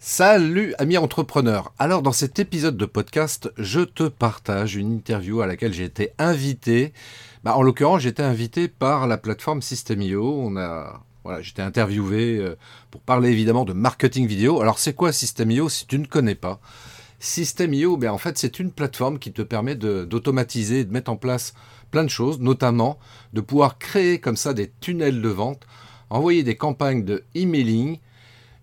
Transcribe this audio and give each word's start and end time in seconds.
Salut 0.00 0.74
amis 0.78 0.96
entrepreneurs. 0.96 1.72
Alors 1.76 2.02
dans 2.02 2.12
cet 2.12 2.38
épisode 2.38 2.76
de 2.76 2.86
podcast, 2.86 3.50
je 3.58 3.80
te 3.80 4.04
partage 4.04 4.76
une 4.76 4.92
interview 4.92 5.40
à 5.40 5.48
laquelle 5.48 5.72
j'ai 5.72 5.82
été 5.82 6.12
invité. 6.18 6.92
Bah, 7.42 7.56
en 7.56 7.62
l'occurrence, 7.62 8.02
j'ai 8.02 8.10
été 8.10 8.22
invité 8.22 8.68
par 8.68 9.08
la 9.08 9.18
plateforme 9.18 9.60
System.io. 9.60 10.40
On 10.40 10.56
a 10.56 11.02
voilà, 11.24 11.42
j'étais 11.42 11.62
interviewé 11.62 12.38
euh, 12.38 12.56
pour 12.92 13.00
parler 13.00 13.30
évidemment 13.30 13.64
de 13.64 13.72
marketing 13.72 14.28
vidéo. 14.28 14.60
Alors 14.60 14.78
c'est 14.78 14.94
quoi 14.94 15.10
System.io 15.10 15.68
si 15.68 15.84
tu 15.84 15.98
ne 15.98 16.06
connais 16.06 16.36
pas 16.36 16.60
System.io, 17.18 17.96
ben, 17.96 18.12
en 18.12 18.18
fait, 18.18 18.38
c'est 18.38 18.60
une 18.60 18.70
plateforme 18.70 19.18
qui 19.18 19.32
te 19.32 19.42
permet 19.42 19.74
d'automatiser, 19.74 20.84
de, 20.84 20.88
de 20.88 20.92
mettre 20.92 21.10
en 21.10 21.16
place 21.16 21.54
plein 21.90 22.04
de 22.04 22.08
choses, 22.08 22.38
notamment 22.38 23.00
de 23.32 23.40
pouvoir 23.40 23.78
créer 23.78 24.20
comme 24.20 24.36
ça 24.36 24.54
des 24.54 24.70
tunnels 24.80 25.20
de 25.20 25.28
vente, 25.28 25.66
envoyer 26.08 26.44
des 26.44 26.56
campagnes 26.56 27.04
de 27.04 27.24
emailing 27.34 27.98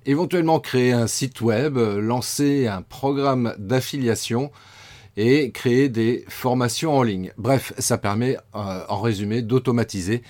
éventuellement 0.05 0.59
créer 0.59 0.91
un 0.91 1.07
site 1.07 1.41
web, 1.41 1.77
euh, 1.77 1.99
lancer 1.99 2.67
un 2.67 2.81
programme 2.81 3.55
d'affiliation 3.57 4.51
et 5.17 5.51
créer 5.51 5.89
des 5.89 6.25
formations 6.27 6.97
en 6.97 7.03
ligne. 7.03 7.31
Bref, 7.37 7.73
ça 7.77 7.97
permet 7.97 8.37
euh, 8.55 8.83
en 8.87 9.01
résumé 9.01 9.41
d'automatiser 9.41 10.21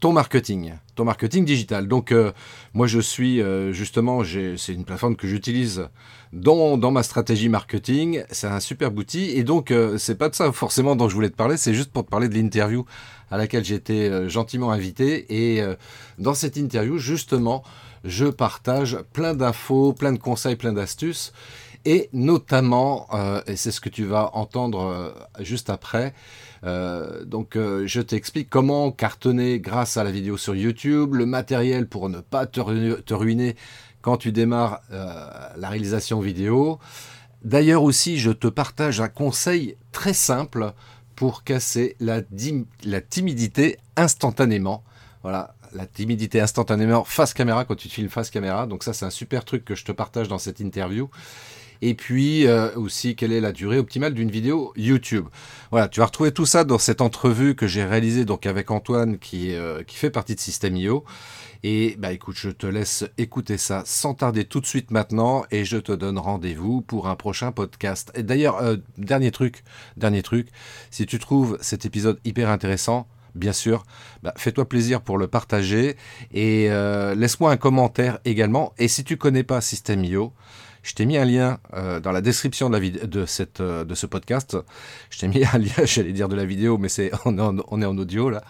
ton 0.00 0.12
marketing, 0.12 0.74
ton 0.96 1.04
marketing 1.04 1.44
digital. 1.44 1.88
Donc 1.88 2.12
euh, 2.12 2.32
moi 2.74 2.86
je 2.86 2.98
suis 2.98 3.40
justement, 3.70 4.22
c'est 4.24 4.74
une 4.74 4.84
plateforme 4.84 5.16
que 5.16 5.26
j'utilise 5.26 5.88
dans, 6.32 6.76
dans, 6.76 6.90
ma 6.90 7.02
stratégie 7.02 7.48
marketing. 7.48 8.22
C'est 8.30 8.48
un 8.48 8.60
super 8.60 8.94
outil 8.94 9.30
et 9.30 9.44
donc 9.44 9.72
c'est 9.96 10.18
pas 10.18 10.28
de 10.28 10.34
ça 10.34 10.52
forcément 10.52 10.94
dont 10.94 11.08
je 11.08 11.14
voulais 11.14 11.30
te 11.30 11.36
parler, 11.36 11.56
c'est 11.56 11.72
juste 11.72 11.90
pour 11.90 12.04
te 12.04 12.10
parler 12.10 12.28
de 12.28 12.34
l'interview 12.34 12.84
à 13.30 13.38
laquelle 13.38 13.72
été 13.72 14.28
gentiment 14.28 14.72
invité 14.72 15.54
et 15.54 15.62
dans 16.18 16.34
cette 16.34 16.56
interview 16.58 16.98
justement 16.98 17.62
je 18.04 18.26
partage 18.26 18.98
plein 19.12 19.34
d'infos, 19.34 19.92
plein 19.92 20.12
de 20.12 20.18
conseils, 20.18 20.56
plein 20.56 20.72
d'astuces. 20.72 21.32
Et 21.86 22.08
notamment, 22.12 23.08
euh, 23.12 23.42
et 23.46 23.56
c'est 23.56 23.70
ce 23.70 23.80
que 23.80 23.90
tu 23.90 24.04
vas 24.04 24.30
entendre 24.34 24.80
euh, 24.80 25.10
juste 25.42 25.68
après, 25.68 26.14
euh, 26.64 27.24
donc 27.26 27.58
je 27.58 28.00
t'explique 28.00 28.48
comment 28.48 28.90
cartonner 28.90 29.60
grâce 29.60 29.98
à 29.98 30.04
la 30.04 30.10
vidéo 30.10 30.38
sur 30.38 30.54
YouTube, 30.54 31.14
le 31.14 31.26
matériel 31.26 31.86
pour 31.86 32.08
ne 32.08 32.20
pas 32.20 32.46
te, 32.46 32.60
ruiner 32.60 33.56
quand 34.00 34.16
tu 34.16 34.32
démarres 34.32 34.80
la 34.90 35.68
réalisation 35.68 36.20
vidéo. 36.20 36.78
D'ailleurs 37.42 37.82
aussi, 37.82 38.18
je 38.18 38.30
te 38.30 38.46
partage 38.46 39.02
un 39.02 39.08
conseil 39.08 39.76
très 39.92 40.14
simple 40.14 40.72
pour 41.16 41.44
casser 41.44 41.96
la, 42.00 42.22
la 42.84 43.00
timidité 43.02 43.78
instantanément. 43.96 44.82
Voilà, 45.22 45.54
la 45.74 45.86
timidité 45.86 46.40
instantanément 46.40 47.04
face 47.04 47.34
caméra 47.34 47.64
quand 47.64 47.74
tu 47.74 47.88
te 47.88 47.94
filmes 47.94 48.08
face 48.08 48.30
caméra. 48.30 48.66
Donc 48.66 48.84
ça, 48.84 48.92
c'est 48.92 49.04
un 49.04 49.10
super 49.10 49.44
truc 49.44 49.64
que 49.64 49.74
je 49.74 49.84
te 49.84 49.92
partage 49.92 50.28
dans 50.28 50.38
cette 50.38 50.60
interview. 50.60 51.08
Et 51.82 51.94
puis 51.94 52.46
euh, 52.46 52.74
aussi, 52.76 53.16
quelle 53.16 53.32
est 53.32 53.40
la 53.40 53.52
durée 53.52 53.78
optimale 53.78 54.14
d'une 54.14 54.30
vidéo 54.30 54.72
YouTube? 54.76 55.26
Voilà, 55.70 55.88
tu 55.88 56.00
vas 56.00 56.06
retrouver 56.06 56.32
tout 56.32 56.46
ça 56.46 56.64
dans 56.64 56.78
cette 56.78 57.00
entrevue 57.00 57.54
que 57.54 57.66
j'ai 57.66 57.84
réalisée 57.84 58.24
donc 58.24 58.46
avec 58.46 58.70
Antoine 58.70 59.18
qui, 59.18 59.54
euh, 59.54 59.82
qui 59.82 59.96
fait 59.96 60.10
partie 60.10 60.34
de 60.34 60.40
System.io. 60.40 61.04
Et 61.62 61.96
bah 61.98 62.12
écoute, 62.12 62.36
je 62.38 62.50
te 62.50 62.66
laisse 62.66 63.04
écouter 63.16 63.56
ça 63.56 63.82
sans 63.86 64.12
tarder 64.12 64.44
tout 64.44 64.60
de 64.60 64.66
suite 64.66 64.90
maintenant 64.90 65.44
et 65.50 65.64
je 65.64 65.78
te 65.78 65.92
donne 65.92 66.18
rendez-vous 66.18 66.82
pour 66.82 67.08
un 67.08 67.16
prochain 67.16 67.52
podcast. 67.52 68.12
Et 68.14 68.22
d'ailleurs, 68.22 68.62
euh, 68.62 68.76
dernier 68.98 69.30
truc, 69.30 69.64
dernier 69.96 70.22
truc, 70.22 70.48
si 70.90 71.06
tu 71.06 71.18
trouves 71.18 71.56
cet 71.62 71.86
épisode 71.86 72.20
hyper 72.24 72.50
intéressant, 72.50 73.06
bien 73.34 73.52
sûr, 73.52 73.84
bah, 74.22 74.32
fais-toi 74.36 74.68
plaisir 74.68 75.00
pour 75.00 75.18
le 75.18 75.26
partager 75.26 75.96
et 76.32 76.68
euh, 76.70 77.14
laisse-moi 77.14 77.50
un 77.50 77.56
commentaire 77.56 78.18
également. 78.24 78.72
Et 78.78 78.88
si 78.88 79.04
tu 79.04 79.16
connais 79.16 79.42
pas 79.42 79.60
System.io, 79.60 80.32
je 80.82 80.94
t'ai 80.94 81.06
mis 81.06 81.16
un 81.16 81.24
lien 81.24 81.58
euh, 81.74 82.00
dans 82.00 82.12
la 82.12 82.20
description 82.20 82.68
de, 82.70 83.24
cette, 83.26 83.60
euh, 83.60 83.84
de 83.84 83.94
ce 83.94 84.06
podcast. 84.06 84.56
Je 85.10 85.18
t'ai 85.18 85.28
mis 85.28 85.44
un 85.44 85.58
lien, 85.58 85.72
j'allais 85.84 86.12
dire 86.12 86.28
de 86.28 86.36
la 86.36 86.44
vidéo, 86.44 86.78
mais 86.78 86.88
c'est 86.88 87.10
on, 87.24 87.38
on, 87.38 87.82
est 87.82 87.86
en 87.86 87.98
audio 87.98 88.30
là. 88.30 88.42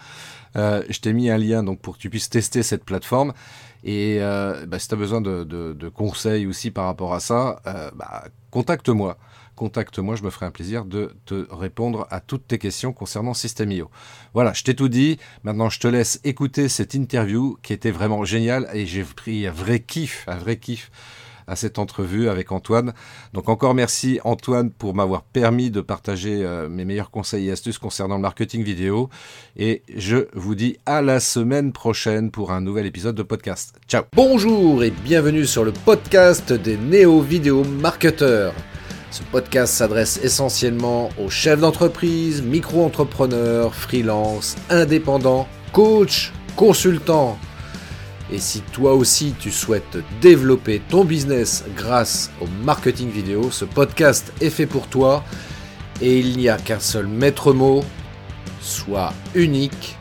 je 0.55 0.99
t'ai 0.99 1.13
mis 1.13 1.29
un 1.29 1.37
lien 1.37 1.63
donc 1.63 1.79
pour 1.79 1.95
que 1.95 2.01
tu 2.01 2.09
puisses 2.09 2.29
tester 2.29 2.63
cette 2.63 2.83
plateforme. 2.83 3.33
Et 3.83 4.19
bah, 4.19 4.79
si 4.79 4.87
tu 4.87 4.95
as 4.95 4.97
besoin 4.97 5.21
de, 5.21 5.43
de, 5.43 5.89
conseils 5.89 6.47
aussi 6.47 6.71
par 6.71 6.85
rapport 6.85 7.13
à 7.13 7.19
ça, 7.19 7.61
bah, 7.95 8.23
contacte-moi 8.49 9.17
contacte-moi, 9.55 10.15
je 10.15 10.23
me 10.23 10.29
ferai 10.29 10.45
un 10.45 10.51
plaisir 10.51 10.85
de 10.85 11.15
te 11.25 11.47
répondre 11.51 12.07
à 12.11 12.19
toutes 12.19 12.47
tes 12.47 12.57
questions 12.57 12.93
concernant 12.93 13.33
System.io. 13.33 13.89
Voilà, 14.33 14.53
je 14.53 14.63
t'ai 14.63 14.75
tout 14.75 14.89
dit. 14.89 15.17
Maintenant, 15.43 15.69
je 15.69 15.79
te 15.79 15.87
laisse 15.87 16.19
écouter 16.23 16.69
cette 16.69 16.93
interview 16.93 17.57
qui 17.63 17.73
était 17.73 17.91
vraiment 17.91 18.23
géniale 18.25 18.69
et 18.73 18.85
j'ai 18.85 19.03
pris 19.03 19.47
un 19.47 19.51
vrai 19.51 19.79
kiff, 19.79 20.25
un 20.27 20.37
vrai 20.37 20.57
kiff 20.57 20.91
à 21.47 21.55
cette 21.55 21.79
entrevue 21.79 22.29
avec 22.29 22.51
Antoine. 22.51 22.93
Donc 23.33 23.49
encore 23.49 23.73
merci 23.73 24.19
Antoine 24.23 24.71
pour 24.71 24.95
m'avoir 24.95 25.23
permis 25.23 25.71
de 25.71 25.81
partager 25.81 26.43
euh, 26.43 26.69
mes 26.69 26.85
meilleurs 26.85 27.11
conseils 27.11 27.49
et 27.49 27.51
astuces 27.51 27.77
concernant 27.77 28.15
le 28.15 28.21
marketing 28.21 28.63
vidéo. 28.63 29.09
Et 29.55 29.83
je 29.95 30.27
vous 30.33 30.55
dis 30.55 30.77
à 30.85 31.01
la 31.01 31.19
semaine 31.19 31.71
prochaine 31.71 32.31
pour 32.31 32.51
un 32.51 32.61
nouvel 32.61 32.85
épisode 32.85 33.15
de 33.15 33.23
podcast. 33.23 33.75
Ciao 33.87 34.03
Bonjour 34.13 34.83
et 34.83 34.91
bienvenue 34.91 35.45
sur 35.45 35.63
le 35.63 35.71
podcast 35.71 36.51
des 36.53 36.77
néo-vidéo 36.77 37.63
marketeurs. 37.63 38.53
Ce 39.15 39.23
podcast 39.23 39.73
s'adresse 39.73 40.19
essentiellement 40.25 41.07
aux 41.17 41.29
chefs 41.29 41.61
d'entreprise, 41.61 42.41
micro-entrepreneurs, 42.41 43.73
freelance, 43.73 44.57
indépendants, 44.69 45.47
coachs, 45.71 46.33
consultants. 46.57 47.39
Et 48.29 48.39
si 48.39 48.59
toi 48.59 48.93
aussi 48.93 49.33
tu 49.39 49.51
souhaites 49.51 49.99
développer 50.19 50.81
ton 50.89 51.05
business 51.05 51.63
grâce 51.77 52.29
au 52.41 52.47
marketing 52.65 53.09
vidéo, 53.09 53.51
ce 53.51 53.63
podcast 53.63 54.33
est 54.41 54.49
fait 54.49 54.65
pour 54.65 54.89
toi 54.89 55.23
et 56.01 56.19
il 56.19 56.35
n'y 56.35 56.49
a 56.49 56.57
qu'un 56.57 56.81
seul 56.81 57.07
maître 57.07 57.53
mot, 57.53 57.85
sois 58.59 59.13
unique, 59.33 59.95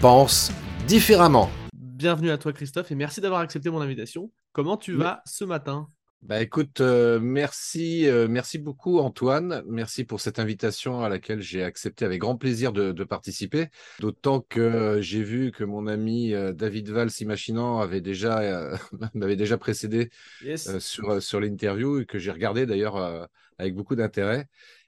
pense 0.00 0.50
différemment. 0.86 1.50
Bienvenue 1.74 2.30
à 2.30 2.38
toi 2.38 2.54
Christophe 2.54 2.90
et 2.90 2.94
merci 2.94 3.20
d'avoir 3.20 3.42
accepté 3.42 3.68
mon 3.68 3.82
invitation. 3.82 4.30
Comment 4.54 4.78
tu 4.78 4.94
vas 4.94 5.20
ce 5.26 5.44
matin? 5.44 5.90
Bah 6.24 6.40
écoute, 6.40 6.80
euh, 6.80 7.20
merci, 7.20 8.08
euh, 8.08 8.28
merci 8.28 8.56
beaucoup 8.56 8.98
Antoine, 8.98 9.62
merci 9.66 10.04
pour 10.04 10.22
cette 10.22 10.38
invitation 10.38 11.02
à 11.02 11.10
laquelle 11.10 11.42
j'ai 11.42 11.62
accepté 11.62 12.06
avec 12.06 12.18
grand 12.18 12.36
plaisir 12.36 12.72
de, 12.72 13.04
participer. 13.04 13.66
D'autant 14.00 14.40
que 14.40 14.58
euh, 14.58 15.00
j'ai 15.02 15.22
vu 15.22 15.52
que 15.52 15.64
mon 15.64 15.86
ami 15.86 16.32
David 16.54 16.88
Valls 16.88 17.10
Imaginant 17.20 17.78
avait 17.80 18.00
déjà 18.00 18.40
m'avait 19.14 19.36
déjà 19.36 19.58
précédé 19.58 20.08
sur 20.56 21.22
sur 21.22 21.40
l'interview 21.40 22.00
et 22.00 22.06
que 22.06 22.18
j'ai 22.18 22.30
regardé 22.30 22.64
d'ailleurs 22.64 23.28
avec 23.58 23.74
beaucoup 23.74 23.94
d'intérêt. 23.94 24.46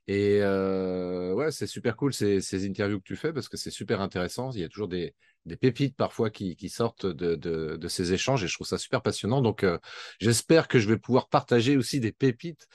Et 0.09 0.41
ouais, 0.41 1.51
c'est 1.51 1.67
super 1.67 1.97
cool 1.97 2.15
ces, 2.15 2.41
ces 2.41 2.67
interviews 2.67 2.99
que 2.99 3.05
tu 3.05 3.17
fais 3.17 3.35
parce 3.35 3.51
que 3.51 3.59
c'est 3.59 3.71
super 3.71 4.01
intéressant. 4.01 4.53
Il 4.53 4.61
y 4.61 4.65
a 4.65 4.69
toujours 4.71 4.89
des, 4.89 5.15
des 5.47 5.57
pépites 5.57 5.97
parfois 5.97 6.29
qui, 6.29 6.69
sortent 6.69 7.07
de, 7.07 7.89
ces 7.89 8.13
échanges 8.13 8.45
et 8.45 8.49
je 8.49 8.55
trouve 8.55 8.67
ça 8.67 8.79
super 8.79 9.01
passionnant. 9.01 9.41
Donc, 9.41 9.63
euh, 9.63 9.79
j'espère 10.21 10.69
que 10.69 10.79
je 10.79 10.89
vais 10.89 10.99
pouvoir 10.99 11.29
partager 11.29 11.77
aussi 11.77 12.01
des 12.01 12.13
pépites 12.13 12.67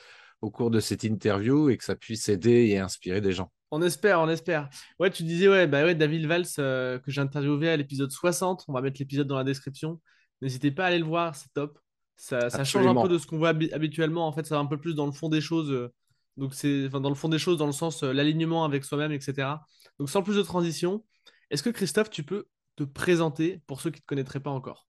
au 0.42 0.50
cours 0.50 0.72
de 0.72 0.80
cette 0.80 1.04
interview 1.04 1.70
et 1.70 1.78
que 1.78 1.84
ça 1.84 1.96
puisse 1.96 2.30
aider 2.30 2.68
et 2.68 2.80
inspirer 2.80 3.22
des 3.22 3.34
gens. 3.34 3.52
On 3.70 3.82
espère, 3.82 4.20
on 4.20 4.30
espère. 4.30 4.70
Ouais, 5.00 5.12
tu 5.12 5.24
disais, 5.24 5.48
ouais, 5.48 5.68
bah 5.68 5.84
ouais 5.84 5.96
David 5.96 6.26
Valls, 6.26 6.46
euh, 6.59 6.98
que 7.00 7.12
j'ai 7.12 7.22
interviewé 7.22 7.70
à 7.70 7.78
l'épisode 7.78 8.12
60. 8.12 8.66
On 8.68 8.74
va 8.74 8.82
mettre 8.82 9.00
l'épisode 9.00 9.28
dans 9.28 9.38
la 9.38 9.44
description. 9.44 10.02
N'hésitez 10.42 10.72
pas 10.72 10.86
à 10.86 10.88
aller 10.88 11.00
le 11.00 11.06
voir, 11.06 11.36
c'est 11.36 11.53
top. 11.53 11.78
Ça, 12.16 12.50
change 12.64 12.86
un 12.86 13.02
peu 13.02 13.08
de 13.08 13.18
ce 13.18 13.28
qu'on 13.28 13.38
voit 13.38 13.50
habituellement. 13.50 14.28
En 14.28 14.32
fait, 14.32 14.46
ça 14.46 14.56
va 14.56 14.62
un 14.62 14.66
peu 14.66 14.78
plus 14.78 14.94
dans 14.94 15.06
le 15.06 15.12
fond 15.12 15.30
des 15.30 15.42
choses. 15.42 15.72
Euh, 15.72 15.92
donc, 16.38 16.53
c'est 16.53 16.90
dans 16.90 17.09
le 17.09 17.16
fond 17.16 17.30
des 17.30 17.40
choses, 17.40 17.58
dans 17.58 17.66
le 17.66 17.72
sens 17.72 18.03
l'alignement 18.03 18.64
avec 18.64 18.86
soi-même, 18.86 19.12
etc. 19.12 19.50
Donc, 20.00 20.09
sans 20.09 20.24
plus 20.24 20.36
de 20.36 20.42
transition, 20.42 21.03
est-ce 21.50 21.64
que 21.64 21.70
Christophe, 21.70 22.09
tu 22.09 22.24
peux 22.24 22.48
te 22.76 22.84
présenter 22.84 23.62
pour 23.68 23.82
ceux 23.82 23.90
qui 23.92 23.98
ne 23.98 24.02
te 24.02 24.08
connaîtraient 24.08 24.40
pas 24.40 24.52
encore 24.52 24.88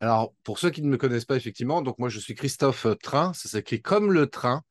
Alors, 0.00 0.34
pour 0.44 0.58
ceux 0.58 0.70
qui 0.70 0.82
ne 0.82 0.88
me 0.88 0.96
connaissent 0.96 1.24
pas, 1.24 1.36
effectivement, 1.36 1.82
donc 1.82 1.98
moi, 1.98 2.08
je 2.08 2.18
suis 2.18 2.34
Christophe 2.34 2.86
Train. 3.02 3.32
Ça 3.34 3.48
s'écrit 3.48 3.82
comme 3.82 4.12
le 4.12 4.26
train. 4.26 4.62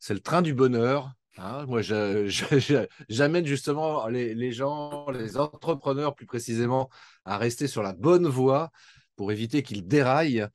C'est 0.00 0.14
le 0.14 0.20
train 0.20 0.42
du 0.42 0.54
bonheur. 0.54 1.12
Hein. 1.38 1.66
moi, 1.66 1.82
j'amène 3.08 3.46
justement 3.46 4.06
les, 4.08 4.52
gens, 4.52 5.08
les 5.10 5.36
entrepreneurs 5.36 6.14
plus 6.14 6.26
précisément, 6.26 6.90
à 7.24 7.38
rester 7.38 7.68
sur 7.68 7.82
la 7.82 7.92
bonne 7.92 8.26
voie 8.26 8.70
pour 9.16 9.32
éviter 9.32 9.62
qu'ils 9.62 9.86
déraillent 9.86 10.46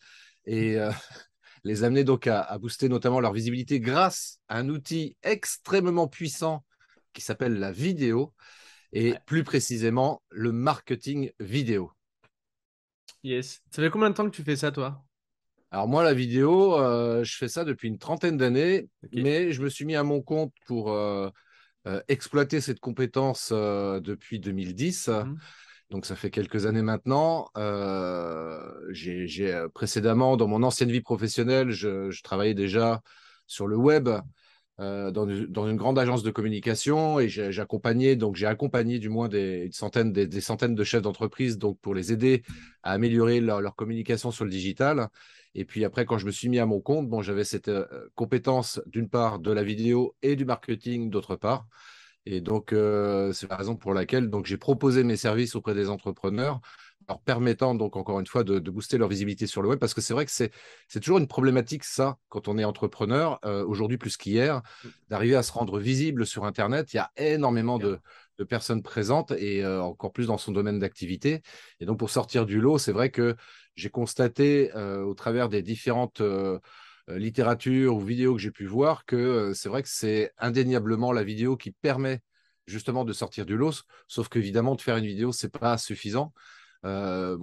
et 0.45 0.77
euh, 0.77 0.91
les 1.63 1.83
amener 1.83 2.03
donc 2.03 2.27
à, 2.27 2.57
booster 2.57 2.89
notamment 2.89 3.19
leur 3.19 3.33
visibilité 3.33 3.79
grâce 3.79 4.39
à 4.49 4.57
un 4.57 4.69
outil 4.69 5.15
extrêmement 5.23 6.07
puissant 6.07 6.65
qui 7.13 7.21
s'appelle 7.21 7.59
la 7.59 7.71
vidéo 7.71 8.33
et 8.93 9.15
plus 9.25 9.43
précisément 9.43 10.21
le 10.29 10.51
marketing 10.51 11.31
vidéo. 11.39 11.91
Yes. 13.23 13.61
Ça 13.71 13.81
fait 13.81 13.89
combien 13.89 14.09
de 14.09 14.15
temps 14.15 14.29
que 14.29 14.35
tu 14.35 14.43
fais 14.43 14.55
ça, 14.55 14.71
toi? 14.71 15.03
Alors 15.71 15.87
moi, 15.87 16.03
la 16.03 16.13
vidéo, 16.13 16.79
euh, 16.79 17.23
je 17.23 17.35
fais 17.35 17.47
ça 17.47 17.63
depuis 17.63 17.87
une 17.87 17.97
trentaine 17.97 18.37
d'années, 18.37 18.89
mais 19.11 19.51
je 19.51 19.63
me 19.63 19.69
suis 19.69 19.85
mis 19.85 19.95
à 19.95 20.03
mon 20.03 20.21
compte 20.21 20.53
pour 20.67 20.91
euh, 20.91 21.29
euh, 21.87 21.99
exploiter 22.07 22.61
cette 22.61 22.79
compétence 22.79 23.51
depuis 23.51 24.39
2010. 24.39 25.07
Mhm. 25.07 25.37
Donc 25.89 26.05
ça 26.05 26.15
fait 26.15 26.29
quelques 26.29 26.67
années 26.67 26.83
maintenant. 26.83 27.49
j'ai 28.91 29.65
précédemment, 29.73 30.37
dans 30.37 30.47
mon 30.47 30.61
ancienne 30.61 30.91
vie 30.91 31.01
professionnelle, 31.01 31.71
je 31.71 32.21
travaillais 32.21 32.53
déjà 32.53 33.01
sur 33.47 33.67
le 33.67 33.75
web. 33.75 34.09
Euh, 34.79 35.11
dans, 35.11 35.27
une 35.27 35.75
grande 35.75 35.99
agence 35.99 36.23
de 36.23 36.31
communication 36.31 37.19
et 37.19 37.29
j'ai 37.29 37.59
accompagné 37.59 38.15
donc 38.15 38.35
j'ai 38.35 38.47
accompagné 38.47 38.97
du 38.97 39.07
moins 39.07 39.27
des 39.29 39.69
centaines 39.71 40.11
des, 40.11 40.41
centaines 40.41 40.73
de 40.73 40.83
chefs 40.83 41.03
d'entreprise 41.03 41.59
donc 41.59 41.79
pour 41.79 41.93
les 41.93 42.11
aider 42.11 42.41
à 42.81 42.93
améliorer 42.93 43.39
leur, 43.39 43.75
communication 43.75 44.31
sur 44.31 44.45
le 44.45 44.49
digital. 44.49 45.09
Et 45.53 45.63
puis 45.63 45.85
après 45.85 46.05
quand 46.05 46.17
je 46.17 46.25
me 46.25 46.31
suis 46.31 46.49
mis 46.49 46.57
à 46.57 46.65
mon 46.65 46.81
compte 46.81 47.07
bon 47.07 47.21
j'avais 47.21 47.43
cette 47.43 47.67
euh, 47.67 47.85
compétence 48.15 48.81
d'une 48.87 49.09
part 49.09 49.37
de 49.37 49.51
la 49.51 49.61
vidéo 49.61 50.15
et 50.23 50.35
du 50.35 50.43
marketing 50.43 51.11
d'autre 51.11 51.35
part. 51.35 51.67
Et 52.25 52.41
donc 52.41 52.73
euh, 52.73 53.31
c'est 53.31 53.47
la 53.47 53.57
raison 53.57 53.75
pour 53.75 53.93
laquelle 53.93 54.31
j'ai 54.43 54.57
proposé 54.57 55.03
mes 55.03 55.17
services 55.17 55.55
auprès 55.55 55.75
des 55.75 55.91
entrepreneurs 55.91 56.61
leur 57.07 57.19
permettant 57.21 57.75
donc 57.75 57.95
encore 57.95 58.19
une 58.19 58.27
fois 58.27 58.43
de, 58.43 58.59
booster 58.59 58.97
leur 58.97 59.09
visibilité 59.09 59.47
sur 59.47 59.61
le 59.61 59.69
web 59.69 59.79
parce 59.79 59.93
que 59.93 60.01
c'est 60.01 60.13
vrai 60.13 60.25
que 60.25 60.31
c'est 60.31 60.51
toujours 60.99 61.17
une 61.17 61.27
problématique 61.27 61.83
ça 61.83 62.17
quand 62.29 62.47
on 62.47 62.57
est 62.57 62.63
entrepreneur 62.63 63.39
euh, 63.45 63.65
aujourd'hui 63.65 63.97
plus 63.97 64.17
qu'hier 64.17 64.57
mmh. 64.57 64.87
d'arriver 65.09 65.35
à 65.35 65.43
se 65.43 65.51
rendre 65.51 65.79
visible 65.79 66.25
sur 66.25 66.45
internet. 66.45 66.93
Il 66.93 66.97
y 66.97 66.99
a 66.99 67.11
énormément 67.17 67.77
de, 67.77 67.99
personnes 68.49 68.83
présentes 68.83 69.31
et 69.31 69.63
euh, 69.63 69.81
encore 69.81 70.11
plus 70.11 70.27
dans 70.27 70.37
son 70.37 70.51
domaine 70.51 70.77
d'activité. 70.77 71.41
Et 71.79 71.85
donc 71.85 71.97
pour 71.97 72.09
sortir 72.09 72.45
du 72.45 72.59
lot 72.59 72.77
c'est 72.77 72.91
vrai 72.91 73.09
que 73.09 73.35
j'ai 73.75 73.89
constaté 73.89 74.71
euh, 74.75 75.01
au 75.03 75.13
travers 75.13 75.49
des 75.49 75.61
différentes 75.61 76.21
littératures 77.07 77.95
ou 77.95 77.99
vidéos 77.99 78.35
que 78.35 78.41
j'ai 78.41 78.51
pu 78.51 78.65
voir 78.65 79.05
que 79.05 79.51
c'est 79.53 79.69
vrai 79.69 79.83
que 79.83 79.89
c'est 79.89 80.31
indéniablement 80.37 81.11
la 81.11 81.23
vidéo 81.23 81.57
qui 81.57 81.71
permet 81.71 82.21
justement 82.65 83.03
de 83.03 83.11
sortir 83.11 83.45
du 83.45 83.57
lot. 83.57 83.83
Sauf 84.07 84.29
qu'évidemment 84.29 84.75
de 84.75 84.81
faire 84.81 84.97
une 84.97 85.05
vidéo 85.05 85.31
c'est 85.31 85.51
pas 85.51 85.77
suffisant 85.77 86.33
euh, 86.85 87.37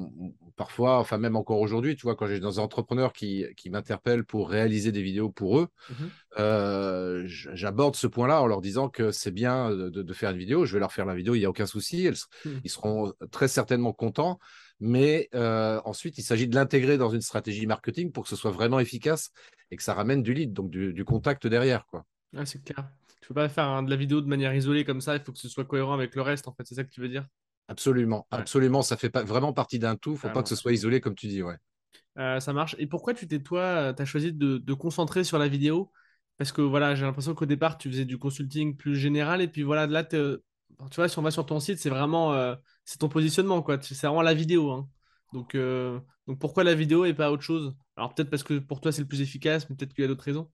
parfois, 0.57 0.99
enfin 0.99 1.19
même 1.19 1.37
encore 1.37 1.61
aujourd'hui, 1.61 1.97
tu 1.97 2.03
vois, 2.03 2.15
quand 2.17 2.27
j'ai 2.27 2.41
des 2.41 2.59
entrepreneurs 2.59 3.13
qui, 3.13 3.47
qui 3.57 3.71
m'interpellent 3.71 4.25
pour 4.25 4.51
réaliser 4.51 4.93
des 4.93 5.03
vidéos 5.03 5.31
pour 5.31 5.59
eux, 5.59 5.69
mmh 5.89 5.95
euh, 6.39 7.25
j'aborde 7.27 7.97
ce 7.97 8.07
point-là 8.07 8.41
en 8.41 8.47
leur 8.47 8.61
disant 8.61 8.89
que 8.89 9.11
c'est 9.11 9.33
bien 9.33 9.71
de, 9.71 10.13
faire 10.13 10.31
une 10.31 10.39
vidéo. 10.39 10.65
Je 10.65 10.75
vais 10.75 10.79
leur 10.79 10.93
faire 10.93 11.05
la 11.05 11.17
vidéo, 11.17 11.35
il 11.35 11.41
n'y 11.41 11.45
a 11.45 11.51
aucun 11.51 11.67
souci. 11.67 12.09
Mmh. 12.09 12.51
Ils 12.63 12.71
seront 12.71 13.13
très 13.33 13.49
certainement 13.49 13.93
contents. 13.93 14.39
Mais 14.81 15.29
euh, 15.35 15.81
ensuite, 15.85 16.17
il 16.19 16.23
s'agit 16.23 16.49
de 16.49 16.55
l'intégrer 16.55 16.97
dans 16.97 17.11
une 17.11 17.21
stratégie 17.21 17.67
marketing 17.67 18.11
pour 18.13 18.25
que 18.25 18.31
ce 18.31 18.37
soit 18.37 18.51
vraiment 18.51 18.81
efficace 18.81 19.31
et 19.71 19.77
que 19.77 19.83
ça 19.83 19.93
ramène 19.95 20.23
du 20.23 20.33
lead, 20.33 20.53
donc 20.53 20.71
du, 20.71 21.05
contact 21.05 21.47
derrière. 21.47 21.87
Quoi. 21.87 22.05
c'est 22.45 22.65
clair. 22.65 22.89
Tu 23.21 23.25
ne 23.25 23.29
peux 23.29 23.35
pas 23.35 23.49
faire 23.49 23.83
de 23.83 23.91
la 23.91 23.97
vidéo 23.97 24.23
de 24.23 24.27
manière 24.27 24.55
isolée 24.55 24.85
comme 24.85 25.03
ça, 25.03 25.17
il 25.17 25.23
faut 25.23 25.33
que 25.33 25.39
ce 25.39 25.49
soit 25.49 25.65
cohérent 25.65 25.93
avec 25.93 26.15
le 26.15 26.23
reste, 26.23 26.49
en 26.49 26.53
fait, 26.53 26.65
c'est 26.67 26.75
ça 26.75 26.85
que 26.85 26.91
tu 26.91 27.01
veux 27.01 27.09
dire? 27.09 27.27
Absolument, 27.71 28.27
absolument. 28.33 28.83
Ça 28.83 28.97
fait 28.97 29.11
pas 29.11 29.23
vraiment 29.23 29.53
partie 29.53 29.79
d'un 29.79 29.95
tout. 29.95 30.11
Il 30.11 30.15
ne 30.15 30.19
faut 30.19 30.31
pas 30.31 30.43
que 30.43 30.49
ce 30.49 30.57
soit 30.57 30.73
isolé, 30.73 31.01
comme 31.01 31.15
tu 31.15 31.29
dis. 31.29 31.41
Ouais. 31.41 31.55
Euh, 32.19 32.41
ça 32.41 32.53
marche. 32.53 32.75
Et 32.81 32.89
pourquoi 32.89 33.15
tu 33.15 33.29
t'es, 33.29 33.39
toi, 33.39 33.95
tu 33.95 34.03
as 34.03 34.05
choisi 34.05 34.33
de, 34.33 34.59
de, 34.59 34.75
concentrer 34.75 35.23
sur 35.23 35.39
la 35.39 35.47
vidéo? 35.47 35.93
Parce 36.37 36.51
que 36.51 36.63
voilà, 36.63 36.97
j'ai 36.97 37.05
l'impression 37.05 37.33
qu'au 37.33 37.47
départ, 37.47 37.79
tu 37.79 37.89
faisais 37.89 38.05
du 38.05 38.19
consulting 38.19 38.77
plus 38.77 38.97
général. 38.97 39.41
Et 39.41 39.47
puis 39.47 39.63
voilà, 39.63 39.87
là, 39.87 40.03
tu 40.03 40.17
vois, 40.97 41.09
si 41.09 41.17
on 41.17 41.23
va 41.23 41.31
sur 41.31 41.47
ton 41.47 41.61
site, 41.61 41.79
c'est 41.79 41.91
vraiment 41.91 42.35
euh, 42.35 42.57
c'est 42.85 42.99
ton 42.99 43.09
positionnement. 43.09 43.63
quoi. 43.63 43.81
C'est 43.81 43.95
vraiment 44.05 44.23
la 44.23 44.35
vidéo. 44.35 44.73
Hein. 44.73 44.89
Donc, 45.33 45.55
euh, 45.55 46.01
donc 46.27 46.41
pourquoi 46.41 46.65
la 46.65 46.75
vidéo 46.75 47.05
et 47.05 47.15
pas 47.15 47.31
autre 47.31 47.45
chose? 47.45 47.77
Alors 47.95 48.13
peut-être 48.15 48.31
parce 48.31 48.43
que 48.43 48.59
pour 48.59 48.81
toi, 48.81 48.91
c'est 48.91 49.03
le 49.03 49.07
plus 49.07 49.21
efficace, 49.21 49.71
mais 49.71 49.77
peut-être 49.77 49.95
qu'il 49.95 50.03
y 50.03 50.05
a 50.07 50.09
d'autres 50.09 50.25
raisons. 50.25 50.51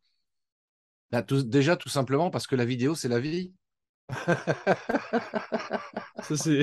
Bah, 1.10 1.22
déjà, 1.22 1.76
tout 1.76 1.88
simplement 1.88 2.28
parce 2.28 2.46
que 2.46 2.56
la 2.56 2.66
vidéo, 2.66 2.94
c'est 2.94 3.08
la 3.08 3.20
vie. 3.20 3.54
Ça, 6.22 6.36
c'est. 6.36 6.62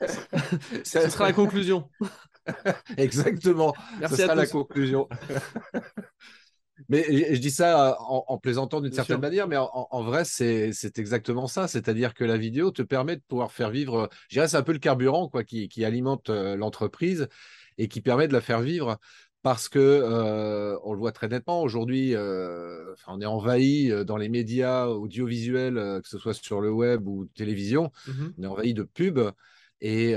Ce 0.84 1.08
sera 1.08 1.26
la 1.26 1.32
conclusion. 1.32 1.88
Exactement. 2.96 3.74
Merci 4.00 4.16
Ce 4.16 4.22
sera 4.22 4.34
la 4.34 4.46
conclusion. 4.46 5.08
mais 6.88 7.34
je, 7.34 7.40
dis 7.40 7.50
ça 7.50 7.96
en, 8.00 8.38
plaisantant 8.38 8.80
d'une 8.80 8.92
certaine 8.92 9.20
manière, 9.20 9.48
mais 9.48 9.56
en, 9.56 10.02
vrai, 10.02 10.24
c'est 10.24 10.98
exactement 10.98 11.46
ça. 11.46 11.68
C'est-à-dire 11.68 12.14
que 12.14 12.24
la 12.24 12.36
vidéo 12.36 12.70
te 12.70 12.82
permet 12.82 13.16
de 13.16 13.22
pouvoir 13.28 13.52
faire 13.52 13.70
vivre. 13.70 14.08
Je 14.28 14.36
dirais, 14.36 14.48
c'est 14.48 14.56
un 14.56 14.62
peu 14.62 14.72
le 14.72 14.78
carburant 14.78 15.28
quoi, 15.28 15.44
qui, 15.44 15.68
qui 15.68 15.84
alimente 15.84 16.30
euh, 16.30 16.56
l'entreprise 16.56 17.28
et 17.78 17.88
qui 17.88 18.00
permet 18.00 18.28
de 18.28 18.32
la 18.32 18.40
faire 18.40 18.60
vivre 18.60 18.98
parce 19.42 19.68
que 19.68 19.78
euh, 19.78 20.78
on 20.84 20.92
le 20.92 20.98
voit 20.98 21.10
très 21.10 21.28
nettement 21.28 21.62
aujourd'hui, 21.62 22.14
euh, 22.14 22.94
on 23.08 23.20
est 23.20 23.26
envahi 23.26 23.90
euh, 23.90 24.04
dans 24.04 24.16
les 24.16 24.28
médias 24.28 24.86
audiovisuels, 24.86 26.00
que 26.02 26.08
ce 26.08 26.18
soit 26.18 26.34
sur 26.34 26.60
le 26.60 26.70
web 26.70 27.06
ou 27.08 27.26
télévision, 27.26 27.90
mmh 28.06 28.12
on 28.38 28.42
est 28.42 28.46
envahi 28.46 28.74
de 28.74 28.84
pubs. 28.84 29.32
Et 29.80 30.14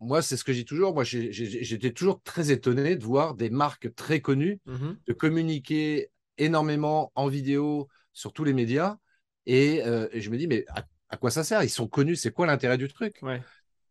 moi, 0.00 0.22
c'est 0.22 0.38
ce 0.38 0.44
que 0.44 0.54
j'ai 0.54 0.64
toujours. 0.64 0.94
Moi, 0.94 1.04
j'étais 1.04 1.92
toujours 1.92 2.22
très 2.22 2.50
étonné 2.50 2.96
de 2.96 3.04
voir 3.04 3.34
des 3.34 3.50
marques 3.50 3.94
très 3.94 4.20
connues 4.20 4.60
mmh 4.64 4.92
de 5.06 5.12
communiquer 5.12 6.10
énormément 6.38 7.12
en 7.14 7.28
vidéo 7.28 7.88
sur 8.14 8.32
tous 8.32 8.44
les 8.44 8.54
médias. 8.54 8.96
Et, 9.44 9.82
je 9.84 10.30
me 10.30 10.38
dis, 10.38 10.46
mais 10.46 10.64
à, 11.10 11.16
quoi 11.18 11.30
ça 11.30 11.44
sert? 11.44 11.62
Ils 11.62 11.68
sont 11.68 11.86
connus. 11.86 12.16
C'est 12.16 12.32
quoi 12.32 12.46
l'intérêt 12.46 12.78
du 12.78 12.88
truc? 12.88 13.20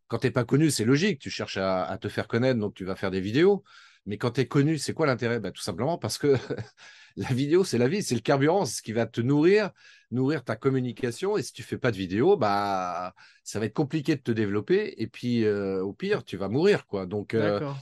Quand 0.08 0.18
tu 0.18 0.26
n'es 0.26 0.32
pas 0.32 0.44
connu, 0.44 0.70
c'est 0.70 0.84
logique. 0.84 1.20
Tu 1.20 1.30
cherches 1.30 1.58
à, 1.58 1.84
à, 1.84 1.96
te 1.96 2.08
faire 2.08 2.26
connaître, 2.26 2.58
donc 2.58 2.74
tu 2.74 2.84
vas 2.84 2.96
faire 2.96 3.12
des 3.12 3.20
vidéos. 3.20 3.62
Mais 4.06 4.18
quand 4.18 4.32
tu 4.32 4.42
es 4.42 4.46
connu, 4.46 4.78
c'est 4.78 4.92
quoi 4.92 5.06
l'intérêt? 5.06 5.40
Bah, 5.40 5.50
Tout 5.50 5.62
simplement 5.62 5.96
parce 5.96 6.18
que 6.18 6.36
la 7.16 7.28
vidéo, 7.28 7.64
c'est 7.64 7.78
la 7.78 7.88
vie, 7.88 8.02
c'est 8.02 8.14
le 8.14 8.20
carburant, 8.20 8.64
c'est 8.64 8.78
ce 8.78 8.82
qui 8.82 8.92
va 8.92 9.06
te 9.06 9.20
nourrir, 9.20 9.70
nourrir 10.10 10.44
ta 10.44 10.56
communication. 10.56 11.36
Et 11.38 11.42
si 11.42 11.52
tu 11.52 11.62
fais 11.62 11.78
pas 11.78 11.90
de 11.90 11.96
vidéo, 11.96 12.36
bah, 12.36 13.14
ça 13.44 13.58
va 13.58 13.66
être 13.66 13.74
compliqué 13.74 14.16
de 14.16 14.20
te 14.20 14.30
développer. 14.32 14.94
Et 14.98 15.06
puis, 15.06 15.44
euh, 15.44 15.82
au 15.82 15.92
pire, 15.92 16.24
tu 16.24 16.36
vas 16.36 16.48
mourir. 16.48 16.86
quoi. 16.86 17.06
Donc, 17.06 17.34
euh, 17.34 17.72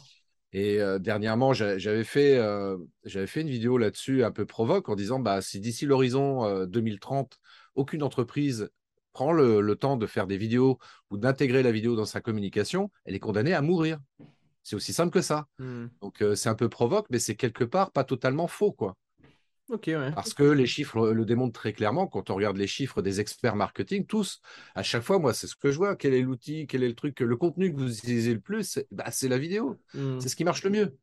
et 0.52 0.80
euh, 0.80 0.98
dernièrement, 0.98 1.52
j'avais 1.52 2.04
fait, 2.04 2.38
j'avais 3.04 3.26
fait 3.26 3.40
une 3.40 3.50
vidéo 3.50 3.78
là-dessus 3.78 4.22
un 4.22 4.30
peu 4.30 4.46
provoque 4.46 4.88
en 4.88 4.94
disant 4.94 5.18
bah, 5.18 5.40
si 5.40 5.60
d'ici 5.60 5.86
l'horizon 5.86 6.66
2030, 6.66 7.38
aucune 7.74 8.02
entreprise 8.02 8.70
prend 9.12 9.32
le, 9.32 9.60
le, 9.60 9.76
temps 9.76 9.98
de 9.98 10.06
faire 10.06 10.26
des 10.26 10.38
vidéos 10.38 10.78
ou 11.10 11.18
d'intégrer 11.18 11.62
la 11.62 11.70
vidéo 11.70 11.96
dans 11.96 12.06
sa 12.06 12.22
communication, 12.22 12.90
elle 13.04 13.14
est 13.14 13.20
condamnée 13.20 13.52
à 13.52 13.60
mourir. 13.60 13.98
C'est 14.62 14.76
aussi 14.76 14.92
simple 14.92 15.12
que 15.12 15.22
ça. 15.22 15.46
Hmm. 15.58 15.86
Donc 16.00 16.22
euh, 16.22 16.34
c'est 16.34 16.48
un 16.48 16.54
peu 16.54 16.68
provoque, 16.68 17.06
mais 17.10 17.18
c'est 17.18 17.36
quelque 17.36 17.64
part 17.64 17.90
pas 17.90 18.04
totalement 18.04 18.46
faux, 18.46 18.72
quoi. 18.72 18.96
Ouais. 19.68 20.12
Parce 20.14 20.34
que 20.34 20.42
les 20.42 20.66
chiffres 20.66 21.12
le 21.12 21.24
démontrent 21.24 21.58
très 21.58 21.72
clairement. 21.72 22.06
Quand 22.06 22.30
on 22.30 22.34
regarde 22.34 22.56
les 22.56 22.66
chiffres 22.66 23.00
des 23.00 23.20
experts 23.20 23.56
marketing, 23.56 24.06
tous, 24.06 24.40
à 24.74 24.82
chaque 24.82 25.02
fois, 25.02 25.18
moi, 25.18 25.32
c'est 25.32 25.46
ce 25.46 25.56
que 25.56 25.70
je 25.70 25.78
vois. 25.78 25.96
Quel 25.96 26.12
est 26.14 26.20
l'outil, 26.20 26.66
quel 26.66 26.82
est 26.82 26.88
le 26.88 26.94
truc, 26.94 27.20
le 27.20 27.36
contenu 27.36 27.72
que 27.72 27.78
vous 27.78 27.98
utilisez 27.98 28.34
le 28.34 28.40
plus 28.40 28.64
C'est 28.64 28.86
bah, 28.90 29.04
la 29.22 29.38
vidéo. 29.38 29.78
Hmm. 29.94 30.20
C'est 30.20 30.28
ce 30.28 30.36
qui 30.36 30.44
marche 30.44 30.62
le 30.64 30.70
mieux. 30.70 30.98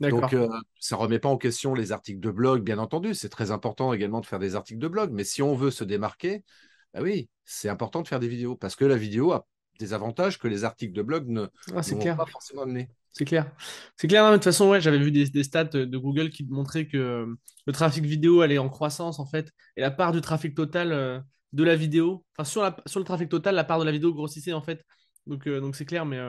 Donc, 0.00 0.34
euh, 0.34 0.48
ça 0.78 0.96
ne 0.96 1.00
remet 1.00 1.18
pas 1.18 1.30
en 1.30 1.38
question 1.38 1.72
les 1.72 1.90
articles 1.90 2.20
de 2.20 2.30
blog, 2.30 2.62
bien 2.62 2.78
entendu. 2.78 3.14
C'est 3.14 3.30
très 3.30 3.50
important 3.50 3.94
également 3.94 4.20
de 4.20 4.26
faire 4.26 4.38
des 4.38 4.54
articles 4.54 4.80
de 4.80 4.88
blog. 4.88 5.10
Mais 5.12 5.24
si 5.24 5.40
on 5.40 5.54
veut 5.54 5.70
se 5.70 5.84
démarquer, 5.84 6.44
bah 6.92 7.00
oui, 7.02 7.30
c'est 7.44 7.70
important 7.70 8.02
de 8.02 8.08
faire 8.08 8.20
des 8.20 8.28
vidéos 8.28 8.56
parce 8.56 8.76
que 8.76 8.84
la 8.84 8.96
vidéo 8.96 9.32
a 9.32 9.46
des 9.78 9.92
avantages 9.92 10.38
que 10.38 10.48
les 10.48 10.64
articles 10.64 10.92
de 10.92 11.02
blog 11.02 11.28
ne 11.28 11.46
ah, 11.74 11.80
vont 11.80 12.16
pas 12.16 12.26
forcément 12.26 12.62
amener. 12.62 12.88
C'est 13.16 13.24
clair. 13.24 13.50
C'est 13.96 14.08
clair. 14.08 14.30
de 14.30 14.36
toute 14.36 14.44
façon, 14.44 14.68
ouais, 14.68 14.80
j'avais 14.80 14.98
vu 14.98 15.10
des, 15.10 15.42
stats 15.42 15.64
de 15.64 15.96
Google 15.96 16.28
qui 16.28 16.44
montraient 16.44 16.86
que 16.86 16.98
euh, 16.98 17.26
le 17.66 17.72
trafic 17.72 18.04
vidéo 18.04 18.42
allait 18.42 18.58
en 18.58 18.68
croissance 18.68 19.18
en 19.18 19.24
fait, 19.24 19.50
et 19.76 19.80
la 19.80 19.90
part 19.90 20.12
du 20.12 20.20
trafic 20.20 20.54
total 20.54 20.92
euh, 20.92 21.18
de 21.54 21.64
la 21.64 21.76
vidéo, 21.76 22.26
enfin 22.36 22.44
sur, 22.44 22.62
la, 22.62 22.76
sur 22.84 23.00
le 23.00 23.06
trafic 23.06 23.30
total, 23.30 23.54
la 23.54 23.64
part 23.64 23.78
de 23.78 23.84
la 23.84 23.92
vidéo 23.92 24.12
grossissait 24.12 24.52
en 24.52 24.60
fait. 24.60 24.84
Donc 25.26 25.46
euh, 25.46 25.60
donc 25.60 25.76
c'est 25.76 25.86
clair, 25.86 26.04
mais 26.04 26.20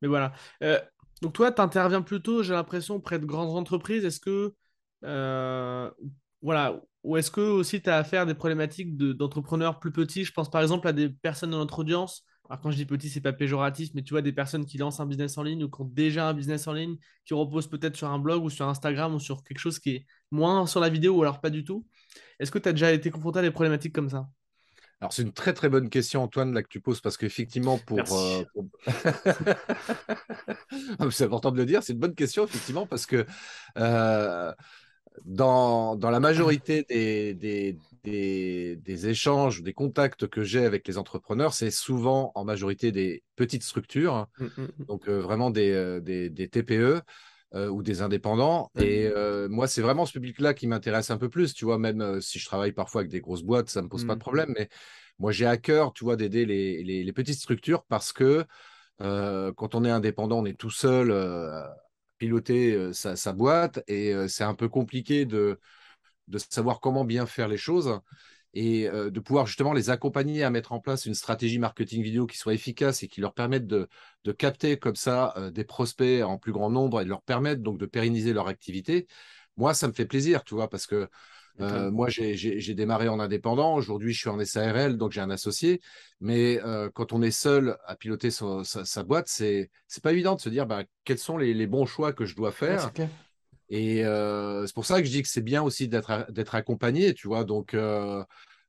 mais 0.00 0.08
voilà. 0.08 0.32
donc 1.20 1.34
toi, 1.34 1.52
tu 1.52 1.60
interviens 1.60 2.00
plutôt, 2.00 2.42
j'ai 2.42 2.54
l'impression, 2.54 2.98
près 2.98 3.18
de 3.18 3.26
grandes 3.26 3.54
entreprises. 3.56 4.04
Est-ce 4.06 4.20
que 4.20 4.54
voilà, 6.40 6.80
ou 7.02 7.16
est-ce 7.18 7.30
que 7.30 7.40
aussi 7.40 7.82
tu 7.82 7.90
as 7.90 7.98
affaire 7.98 8.22
à 8.22 8.26
des 8.26 8.34
problématiques 8.34 8.96
d'entrepreneurs 8.96 9.80
plus 9.80 9.92
petits? 9.92 10.24
Je 10.24 10.32
pense 10.32 10.50
par 10.50 10.62
exemple 10.62 10.88
à 10.88 10.92
des 10.94 11.10
personnes 11.10 11.50
dans 11.50 11.58
notre 11.58 11.80
audience 11.80 12.24
alors 12.48 12.60
quand 12.60 12.70
je 12.70 12.76
dis 12.76 12.86
petit, 12.86 13.08
c'est 13.08 13.20
pas 13.20 13.32
péjoratif, 13.32 13.90
mais 13.94 14.02
tu 14.02 14.14
vois 14.14 14.22
des 14.22 14.32
personnes 14.32 14.66
qui 14.66 14.78
lancent 14.78 15.00
un 15.00 15.06
business 15.06 15.36
en 15.38 15.42
ligne 15.42 15.64
ou 15.64 15.70
qui 15.70 15.80
ont 15.80 15.84
déjà 15.84 16.28
un 16.28 16.34
business 16.34 16.66
en 16.68 16.72
ligne, 16.72 16.96
qui 17.24 17.34
reposent 17.34 17.68
peut-être 17.68 17.96
sur 17.96 18.08
un 18.08 18.18
blog 18.18 18.44
ou 18.44 18.50
sur 18.50 18.68
Instagram 18.68 19.14
ou 19.14 19.20
sur 19.20 19.42
quelque 19.42 19.58
chose 19.58 19.78
qui 19.78 19.90
est 19.90 20.06
moins 20.30 20.66
sur 20.66 20.80
la 20.80 20.88
vidéo 20.88 21.16
ou 21.16 21.22
alors 21.22 21.40
pas 21.40 21.50
du 21.50 21.64
tout. 21.64 21.84
Est-ce 22.38 22.50
que 22.50 22.58
tu 22.58 22.68
as 22.68 22.72
déjà 22.72 22.92
été 22.92 23.10
confronté 23.10 23.40
à 23.40 23.42
des 23.42 23.50
problématiques 23.50 23.94
comme 23.94 24.10
ça? 24.10 24.28
Alors, 25.00 25.12
c'est 25.12 25.22
une 25.22 25.32
très 25.32 25.52
très 25.52 25.68
bonne 25.68 25.90
question, 25.90 26.22
Antoine, 26.22 26.54
là 26.54 26.62
que 26.62 26.68
tu 26.68 26.80
poses, 26.80 27.02
parce 27.02 27.18
qu'effectivement, 27.18 27.76
pour. 27.78 28.00
Euh, 28.00 28.44
ah, 30.98 31.10
c'est 31.10 31.24
important 31.24 31.52
de 31.52 31.58
le 31.58 31.66
dire, 31.66 31.82
c'est 31.82 31.92
une 31.92 31.98
bonne 31.98 32.14
question, 32.14 32.44
effectivement, 32.44 32.86
parce 32.86 33.04
que 33.04 33.26
euh, 33.76 34.54
dans, 35.26 35.96
dans, 35.96 36.08
la 36.08 36.20
majorité 36.20 36.86
des, 36.88 37.34
des, 37.34 37.78
des, 38.06 39.08
échanges, 39.08 39.62
des 39.62 39.72
contacts 39.72 40.26
que 40.26 40.44
j'ai 40.44 40.64
avec 40.64 40.86
les 40.86 40.98
entrepreneurs, 40.98 41.54
c'est 41.54 41.70
souvent 41.70 42.32
en 42.34 42.44
majorité 42.44 42.92
des 42.92 43.22
petites 43.36 43.62
structures, 43.62 44.28
mmh, 44.38 44.44
mmh, 44.44 44.62
mmh. 44.62 44.84
donc 44.86 45.08
euh, 45.08 45.20
vraiment 45.20 45.50
des, 45.50 45.72
euh, 45.72 46.00
des, 46.00 46.48
TPE 46.48 47.02
euh, 47.54 47.68
ou 47.68 47.82
des 47.82 48.02
indépendants. 48.02 48.70
Et 48.78 49.10
moi, 49.48 49.66
c'est 49.66 49.82
vraiment 49.82 50.06
ce 50.06 50.12
public-là 50.12 50.54
qui 50.54 50.66
m'intéresse 50.66 51.10
un 51.10 51.18
peu 51.18 51.28
plus, 51.28 51.54
tu 51.54 51.64
vois, 51.64 51.78
même 51.78 52.20
si 52.20 52.38
je 52.38 52.46
travaille 52.46 52.72
parfois 52.72 53.02
avec 53.02 53.10
des 53.10 53.20
grosses 53.20 53.42
boîtes, 53.42 53.68
ça 53.68 53.80
ne 53.80 53.84
me 53.84 53.90
pose 53.90 54.06
pas 54.06 54.14
de 54.14 54.20
problème, 54.20 54.52
mais 54.56 54.68
moi, 55.18 55.32
j'ai 55.32 55.46
à 55.46 55.56
cœur, 55.56 55.92
tu 55.92 56.04
vois, 56.04 56.16
d'aider 56.16 56.44
les, 56.44 56.82
les, 56.84 57.12
petites 57.12 57.38
structures 57.38 57.84
parce 57.84 58.12
que 58.12 58.44
quand 58.98 59.74
on 59.74 59.84
est 59.84 59.90
indépendant, 59.90 60.40
on 60.40 60.44
est 60.44 60.58
tout 60.58 60.70
seul 60.70 61.10
à 61.12 61.76
piloter 62.18 62.92
sa, 62.92 63.32
boîte 63.32 63.82
et 63.88 64.14
c'est 64.28 64.44
un 64.44 64.54
peu 64.54 64.68
compliqué 64.68 65.24
de, 65.24 65.58
de 66.28 66.38
savoir 66.38 66.80
comment 66.80 67.04
bien 67.04 67.26
faire 67.26 67.48
les 67.48 67.56
choses 67.56 68.00
et 68.54 68.88
de 68.88 69.20
pouvoir 69.20 69.46
justement 69.46 69.74
les 69.74 69.90
accompagner 69.90 70.42
à 70.42 70.48
mettre 70.48 70.72
en 70.72 70.80
place 70.80 71.04
une 71.04 71.14
stratégie 71.14 71.58
marketing 71.58 72.02
vidéo 72.02 72.26
qui 72.26 72.38
soit 72.38 72.54
efficace 72.54 73.02
et 73.02 73.08
qui 73.08 73.20
leur 73.20 73.34
permette 73.34 73.66
de, 73.66 73.86
de 74.24 74.32
capter 74.32 74.78
comme 74.78 74.96
ça 74.96 75.34
des 75.52 75.64
prospects 75.64 76.22
en 76.22 76.38
plus 76.38 76.52
grand 76.52 76.70
nombre 76.70 77.02
et 77.02 77.04
de 77.04 77.10
leur 77.10 77.20
permettre 77.20 77.62
donc 77.62 77.76
de 77.76 77.84
pérenniser 77.84 78.32
leur 78.32 78.48
activité. 78.48 79.06
Moi, 79.58 79.74
ça 79.74 79.88
me 79.88 79.92
fait 79.92 80.06
plaisir, 80.06 80.42
tu 80.42 80.54
vois, 80.54 80.70
parce 80.70 80.86
que 80.86 81.08
euh, 81.60 81.90
moi, 81.90 82.08
j'ai 82.08 82.74
démarré 82.74 83.08
en 83.08 83.18
indépendant. 83.18 83.74
Aujourd'hui, 83.74 84.12
je 84.12 84.18
suis 84.20 84.28
en 84.28 84.42
SARL, 84.44 84.96
donc 84.96 85.12
j'ai 85.12 85.20
un 85.20 85.30
associé. 85.30 85.80
Mais 86.20 86.60
euh, 86.64 86.90
quand 86.92 87.12
on 87.12 87.22
est 87.22 87.30
seul 87.30 87.76
à 87.86 87.96
piloter 87.96 88.30
sa, 88.30 89.02
boîte, 89.04 89.28
c'est 89.28 89.70
pas 90.02 90.12
évident 90.12 90.34
de 90.34 90.40
se 90.40 90.48
dire 90.48 90.66
bah, 90.66 90.84
quels 91.04 91.18
sont 91.18 91.38
les, 91.38 91.66
bons 91.66 91.86
choix 91.86 92.12
que 92.12 92.24
je 92.24 92.36
dois 92.36 92.52
faire. 92.52 92.92
Et 93.68 94.04
euh, 94.04 94.66
c'est 94.66 94.74
pour 94.74 94.86
ça 94.86 95.00
que 95.00 95.06
je 95.06 95.12
dis 95.12 95.22
que 95.22 95.28
c'est 95.28 95.42
bien 95.42 95.62
aussi 95.62 95.88
d'être 95.88 96.54
accompagné, 96.54 97.14
tu 97.14 97.28
vois? 97.28 97.44
Donc, 97.44 97.74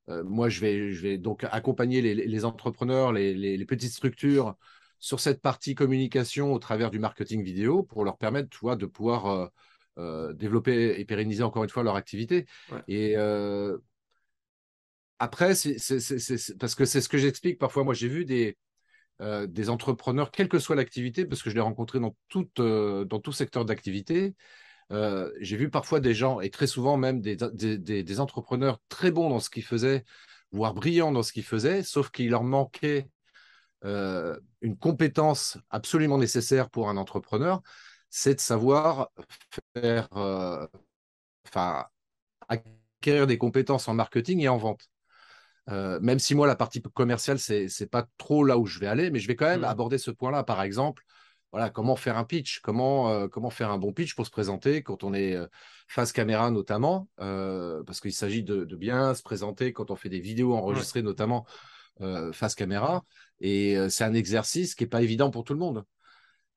moi, 0.07 0.49
je 0.49 0.61
vais, 0.61 0.91
je 0.93 1.01
vais 1.01 1.17
donc 1.17 1.43
accompagner 1.51 2.01
les, 2.01 2.45
entrepreneurs, 2.45 3.11
les, 3.11 3.33
les, 3.33 3.65
petites 3.65 3.91
structures 3.91 4.55
sur 4.99 5.19
cette 5.19 5.41
partie 5.41 5.75
communication 5.75 6.53
au 6.53 6.59
travers 6.59 6.91
du 6.91 6.99
marketing 6.99 7.43
vidéo 7.43 7.83
pour 7.83 8.03
leur 8.05 8.17
permettre, 8.17 8.49
tu 8.49 8.59
vois, 8.59 8.75
de 8.75 8.85
pouvoir 8.85 9.51
euh, 9.97 10.31
développer 10.33 10.99
et 10.99 11.05
pérenniser 11.05 11.41
encore 11.41 11.63
une 11.63 11.71
fois 11.71 11.81
leur 11.81 11.95
activité. 11.95 12.45
Et 12.87 13.17
euh, 13.17 13.79
après, 15.17 15.55
c'est 15.55 15.77
parce 16.59 16.75
que 16.75 16.85
c'est 16.85 17.01
ce 17.01 17.09
que 17.09 17.17
j'explique. 17.17 17.57
Parfois, 17.57 17.83
moi, 17.83 17.95
j'ai 17.95 18.07
vu 18.07 18.23
des, 18.23 18.57
euh, 19.21 19.47
des 19.47 19.71
entrepreneurs, 19.71 20.29
quelle 20.29 20.49
que 20.49 20.59
soit 20.59 20.75
l'activité, 20.75 21.25
parce 21.25 21.41
que 21.41 21.49
je 21.49 21.55
l'ai 21.55 21.61
rencontré 21.61 21.99
dans 21.99 22.15
dans 22.29 23.19
tout 23.19 23.31
secteur 23.31 23.65
d'activité. 23.65 24.35
J'ai 24.89 25.57
vu 25.57 25.69
parfois 25.69 25.99
des 25.99 26.13
gens, 26.13 26.39
et 26.39 26.49
très 26.49 26.67
souvent 26.67 26.97
même 26.97 27.21
des, 27.21 27.35
des, 27.35 27.77
des, 27.77 28.19
entrepreneurs 28.19 28.79
très 28.89 29.11
bons 29.11 29.29
dans 29.29 29.39
ce 29.39 29.49
qu'ils 29.49 29.65
faisaient, 29.65 30.05
voire 30.51 30.73
brillants 30.73 31.11
dans 31.11 31.23
ce 31.23 31.33
qu'ils 31.33 31.43
faisaient, 31.43 31.83
sauf 31.83 32.09
qu'il 32.09 32.29
leur 32.29 32.43
manquait 32.43 33.09
une 33.83 34.77
compétence 34.79 35.57
absolument 35.69 36.17
nécessaire 36.17 36.69
pour 36.69 36.89
un 36.89 36.97
entrepreneur, 36.97 37.61
c'est 38.09 38.35
de 38.35 38.39
savoir 38.39 39.09
faire, 39.75 40.07
euh, 40.15 40.65
enfin, 41.47 41.85
acquérir 42.47 43.27
des 43.27 43.37
compétences 43.37 43.87
en 43.87 43.93
marketing 43.93 44.41
et 44.41 44.47
en 44.47 44.57
vente. 44.57 44.89
Euh, 45.69 45.99
même 46.01 46.19
si 46.19 46.33
moi, 46.33 46.47
la 46.47 46.55
partie 46.55 46.81
commerciale, 46.81 47.39
c'est 47.39 47.67
n'est 47.79 47.87
pas 47.87 48.07
trop 48.17 48.43
là 48.43 48.57
où 48.57 48.65
je 48.65 48.79
vais 48.79 48.87
aller, 48.87 49.11
mais 49.11 49.19
je 49.19 49.27
vais 49.27 49.35
quand 49.35 49.47
même 49.47 49.61
mmh. 49.61 49.65
aborder 49.65 49.97
ce 49.97 50.11
point-là. 50.11 50.43
Par 50.43 50.61
exemple, 50.61 51.03
voilà, 51.51 51.69
comment 51.69 51.95
faire 51.95 52.17
un 52.17 52.23
pitch, 52.23 52.59
comment, 52.59 53.09
euh, 53.09 53.27
comment 53.27 53.49
faire 53.49 53.71
un 53.71 53.77
bon 53.77 53.93
pitch 53.93 54.15
pour 54.15 54.25
se 54.25 54.31
présenter 54.31 54.83
quand 54.83 55.03
on 55.03 55.13
est 55.13 55.35
face 55.87 56.11
caméra 56.11 56.51
notamment, 56.51 57.07
parce 57.17 58.01
qu'il 58.01 58.13
s'agit 58.13 58.43
de, 58.43 58.63
bien 58.75 59.13
se 59.13 59.23
présenter 59.23 59.73
quand 59.73 59.91
on 59.91 59.95
fait 59.95 60.09
des 60.09 60.19
vidéos 60.19 60.53
enregistrées 60.53 61.01
notamment 61.01 61.45
face 62.33 62.55
caméra. 62.55 63.03
Et 63.39 63.77
c'est 63.89 64.03
un 64.03 64.13
exercice 64.13 64.75
qui 64.75 64.83
n'est 64.83 64.89
pas 64.89 65.01
évident 65.01 65.29
pour 65.29 65.43
tout 65.43 65.53
le 65.53 65.59
monde. 65.59 65.83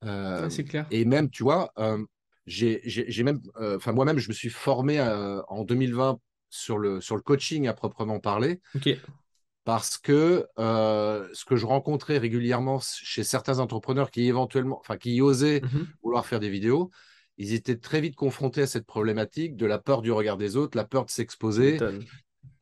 Euh, 0.04 0.48
c'est 0.48 0.64
clair. 0.64 0.86
Et 0.90 1.04
même, 1.04 1.30
tu 1.30 1.42
vois, 1.42 1.72
euh, 1.78 2.04
j'ai 2.46 3.22
même, 3.22 3.40
euh, 3.60 3.76
enfin 3.76 3.92
moi-même, 3.92 4.18
je 4.18 4.28
me 4.28 4.34
suis 4.34 4.48
formé 4.48 5.00
en 5.00 5.64
2020 5.64 6.18
sur 6.48 6.78
le, 6.78 7.00
sur 7.00 7.16
le 7.16 7.22
coaching 7.22 7.68
à 7.68 7.74
proprement 7.74 8.18
parler. 8.18 8.60
Parce 9.64 9.98
que 9.98 10.46
ce 10.56 11.44
que 11.44 11.56
je 11.56 11.66
rencontrais 11.66 12.18
régulièrement 12.18 12.80
chez 12.80 13.24
certains 13.24 13.58
entrepreneurs 13.58 14.10
qui 14.10 14.26
éventuellement, 14.26 14.78
enfin 14.80 14.96
qui 14.96 15.20
osaient 15.20 15.60
mmh 15.60 15.86
vouloir 16.02 16.26
faire 16.26 16.40
des 16.40 16.48
vidéos, 16.50 16.90
ils 17.36 17.52
étaient 17.52 17.76
très 17.76 18.00
vite 18.00 18.16
confrontés 18.16 18.62
à 18.62 18.66
cette 18.66 18.86
problématique 18.86 19.56
de 19.56 19.66
la 19.66 19.78
peur 19.78 20.02
du 20.02 20.12
regard 20.12 20.36
des 20.36 20.56
autres, 20.56 20.76
la 20.76 20.84
peur 20.84 21.04
de 21.04 21.10
s'exposer. 21.10 21.78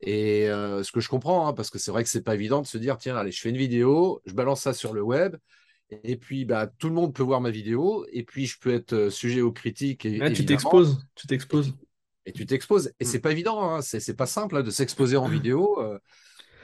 Et 0.01 0.47
ce 0.47 0.93
que 0.93 1.01
je 1.01 1.09
comprends, 1.09 1.49
hein, 1.49 1.53
parce 1.53 1.71
que 1.71 1.79
c'est 1.79 1.91
vrai 1.91 2.03
que 2.03 2.11
c'est 2.11 2.23
pas 2.23 2.35
évident 2.35 2.63
de 2.63 2.67
se 2.67 2.79
dire 2.79 2.99
tiens, 2.99 3.17
allez, 3.17 3.33
je 3.33 3.41
fais 3.41 3.51
une 3.51 3.57
vidéo, 3.57 4.21
je 4.27 4.35
balance 4.35 4.63
ça 4.63 4.73
sur 4.73 4.93
le 4.93 5.03
web, 5.03 5.37
et 5.91 6.17
puis, 6.17 6.45
bah, 6.45 6.67
tout 6.67 6.89
le 6.89 6.95
monde 6.95 7.15
peut 7.15 7.23
voir 7.23 7.41
ma 7.41 7.51
vidéo. 7.51 8.07
Et 8.13 8.23
puis, 8.23 8.47
je 8.47 8.59
peux 8.59 8.75
être 8.75 8.93
euh, 8.93 9.11
sujet 9.11 9.41
aux 9.41 9.53
critiques. 9.53 10.05
Et, 10.05 10.33
tu 10.33 10.45
t'exposes. 10.45 10.99
Tu 11.15 11.27
t'exposes. 11.27 11.75
Et, 12.27 12.33
tu 12.33 12.45
t'exposes. 12.45 12.93
Et 13.01 13.05
mm. 13.05 13.09
c'est 13.09 13.21
pas 13.21 13.33
évident. 13.33 13.63
Hein. 13.63 13.81
C'est 13.81 14.17
pas 14.17 14.27
simple 14.27 14.57
hein, 14.57 14.63
de 14.63 14.71
s'exposer 14.71 15.17
en 15.17 15.29
vidéo. 15.29 15.81
Euh, 15.81 15.99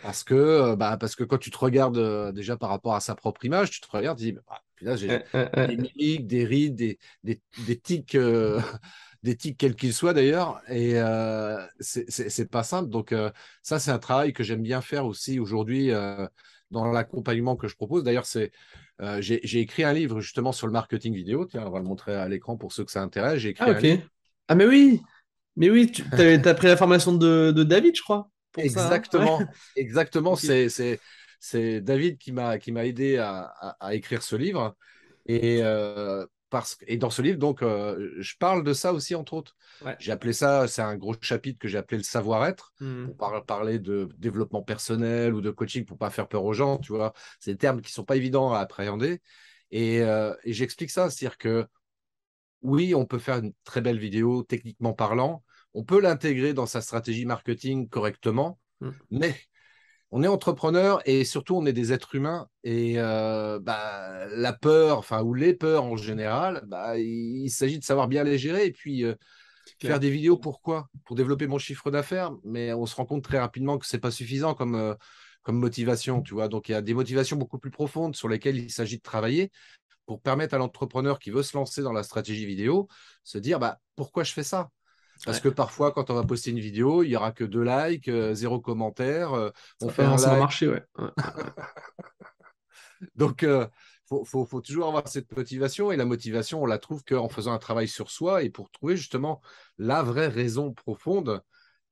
parce 0.04 0.23
que, 0.23 0.34
euh, 0.34 0.76
bah, 0.76 0.96
parce 0.99 1.16
que 1.16 1.25
quand 1.25 1.38
tu 1.38 1.50
te 1.50 1.58
regardes 1.58 2.32
déjà 2.32 2.56
par 2.56 2.70
rapport 2.70 2.94
à 2.94 3.00
sa 3.00 3.14
propre 3.14 3.44
image, 3.44 3.70
tu 3.70 3.80
te 3.80 3.90
regardes, 3.90 4.18
tu 4.18 4.25
dis, 4.25 4.32
bah, 4.32 4.61
là, 4.80 4.96
j'ai 4.96 5.08
des 5.08 5.76
mimiques, 5.76 6.26
des 6.26 6.44
rides, 6.44 6.76
des, 6.76 6.99
des, 7.23 7.40
des 7.66 7.78
tics, 7.78 8.16
des 9.23 9.37
tics 9.37 9.56
quels 9.56 9.75
qu'ils 9.75 9.94
soient 9.94 10.12
d'ailleurs. 10.12 10.61
Et 10.68 10.94
c'est 11.80 12.50
pas 12.50 12.62
simple. 12.62 12.90
Donc, 12.90 13.14
ça, 13.62 13.78
c'est 13.78 13.90
un 13.90 13.99
travail 13.99 14.32
que 14.32 14.44
j'aime 14.44 14.62
bien 14.62 14.80
faire 14.80 15.06
aussi 15.06 15.38
aujourd'hui 15.38 15.90
dans 16.70 16.90
l'accompagnement 16.92 17.56
que 17.56 17.68
je 17.68 17.76
propose. 17.76 18.04
D'ailleurs, 18.04 18.26
c'est 18.26 18.52
euh, 19.00 19.20
j'ai 19.20 19.58
écrit 19.58 19.82
un 19.82 19.92
livre 19.92 20.20
justement 20.20 20.52
sur 20.52 20.66
le 20.66 20.73
marketing 20.73 21.14
vidéo. 21.14 21.46
Tiens, 21.46 21.64
on 21.66 21.70
va 21.70 21.78
le 21.78 21.84
montrer 21.84 22.14
à 22.14 22.28
l'écran 22.28 22.56
pour 22.56 22.73
ceux 22.73 22.84
que 22.84 22.92
ça 22.92 23.02
intéresse. 23.02 23.38
J'ai 23.38 23.50
écrit 23.50 23.64
ah. 23.66 23.96
Ah, 24.49 24.54
mais 24.54 24.66
oui, 24.66 25.00
mais 25.56 25.70
oui, 25.70 25.90
tu 25.90 26.02
as, 26.12 26.54
pris 26.54 26.68
la 26.68 26.76
formation 26.76 27.14
de, 27.14 27.50
de 27.50 27.64
David, 27.64 27.96
je 27.96 28.02
crois. 28.02 28.30
Pour 28.54 28.62
hein. 28.62 28.66
exactement, 28.66 29.42
exactement. 29.76 30.37
C'est 30.37 31.80
David 31.82 32.16
qui 32.16 32.32
m'a 32.32 32.56
aidé 32.87 33.18
à, 33.18 33.52
à, 33.61 33.76
à, 33.80 33.94
écrire 33.94 34.23
ce 34.23 34.37
livre. 34.37 34.75
Et 35.26 35.61
euh, 35.62 36.25
et 36.87 36.96
dans 36.96 37.11
ce 37.11 37.23
livre, 37.23 37.38
donc, 37.38 37.62
euh, 37.62 38.12
je 38.18 38.34
parle 38.38 38.64
de 38.64 38.73
ça 38.73 38.92
aussi, 38.92 39.14
entre 39.14 39.34
autres. 39.34 39.56
J'ai 39.99 40.12
appelé 40.12 40.32
ça, 40.32 40.68
c'est 40.68 40.82
un 40.82 40.96
gros 40.96 41.14
chapitre 41.20 41.58
que 41.58 41.68
j'ai 41.68 41.78
appelé 41.78 41.99
le 41.99 42.04
savoir-être, 42.04 42.73
mmh. 42.80 43.08
pour 43.18 43.44
parler 43.44 43.78
de 43.78 44.08
développement 44.18 44.62
personnel 44.62 45.34
ou 45.34 45.40
de 45.40 45.50
coaching 45.50 45.84
pour 45.84 45.99
pas 45.99 46.11
faire 46.11 46.28
peur 46.28 46.44
aux 46.44 46.52
gens, 46.52 46.78
tu 46.78 46.92
vois. 46.92 47.12
C'est 47.40 47.52
des 47.52 47.58
termes 47.58 47.80
qui 47.80 47.92
sont 47.92 48.04
pas 48.04 48.16
évidents 48.16 48.52
à 48.52 48.61
appréhender. 48.61 49.20
Et, 49.70 50.00
euh, 50.02 50.34
j'explique 50.44 50.90
ça, 50.90 51.11
c'est-à-dire 51.11 51.38
que 51.38 51.66
oui, 52.62 52.94
on 52.94 53.04
peut 53.04 53.18
faire 53.18 53.38
une 53.38 53.52
très 53.64 53.80
belle 53.80 53.99
vidéo, 53.99 54.42
techniquement 54.42 54.94
parlant, 54.94 55.42
on 55.75 55.85
peut 55.85 56.00
l'intégrer 56.00 56.54
dans 56.54 56.66
sa 56.66 56.81
stratégie 56.81 57.26
marketing 57.26 57.88
correctement, 57.88 58.59
mmh. 58.81 58.90
mais 59.11 59.35
on 60.16 60.23
est 60.23 60.28
entrepreneur 60.28 61.02
et 61.07 61.25
surtout 61.25 61.57
on 61.57 61.66
est 61.66 61.73
des 61.73 61.93
êtres 61.93 62.14
humains 62.14 62.49
et 62.62 62.95
euh, 62.99 63.59
bah, 63.61 64.26
la 64.28 64.52
peur, 64.52 64.99
enfin 64.99 65.23
ou 65.23 65.35
les 65.35 65.54
peurs 65.54 65.83
en 65.83 65.97
général, 65.97 66.62
bah, 66.69 66.97
il, 66.99 67.50
s'agit 67.50 67.81
de 67.81 67.85
savoir 67.85 68.07
bien 68.07 68.23
les 68.23 68.38
gérer 68.38 68.66
et 68.66 68.71
puis 68.71 69.04
euh, 69.04 69.16
faire 69.81 69.99
des 69.99 70.11
vidéos. 70.11 70.37
Pourquoi? 70.37 70.88
Pour 71.04 71.16
développer 71.16 71.49
mon 71.49 71.59
chiffre 71.59 71.90
d'affaires, 71.90 72.33
mais 72.45 72.73
on 72.73 72.87
se 72.87 72.95
rend 72.95 73.07
compte 73.07 73.25
très 73.25 73.40
rapidement 73.40 73.76
que 73.76 73.87
c'est 73.87 73.99
pas 73.99 74.12
suffisant 74.12 74.54
comme 74.54 74.76
euh, 74.76 74.95
comme 75.43 75.59
motivation, 75.59 76.23
tu 76.23 76.35
vois. 76.35 76.47
Donc 76.47 76.69
il 76.69 76.73
y 76.73 76.76
a 76.76 76.81
des 76.81 76.95
motivations 76.95 77.37
beaucoup 77.37 77.59
plus 77.59 77.73
profondes 77.73 78.14
sur 78.14 78.28
lesquelles 78.28 78.57
il 78.57 78.71
s'agit 78.71 78.99
de 78.99 79.02
travailler 79.02 79.50
pour 80.07 80.23
permettre 80.23 80.54
à 80.54 80.59
l'entrepreneur 80.59 81.19
qui 81.19 81.33
veut 81.33 81.43
se 81.43 81.57
lancer 81.57 81.83
dans 81.83 81.93
la 81.93 82.04
stratégie 82.04 82.47
vidéo 82.47 82.87
se 83.25 83.38
dire 83.38 83.59
bah 83.59 83.81
pourquoi 83.97 84.23
je 84.23 84.33
fais 84.33 84.45
ça? 84.45 84.71
Parce 85.25 85.40
que 85.40 85.49
parfois, 85.49 85.92
quand 85.92 86.11
on 86.11 86.14
va 86.14 86.25
poster 86.25 86.50
une 86.50 86.61
vidéo, 86.61 87.02
il 87.02 87.09
n'y 87.09 87.16
aura 87.16 87.33
que 87.33 87.44
deux 87.44 87.62
likes, 87.62 88.09
euh, 88.09 88.35
zéro 88.35 88.61
commentaire. 88.61 89.33
Euh, 89.33 89.50
on 89.80 89.88
fait 89.88 90.02
un 90.02 90.16
like. 90.16 90.38
marché, 90.38 90.68
ouais. 90.68 90.83
Donc, 93.14 93.42
il 93.42 93.49
euh, 93.49 93.66
faut, 94.06 94.61
toujours 94.61 94.88
avoir 94.88 95.09
cette 95.09 95.35
motivation. 95.37 95.92
Et 95.92 95.97
la 95.97 96.04
motivation, 96.04 96.62
on 96.62 96.66
la 96.66 96.78
trouve 96.78 97.04
qu'en 97.04 97.28
faisant 97.28 97.52
un 97.52 97.59
travail 97.59 97.88
sur 97.88 98.11
soi 98.11 98.42
et 98.42 98.50
pour 98.50 98.71
trouver 98.71 98.97
justement 98.97 99.40
la 99.78 100.02
vraie 100.02 100.28
raison 100.28 100.73
profonde 100.73 101.42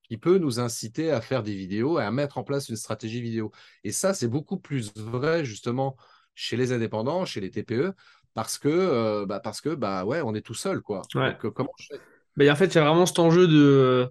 qui 0.03 0.19
peut 0.19 0.39
nous 0.39 0.61
inciter 0.61 1.11
à 1.11 1.21
faire 1.21 1.43
des 1.43 1.55
vidéos 1.55 1.99
et 1.99 2.03
à 2.03 2.11
mettre 2.11 2.39
en 2.39 2.45
place 2.45 2.69
une 2.69 2.77
stratégie 2.77 3.23
vidéo. 3.23 3.51
Et 3.85 3.93
ça, 3.93 4.15
c'est 4.15 4.29
beaucoup 4.29 4.59
plus 4.59 4.93
vrai 4.97 5.45
justement 5.45 5.97
chez 6.35 6.57
les 6.57 6.73
indépendants, 6.73 7.25
chez 7.25 7.41
les 7.41 7.51
TPE, 7.51 7.93
parce 8.35 8.59
que, 8.59 9.25
bah, 9.27 9.41
parce 9.41 9.61
que 9.61 9.75
bah, 9.75 10.05
ouais, 10.05 10.23
on 10.23 10.35
est 10.35 10.41
tout 10.41 10.55
seul. 10.55 10.81
Quoi. 10.81 11.03
Donc, 11.15 11.51
comment 11.53 11.73
je 11.79 11.89
fais? 11.89 12.01
Mais 12.37 12.51
en 12.51 12.57
fait, 12.57 12.67
il 12.67 12.75
y 12.77 12.79
a 12.79 12.85
vraiment 12.85 13.07
cet 13.07 13.19
enjeu 13.19 13.47
de. 13.49 14.11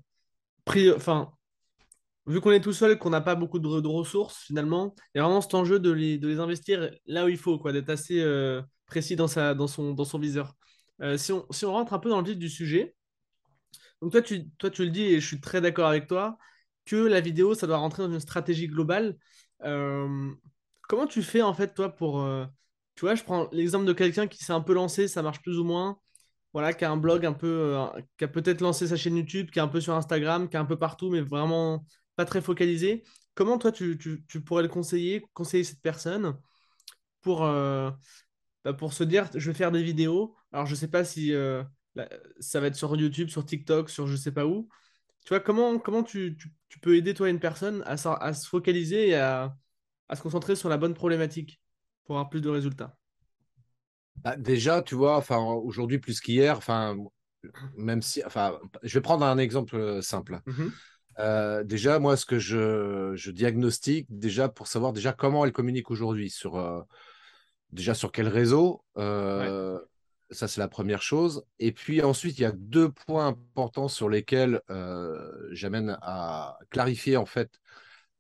Enfin, 0.95 1.31
vu 2.27 2.41
qu'on 2.41 2.51
est 2.51 2.61
tout 2.61 2.73
seul 2.73 2.97
qu'on 2.97 3.09
n'a 3.09 3.21
pas 3.21 3.35
beaucoup 3.35 3.59
de, 3.59 3.87
ressources, 3.87 4.43
finalement, 4.45 4.95
il 5.13 5.19
y 5.19 5.21
a 5.21 5.23
vraiment 5.23 5.41
cet 5.41 5.53
enjeu 5.55 5.79
de 5.79 5.91
les, 5.91 6.17
de 6.17 6.27
les 6.27 6.39
investir 6.39 6.91
là 7.05 7.25
où 7.25 7.29
il 7.29 7.37
faut, 7.37 7.57
quoi, 7.57 7.71
d'être 7.73 7.89
assez 7.89 8.21
euh, 8.21 8.61
précis 8.85 9.15
dans, 9.15 9.27
sa, 9.27 9.53
dans, 9.53 9.67
son, 9.67 9.93
dans 9.93 10.05
son 10.05 10.19
viseur. 10.19 10.55
Euh, 11.01 11.17
si, 11.17 11.31
on, 11.31 11.45
si 11.51 11.65
on 11.65 11.71
rentre 11.71 11.93
un 11.93 11.99
peu 11.99 12.09
dans 12.09 12.21
le 12.21 12.27
vif 12.27 12.37
du 12.37 12.49
sujet, 12.49 12.95
donc 14.01 14.11
toi 14.11 14.21
tu, 14.21 14.49
toi, 14.57 14.69
tu 14.69 14.83
le 14.83 14.91
dis 14.91 15.03
et 15.03 15.19
je 15.19 15.27
suis 15.27 15.41
très 15.41 15.61
d'accord 15.61 15.87
avec 15.87 16.07
toi, 16.07 16.37
que 16.85 16.95
la 16.95 17.21
vidéo, 17.21 17.53
ça 17.55 17.67
doit 17.67 17.77
rentrer 17.77 18.03
dans 18.03 18.11
une 18.11 18.19
stratégie 18.19 18.67
globale. 18.67 19.17
Euh, 19.63 20.31
comment 20.87 21.07
tu 21.07 21.23
fais, 21.23 21.41
en 21.41 21.53
fait, 21.53 21.73
toi, 21.73 21.89
pour. 21.95 22.25
tu 22.95 23.01
vois, 23.01 23.15
je 23.15 23.23
prends 23.23 23.49
l'exemple 23.51 23.85
de 23.85 23.93
quelqu'un 23.93 24.27
qui 24.27 24.43
s'est 24.43 24.53
un 24.53 24.61
peu 24.61 24.73
lancé, 24.73 25.07
ça 25.07 25.21
marche 25.21 25.41
plus 25.41 25.57
ou 25.59 25.63
moins 25.63 25.99
voilà, 26.53 26.73
qui 26.73 26.85
a 26.85 26.91
un 26.91 26.97
blog 26.97 27.25
un 27.25 27.33
peu, 27.33 27.47
euh, 27.77 27.87
qui 28.17 28.23
a 28.23 28.27
peut-être 28.27 28.61
lancé 28.61 28.87
sa 28.87 28.97
chaîne 28.97 29.17
YouTube, 29.17 29.51
qui 29.51 29.59
est 29.59 29.61
un 29.61 29.67
peu 29.67 29.81
sur 29.81 29.93
Instagram, 29.93 30.49
qui 30.49 30.55
est 30.57 30.59
un 30.59 30.65
peu 30.65 30.77
partout, 30.77 31.09
mais 31.09 31.21
vraiment 31.21 31.85
pas 32.15 32.25
très 32.25 32.41
focalisé. 32.41 33.03
Comment 33.35 33.57
toi, 33.57 33.71
tu, 33.71 33.97
pourrais 34.45 34.63
le 34.63 34.69
conseiller, 34.69 35.23
conseiller 35.33 35.63
cette 35.63 35.81
personne 35.81 36.37
pour, 37.21 37.43
euh, 37.45 37.91
bah, 38.65 38.73
pour 38.73 38.93
se 38.93 39.03
dire, 39.03 39.29
je 39.33 39.51
vais 39.51 39.57
faire 39.57 39.71
des 39.71 39.83
vidéos. 39.83 40.35
Alors, 40.51 40.65
je 40.65 40.75
sais 40.75 40.89
pas 40.89 41.05
si 41.05 41.33
euh, 41.33 41.63
ça 42.39 42.59
va 42.59 42.67
être 42.67 42.75
sur 42.75 42.95
YouTube, 42.95 43.29
sur 43.29 43.45
TikTok, 43.45 43.89
sur 43.89 44.07
je 44.07 44.15
sais 44.15 44.31
pas 44.31 44.45
où. 44.45 44.69
Tu 45.25 45.29
vois, 45.29 45.39
comment, 45.39 45.79
comment 45.79 46.03
tu, 46.03 46.37
peux 46.81 46.95
aider, 46.97 47.13
toi, 47.13 47.29
une 47.29 47.39
personne 47.39 47.83
à, 47.85 47.93
à 47.93 48.33
se 48.33 48.47
focaliser 48.47 49.09
et 49.09 49.15
à, 49.15 49.55
se 50.13 50.21
concentrer 50.21 50.55
sur 50.55 50.69
la 50.69 50.77
bonne 50.77 50.93
problématique 50.93 51.61
pour 52.05 52.15
avoir 52.17 52.29
plus 52.29 52.41
de 52.41 52.49
résultats? 52.49 53.00
Bah, 54.17 54.35
Déjà, 54.37 54.81
tu 54.81 54.95
vois, 54.95 55.17
enfin, 55.17 55.37
aujourd'hui, 55.37 55.99
plus 55.99 56.19
qu'hier, 56.19 56.57
enfin, 56.57 56.97
même 57.75 58.01
si, 58.01 58.23
enfin, 58.25 58.59
je 58.83 58.93
vais 58.93 59.01
prendre 59.01 59.25
un 59.25 59.37
exemple 59.37 59.75
euh, 59.75 60.01
simple. 60.01 60.41
Mmh 60.45 60.67
euh, 61.19 61.65
déjà, 61.65 61.99
moi, 61.99 62.15
ce 62.15 62.25
que 62.25 62.39
je, 62.39 63.11
je, 63.15 63.31
diagnostique, 63.31 64.07
déjà 64.09 64.47
pour 64.47 64.67
savoir 64.67 64.93
déjà 64.93 65.11
comment 65.11 65.43
elle 65.45 65.51
communique 65.51 65.91
aujourd'hui, 65.91 66.29
sur 66.29 66.55
euh, 66.55 66.81
déjà 67.73 67.93
sur 67.93 68.13
quel 68.13 68.29
réseau, 68.29 68.83
ça 68.95 70.47
c'est 70.47 70.61
la 70.61 70.69
première 70.69 71.01
chose. 71.01 71.43
Et 71.59 71.73
puis 71.73 72.01
ensuite, 72.01 72.39
il 72.39 72.43
y 72.43 72.45
a 72.45 72.53
deux 72.53 72.89
points 72.89 73.27
importants 73.27 73.89
sur 73.89 74.07
lesquels 74.07 74.61
j'amène 75.51 75.97
à 76.01 76.57
clarifier 76.69 77.17
en 77.17 77.25
fait 77.25 77.59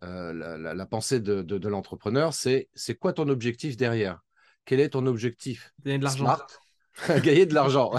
la, 0.01 0.85
pensée 0.85 1.21
de, 1.21 1.41
de, 1.41 1.69
l'entrepreneur. 1.69 2.33
C'est 2.33 2.67
c'est 2.73 2.95
quoi 2.95 3.13
ton 3.13 3.29
objectif 3.29 3.77
derrière? 3.77 4.21
Quel 4.65 4.79
est 4.79 4.89
ton 4.89 5.05
objectif? 5.05 5.73
Gagner 5.83 5.99
de 5.99 6.03
l'argent. 6.03 6.37
Gagner 7.23 7.45
de 7.45 7.53
l'argent. 7.53 7.91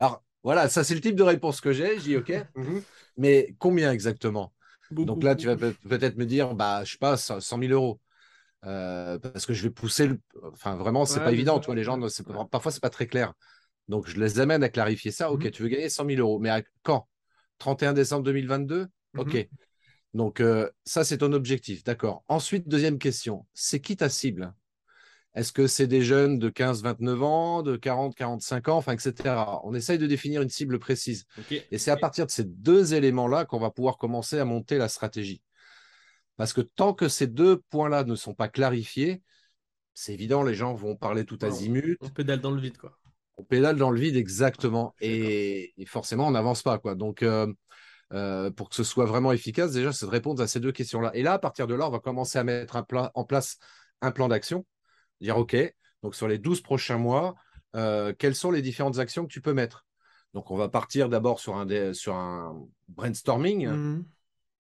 Alors 0.00 0.22
voilà, 0.42 0.68
ça 0.68 0.84
c'est 0.84 0.94
le 0.94 1.00
type 1.00 1.16
de 1.16 1.22
réponse 1.22 1.60
que 1.60 1.72
j'ai. 1.72 1.98
J'ai 1.98 2.16
OK. 2.16 2.32
Mhm. 2.54 2.82
Mais 3.16 3.54
combien 3.58 3.92
exactement? 3.92 4.52
Donc 4.90 5.22
là, 5.22 5.34
tu 5.34 5.46
vas 5.46 5.56
peut-être 5.56 6.16
me 6.16 6.26
dire, 6.26 6.54
bah, 6.54 6.84
je 6.84 6.92
sais 6.92 6.98
pas, 6.98 7.16
100 7.16 7.40
000 7.40 7.72
euros. 7.72 8.00
Euh, 8.64 9.18
parce 9.18 9.46
que 9.46 9.52
je 9.52 9.62
vais 9.62 9.70
pousser 9.70 10.06
le... 10.06 10.20
Enfin, 10.52 10.76
vraiment, 10.76 11.04
c'est 11.04 11.20
pas 11.20 11.32
évident. 11.32 11.60
Tu 11.60 11.66
vois, 11.66 11.74
les 11.74 11.84
gens, 11.84 11.98
parfois, 12.50 12.72
c'est 12.72 12.82
pas 12.82 12.90
très 12.90 13.06
clair. 13.06 13.32
Donc, 13.88 14.08
je 14.08 14.18
les 14.18 14.40
amène 14.40 14.62
à 14.62 14.68
clarifier 14.68 15.12
ça. 15.12 15.30
OK, 15.30 15.44
mhm. 15.44 15.50
tu 15.50 15.62
veux 15.62 15.68
gagner 15.68 15.88
100 15.88 16.06
000 16.06 16.20
euros. 16.20 16.38
Mais 16.38 16.50
à 16.50 16.62
quand? 16.82 17.08
31 17.58 17.94
décembre 17.94 18.24
2022 18.24 18.86
OK. 19.16 19.34
Mhm. 19.34 19.44
Donc, 20.14 20.40
euh, 20.40 20.68
ça, 20.84 21.04
c'est 21.04 21.18
ton 21.18 21.32
objectif. 21.32 21.84
D'accord. 21.84 22.24
Ensuite, 22.28 22.68
deuxième 22.68 22.98
question. 22.98 23.46
C'est 23.54 23.80
qui 23.80 23.96
ta 23.96 24.08
cible? 24.08 24.52
Est-ce 25.36 25.52
que 25.52 25.66
c'est 25.66 25.86
des 25.86 26.00
jeunes 26.00 26.38
de 26.38 26.48
15-29 26.48 27.22
ans, 27.22 27.62
de 27.62 27.76
40-45 27.76 28.70
ans, 28.70 28.78
enfin, 28.78 28.94
etc. 28.94 29.34
On 29.64 29.74
essaye 29.74 29.98
de 29.98 30.06
définir 30.06 30.40
une 30.40 30.48
cible 30.48 30.78
précise. 30.78 31.26
Et 31.70 31.76
c'est 31.76 31.90
à 31.90 31.98
partir 31.98 32.24
de 32.24 32.30
ces 32.30 32.44
deux 32.44 32.94
éléments-là 32.94 33.44
qu'on 33.44 33.58
va 33.58 33.70
pouvoir 33.70 33.98
commencer 33.98 34.38
à 34.38 34.46
monter 34.46 34.78
la 34.78 34.88
stratégie. 34.88 35.42
Parce 36.38 36.54
que 36.54 36.62
tant 36.62 36.94
que 36.94 37.08
ces 37.08 37.26
deux 37.26 37.58
points-là 37.68 38.04
ne 38.04 38.14
sont 38.14 38.32
pas 38.32 38.48
clarifiés, 38.48 39.22
c'est 39.92 40.14
évident, 40.14 40.42
les 40.42 40.54
gens 40.54 40.72
vont 40.72 40.96
parler 40.96 41.26
tout 41.26 41.38
azimut. 41.42 41.98
On 42.00 42.08
pédale 42.08 42.40
dans 42.40 42.50
le 42.50 42.60
vide, 42.60 42.78
quoi. 42.78 42.98
On 43.36 43.44
pédale 43.44 43.76
dans 43.76 43.90
le 43.90 44.00
vide, 44.00 44.16
exactement. 44.16 44.94
Et, 45.02 45.74
forcément, 45.86 46.28
on 46.28 46.30
n'avance 46.30 46.62
pas, 46.62 46.78
quoi. 46.78 46.94
Donc, 46.94 47.22
euh, 47.22 47.52
euh, 48.14 48.50
pour 48.50 48.70
que 48.70 48.74
ce 48.74 48.84
soit 48.84 49.04
vraiment 49.04 49.32
efficace, 49.32 49.72
déjà, 49.72 49.92
c'est 49.92 50.06
de 50.06 50.10
répondre 50.10 50.42
à 50.42 50.46
ces 50.46 50.60
deux 50.60 50.72
questions-là. 50.72 51.10
Et 51.12 51.22
là, 51.22 51.34
à 51.34 51.38
partir 51.38 51.66
de 51.66 51.74
là, 51.74 51.86
on 51.86 51.90
va 51.90 51.98
commencer 51.98 52.38
à 52.38 52.44
mettre 52.44 52.82
en 53.14 53.24
place 53.24 53.58
un 54.00 54.10
plan 54.10 54.28
d'action 54.28 54.64
Dire, 55.20 55.36
OK, 55.36 55.56
donc 56.02 56.14
sur 56.14 56.28
les 56.28 56.38
12 56.38 56.60
prochains 56.60 56.98
mois, 56.98 57.34
euh, 57.74 58.12
quelles 58.18 58.34
sont 58.34 58.50
les 58.50 58.62
différentes 58.62 58.98
actions 58.98 59.26
que 59.26 59.32
tu 59.32 59.40
peux 59.40 59.52
mettre? 59.52 59.86
Donc, 60.34 60.50
on 60.50 60.56
va 60.56 60.68
partir 60.68 61.08
d'abord 61.08 61.40
sur 61.40 61.56
un, 61.56 61.92
sur 61.92 62.14
un 62.14 62.66
brainstorming. 62.88 63.68
Mmh. 63.68 64.04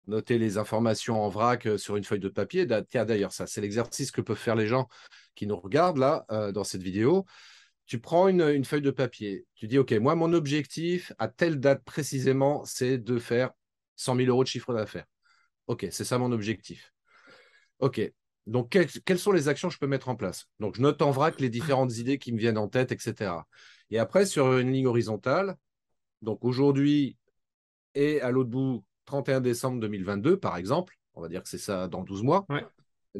Noter 0.06 0.38
les 0.38 0.56
informations 0.56 1.22
en 1.22 1.28
vrac 1.28 1.66
euh, 1.66 1.76
sur 1.76 1.96
une 1.96 2.04
feuille 2.04 2.20
de 2.20 2.30
papier. 2.30 2.66
Tiens, 2.88 3.04
d'ailleurs, 3.04 3.32
ça, 3.32 3.46
c'est 3.46 3.60
l'exercice 3.60 4.10
que 4.10 4.22
peuvent 4.22 4.38
faire 4.38 4.56
les 4.56 4.66
gens 4.66 4.88
qui 5.34 5.46
nous 5.46 5.58
regardent 5.58 5.98
là 5.98 6.24
euh, 6.30 6.52
dans 6.52 6.64
cette 6.64 6.82
vidéo. 6.82 7.26
Tu 7.84 7.98
prends 7.98 8.28
une, 8.28 8.40
une, 8.40 8.64
feuille 8.64 8.82
de 8.82 8.90
papier. 8.90 9.46
Tu 9.54 9.68
dis, 9.68 9.78
OK, 9.78 9.92
moi, 9.92 10.14
mon 10.14 10.32
objectif 10.32 11.12
à 11.18 11.28
telle 11.28 11.60
date 11.60 11.84
précisément, 11.84 12.64
c'est 12.64 12.96
de 12.96 13.18
faire 13.18 13.50
100 13.96 14.16
000 14.16 14.28
euros 14.28 14.44
de 14.44 14.48
chiffre 14.48 14.72
d'affaires. 14.72 15.06
OK, 15.66 15.86
c'est 15.90 16.04
ça 16.04 16.16
mon 16.16 16.32
objectif. 16.32 16.92
OK, 17.80 18.00
donc, 18.48 18.70
quelles, 18.70 19.18
sont 19.18 19.32
les 19.32 19.48
actions 19.48 19.68
que 19.68 19.74
je 19.74 19.78
peux 19.78 19.86
mettre 19.86 20.08
en 20.08 20.16
place? 20.16 20.46
Donc, 20.58 20.76
je 20.76 20.82
note 20.82 21.02
en 21.02 21.10
vrac 21.10 21.38
les 21.38 21.50
différentes 21.50 21.98
idées 21.98 22.18
qui 22.18 22.32
me 22.32 22.38
viennent 22.38 22.56
en 22.56 22.68
tête, 22.68 22.92
etc. 22.92 23.32
Et 23.90 23.98
après, 23.98 24.24
sur 24.24 24.56
une 24.56 24.72
ligne 24.72 24.86
horizontale, 24.86 25.56
donc 26.22 26.44
aujourd'hui 26.44 27.18
et 27.94 28.20
à 28.22 28.30
l'autre 28.30 28.48
bout, 28.48 28.84
31 29.04 29.40
décembre 29.42 29.80
2022, 29.80 30.38
par 30.38 30.56
exemple, 30.56 30.98
on 31.14 31.20
va 31.20 31.28
dire 31.28 31.42
que 31.42 31.48
c'est 31.48 31.58
ça 31.58 31.88
dans 31.88 32.02
12 32.02 32.22
mois, 32.22 32.46
même 32.48 32.64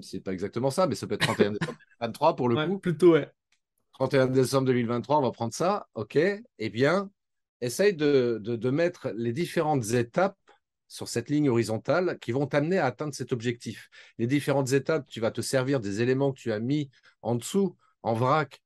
si 0.01 0.11
ce 0.11 0.17
n'est 0.17 0.23
pas 0.23 0.33
exactement 0.33 0.71
ça, 0.71 0.87
mais 0.87 0.95
ça 0.95 1.07
peut 1.07 1.14
être 1.14 1.27
31 1.27 1.53
décembre 1.53 1.79
2023 2.01 2.37
pour 2.37 2.49
le 2.49 2.67
coup. 2.67 2.79
Plutôt, 2.79 3.12
ouais. 3.12 3.31
31 3.93 4.29
décembre 4.29 4.67
2023, 4.67 5.19
on 5.19 5.23
va 5.23 5.33
prendre 5.33 5.53
ça, 5.53 5.88
OK 5.95 6.17
Eh 6.17 6.71
bien, 6.71 7.11
essaye 7.61 7.95
de, 7.95 8.41
de 8.43 8.71
mettre 8.71 9.11
les 9.14 9.33
différentes 9.33 9.91
étapes 9.91 10.38
sur 10.88 11.07
cette 11.07 11.29
ligne 11.29 11.48
horizontale 11.48 12.18
qui 12.18 12.33
vont 12.33 12.46
t'amener 12.46 12.79
à 12.79 12.87
atteindre 12.87 13.14
cet 13.14 13.33
objectif. 13.33 13.90
Les 14.18 14.27
différentes 14.27 14.72
étapes, 14.72 15.07
tu 15.09 15.20
vas 15.20 15.31
te 15.31 15.40
servir 15.40 15.81
des 15.81 16.01
éléments 16.01 16.33
que 16.33 16.40
tu 16.40 16.53
as 16.53 16.59
mis 16.59 16.90
en 17.22 17.35
dessous, 17.35 17.77
en 18.03 18.14
vrac. 18.14 18.61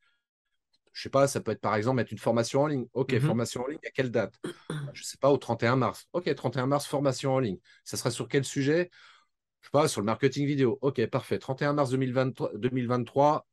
Je 0.93 1.03
sais 1.03 1.11
pas, 1.11 1.27
ça 1.27 1.41
peut 1.41 1.53
être 1.53 1.61
par 1.61 1.75
exemple 1.75 1.97
mettre 1.97 2.13
une 2.13 2.19
formation 2.19 2.63
en 2.63 2.67
ligne. 2.67 2.87
OK, 2.93 3.13
mhm. 3.13 3.21
formation 3.21 3.63
en 3.63 3.67
ligne, 3.67 3.81
à 3.85 3.91
quelle 3.91 4.11
date? 4.11 4.35
Je 4.95 5.03
sais 5.05 5.17
pas, 5.19 5.31
au 5.31 5.39
31 5.39 5.77
mars. 5.77 6.07
OK, 6.13 6.33
31 6.35 6.67
mars, 6.67 6.87
formation 6.87 7.33
en 7.33 7.39
ligne. 7.39 7.59
Ça 7.83 7.97
sera 7.97 8.11
sur 8.11 8.29
quel 8.29 8.45
sujet? 8.45 8.91
Je 9.61 9.67
sais 9.67 9.71
pas, 9.73 9.89
sur 9.89 10.01
le 10.01 10.05
marketing 10.05 10.47
vidéo. 10.47 10.79
OK, 10.83 11.05
parfait. 11.07 11.39
31 11.39 11.73
mars 11.73 11.91
2023, 11.91 12.53
2023 12.57 13.47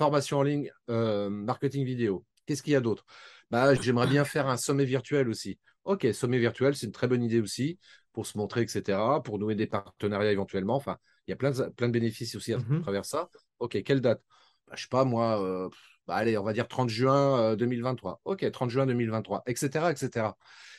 formation 0.00 0.38
en 0.38 0.42
ligne, 0.42 0.72
euh, 0.88 1.28
marketing 1.28 1.84
vidéo. 1.84 2.24
Qu'est-ce 2.46 2.62
qu'il 2.62 2.72
y 2.72 2.76
a 2.76 2.80
d'autre? 2.80 3.04
Bah, 3.50 3.74
J'aimerais 3.74 4.06
bien 4.06 4.24
faire 4.24 4.48
un 4.48 4.56
sommet 4.56 4.86
virtuel 4.86 5.28
aussi. 5.28 5.58
Ok, 5.84 6.06
sommet 6.14 6.38
virtuel, 6.38 6.74
c'est 6.74 6.86
une 6.86 6.92
très 6.92 7.06
bonne 7.06 7.22
idée 7.22 7.40
aussi 7.40 7.78
pour 8.12 8.26
se 8.26 8.36
montrer, 8.38 8.62
etc., 8.62 8.98
pour 9.24 9.38
nouer 9.38 9.54
des 9.54 9.66
partenariats 9.66 10.32
éventuellement. 10.32 10.76
Enfin, 10.76 10.98
il 11.26 11.30
y 11.30 11.34
a 11.34 11.36
plein 11.36 11.50
de, 11.50 11.68
plein 11.70 11.88
de 11.88 11.92
bénéfices 11.92 12.34
aussi 12.34 12.52
à 12.52 12.58
mmh 12.58 12.82
travers 12.82 13.04
ça. 13.04 13.28
Ok, 13.58 13.82
quelle 13.82 14.00
date? 14.00 14.22
Bah, 14.66 14.74
Je 14.76 14.82
sais 14.82 14.88
pas, 14.88 15.04
moi, 15.04 15.42
euh, 15.42 15.68
bah, 16.06 16.16
allez, 16.16 16.36
on 16.38 16.42
va 16.42 16.52
dire 16.52 16.68
30 16.68 16.88
juin 16.88 17.54
2023. 17.56 18.12
Euh, 18.26 18.32
ok, 18.32 18.50
30 18.50 18.70
juin 18.70 18.86
2023, 18.86 19.42
etc., 19.46 19.90
etc. 19.90 20.28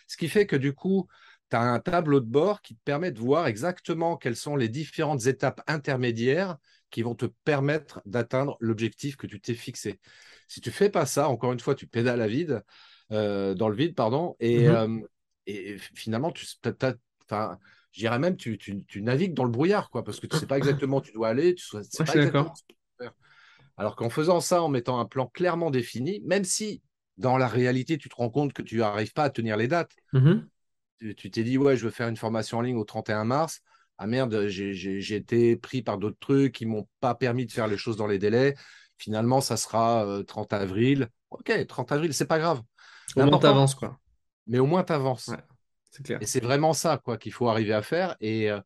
Ce 0.07 0.17
qui 0.17 0.27
fait 0.27 0.45
que 0.45 0.55
du 0.55 0.73
coup, 0.73 1.07
tu 1.49 1.55
as 1.55 1.61
un 1.61 1.79
tableau 1.79 2.19
de 2.19 2.25
bord 2.25 2.61
qui 2.61 2.75
te 2.75 2.81
permet 2.83 3.11
de 3.11 3.19
voir 3.19 3.47
exactement 3.47 4.17
quelles 4.17 4.35
sont 4.35 4.55
les 4.55 4.69
différentes 4.69 5.25
étapes 5.25 5.61
intermédiaires 5.67 6.57
qui 6.89 7.01
vont 7.01 7.15
te 7.15 7.25
permettre 7.45 8.01
d'atteindre 8.05 8.57
l'objectif 8.59 9.15
que 9.15 9.27
tu 9.27 9.39
t'es 9.39 9.53
fixé. 9.53 9.99
Si 10.47 10.59
tu 10.59 10.71
fais 10.71 10.89
pas 10.89 11.05
ça, 11.05 11.29
encore 11.29 11.53
une 11.53 11.59
fois, 11.61 11.75
tu 11.75 11.87
pédales 11.87 12.21
à 12.21 12.27
vide, 12.27 12.61
euh, 13.13 13.53
dans 13.53 13.69
le 13.69 13.75
vide, 13.75 13.95
pardon, 13.95 14.35
et, 14.39 14.67
mmh 14.67 15.05
et 15.47 15.77
finalement, 15.95 16.31
tu 16.31 16.45
as, 16.63 16.93
Enfin, 17.31 17.57
je 17.91 17.99
dirais 17.99 18.19
même, 18.19 18.35
tu, 18.35 18.57
tu, 18.57 19.01
navigues 19.01 19.33
dans 19.33 19.43
le 19.43 19.51
brouillard, 19.51 19.89
quoi, 19.89 20.03
parce 20.03 20.19
que 20.19 20.27
tu 20.27 20.35
ne 20.35 20.39
sais 20.39 20.47
pas 20.47 20.57
exactement 20.57 20.97
où 20.97 21.01
tu 21.01 21.11
dois 21.11 21.29
aller, 21.29 21.55
tu 21.55 21.65
sais 21.65 22.03
pas 22.03 22.15
exactement 22.15 22.55
ce 22.55 22.63
que 22.63 22.67
tu 22.69 22.75
faire. 22.97 23.13
Alors 23.77 23.95
qu'en 23.95 24.09
faisant 24.09 24.39
ça, 24.39 24.61
en 24.61 24.69
mettant 24.69 24.99
un 24.99 25.05
plan 25.05 25.27
clairement 25.27 25.71
défini, 25.71 26.21
même 26.25 26.43
si 26.43 26.81
dans 27.17 27.37
la 27.37 27.47
réalité, 27.47 27.97
tu 27.97 28.09
te 28.09 28.15
rends 28.15 28.29
compte 28.29 28.53
que 28.53 28.61
tu 28.61 28.77
n'arrives 28.77 29.13
pas 29.13 29.23
à 29.23 29.29
tenir 29.29 29.57
les 29.57 29.67
dates, 29.67 29.93
mmh 30.13 30.39
tu 31.17 31.31
t'es 31.31 31.43
dit, 31.43 31.57
ouais, 31.57 31.75
je 31.75 31.85
veux 31.85 31.89
faire 31.89 32.07
une 32.09 32.15
formation 32.15 32.59
en 32.59 32.61
ligne 32.61 32.77
au 32.77 32.83
31 32.83 33.23
mars. 33.23 33.61
Ah 33.97 34.05
merde, 34.05 34.45
j'ai 34.47 35.15
été 35.15 35.55
pris 35.55 35.81
par 35.81 35.97
d'autres 35.97 36.19
trucs 36.19 36.53
qui 36.53 36.67
m'ont 36.67 36.87
pas 36.99 37.15
permis 37.15 37.47
de 37.47 37.51
faire 37.51 37.67
les 37.67 37.77
choses 37.77 37.97
dans 37.97 38.05
les 38.05 38.19
délais. 38.19 38.53
Finalement, 38.99 39.41
ça 39.41 39.57
sera 39.57 40.05
30 40.27 40.53
euh, 40.53 40.57
avril. 40.57 41.09
Ok, 41.31 41.51
30 41.67 41.91
avril, 41.91 42.13
c'est 42.13 42.27
pas 42.27 42.37
grave. 42.37 42.61
Au 43.15 43.25
moins, 43.25 43.39
tu 43.39 43.47
avances, 43.47 43.73
quoi. 43.73 43.99
Mais 44.45 44.59
au 44.59 44.67
moins, 44.67 44.83
tu 44.83 44.93
avances. 45.99 46.21
Et 46.21 46.25
c'est 46.25 46.43
vraiment 46.43 46.73
ça 46.73 46.97
quoi 47.03 47.17
qu'il 47.17 47.33
faut 47.33 47.47
arriver 47.49 47.73
à 47.73 47.81
faire. 47.81 48.15
Et 48.19 48.49
euh, 48.49 48.59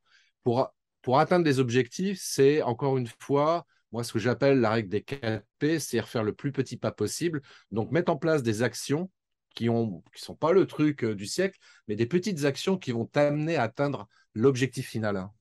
pour, 0.43 0.73
pour 1.01 1.19
atteindre 1.19 1.45
des 1.45 1.59
objectifs, 1.59 2.19
c'est 2.21 2.61
encore 2.61 2.97
une 2.97 3.07
fois, 3.19 3.65
moi, 3.91 4.03
ce 4.03 4.13
que 4.13 4.19
j'appelle 4.19 4.59
la 4.59 4.71
règle 4.71 4.89
des 4.89 5.01
4 5.01 5.43
P, 5.59 5.79
c'est 5.79 6.01
faire 6.01 6.23
le 6.23 6.33
plus 6.33 6.51
petit 6.51 6.77
pas 6.77 6.91
possible. 6.91 7.41
Donc, 7.71 7.91
mettre 7.91 8.11
en 8.11 8.17
place 8.17 8.43
des 8.43 8.61
actions 8.61 9.09
qui 9.55 9.69
ne 9.69 9.85
qui 10.13 10.21
sont 10.21 10.35
pas 10.35 10.51
le 10.51 10.67
truc 10.67 11.03
euh, 11.03 11.15
du 11.15 11.25
siècle, 11.25 11.57
mais 11.87 11.95
des 11.95 12.05
petites 12.05 12.43
actions 12.43 12.77
qui 12.77 12.91
vont 12.91 13.05
t'amener 13.05 13.55
à 13.55 13.63
atteindre 13.63 14.07
l'objectif 14.33 14.87
final. 14.89 15.17
Hein. 15.17 15.31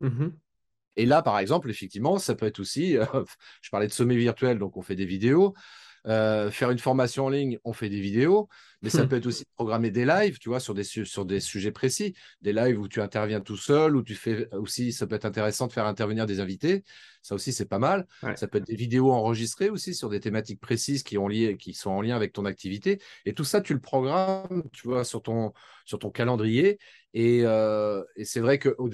Mmh 0.00 0.28
Et 0.96 1.04
là, 1.04 1.20
par 1.20 1.38
exemple, 1.38 1.68
effectivement, 1.68 2.18
ça 2.18 2.34
peut 2.34 2.46
être 2.46 2.60
aussi, 2.60 2.96
euh, 2.96 3.04
je 3.62 3.70
parlais 3.70 3.88
de 3.88 3.92
sommet 3.92 4.16
virtuel, 4.16 4.58
donc 4.58 4.76
on 4.76 4.82
fait 4.82 4.96
des 4.96 5.04
vidéos. 5.04 5.54
Euh, 6.06 6.50
faire 6.50 6.70
une 6.70 6.78
formation 6.78 7.26
en 7.26 7.28
ligne, 7.28 7.58
on 7.64 7.74
fait 7.74 7.90
des 7.90 8.00
vidéos, 8.00 8.48
mais 8.80 8.88
ça 8.88 9.04
hmm. 9.04 9.08
peut 9.08 9.16
être 9.16 9.26
aussi 9.26 9.44
programmer 9.54 9.90
des 9.90 10.06
lives, 10.06 10.38
tu 10.38 10.48
vois, 10.48 10.60
sur 10.60 10.72
des, 10.72 10.84
sur 10.84 11.26
des 11.26 11.40
sujets 11.40 11.72
précis, 11.72 12.14
des 12.40 12.54
lives 12.54 12.80
où 12.80 12.88
tu 12.88 13.02
interviens 13.02 13.40
tout 13.40 13.58
seul, 13.58 13.96
où 13.96 14.02
tu 14.02 14.14
fais 14.14 14.48
aussi, 14.54 14.92
ça 14.92 15.06
peut 15.06 15.14
être 15.14 15.26
intéressant 15.26 15.66
de 15.66 15.72
faire 15.72 15.86
intervenir 15.86 16.24
des 16.24 16.40
invités, 16.40 16.84
ça 17.20 17.34
aussi 17.34 17.52
c'est 17.52 17.66
pas 17.66 17.78
mal. 17.78 18.06
Ça 18.36 18.48
peut 18.48 18.58
être 18.58 18.66
des 18.66 18.76
vidéos 18.76 19.12
enregistrées 19.12 19.68
aussi 19.68 19.94
sur 19.94 20.08
des 20.08 20.20
thématiques 20.20 20.60
précises 20.60 21.02
qui, 21.02 21.18
ont 21.18 21.28
lié, 21.28 21.58
qui 21.58 21.74
sont 21.74 21.90
en 21.90 22.00
lien 22.00 22.16
avec 22.16 22.32
ton 22.32 22.46
activité, 22.46 22.98
et 23.26 23.34
tout 23.34 23.44
ça 23.44 23.60
tu 23.60 23.74
le 23.74 23.80
programmes, 23.80 24.64
tu 24.72 24.88
vois, 24.88 25.04
sur 25.04 25.22
ton, 25.22 25.52
sur 25.84 25.98
ton 25.98 26.10
calendrier, 26.10 26.78
et, 27.12 27.42
euh, 27.44 28.02
et 28.16 28.24
c'est 28.24 28.40
vrai 28.40 28.58
que 28.58 28.74
au 28.78 28.88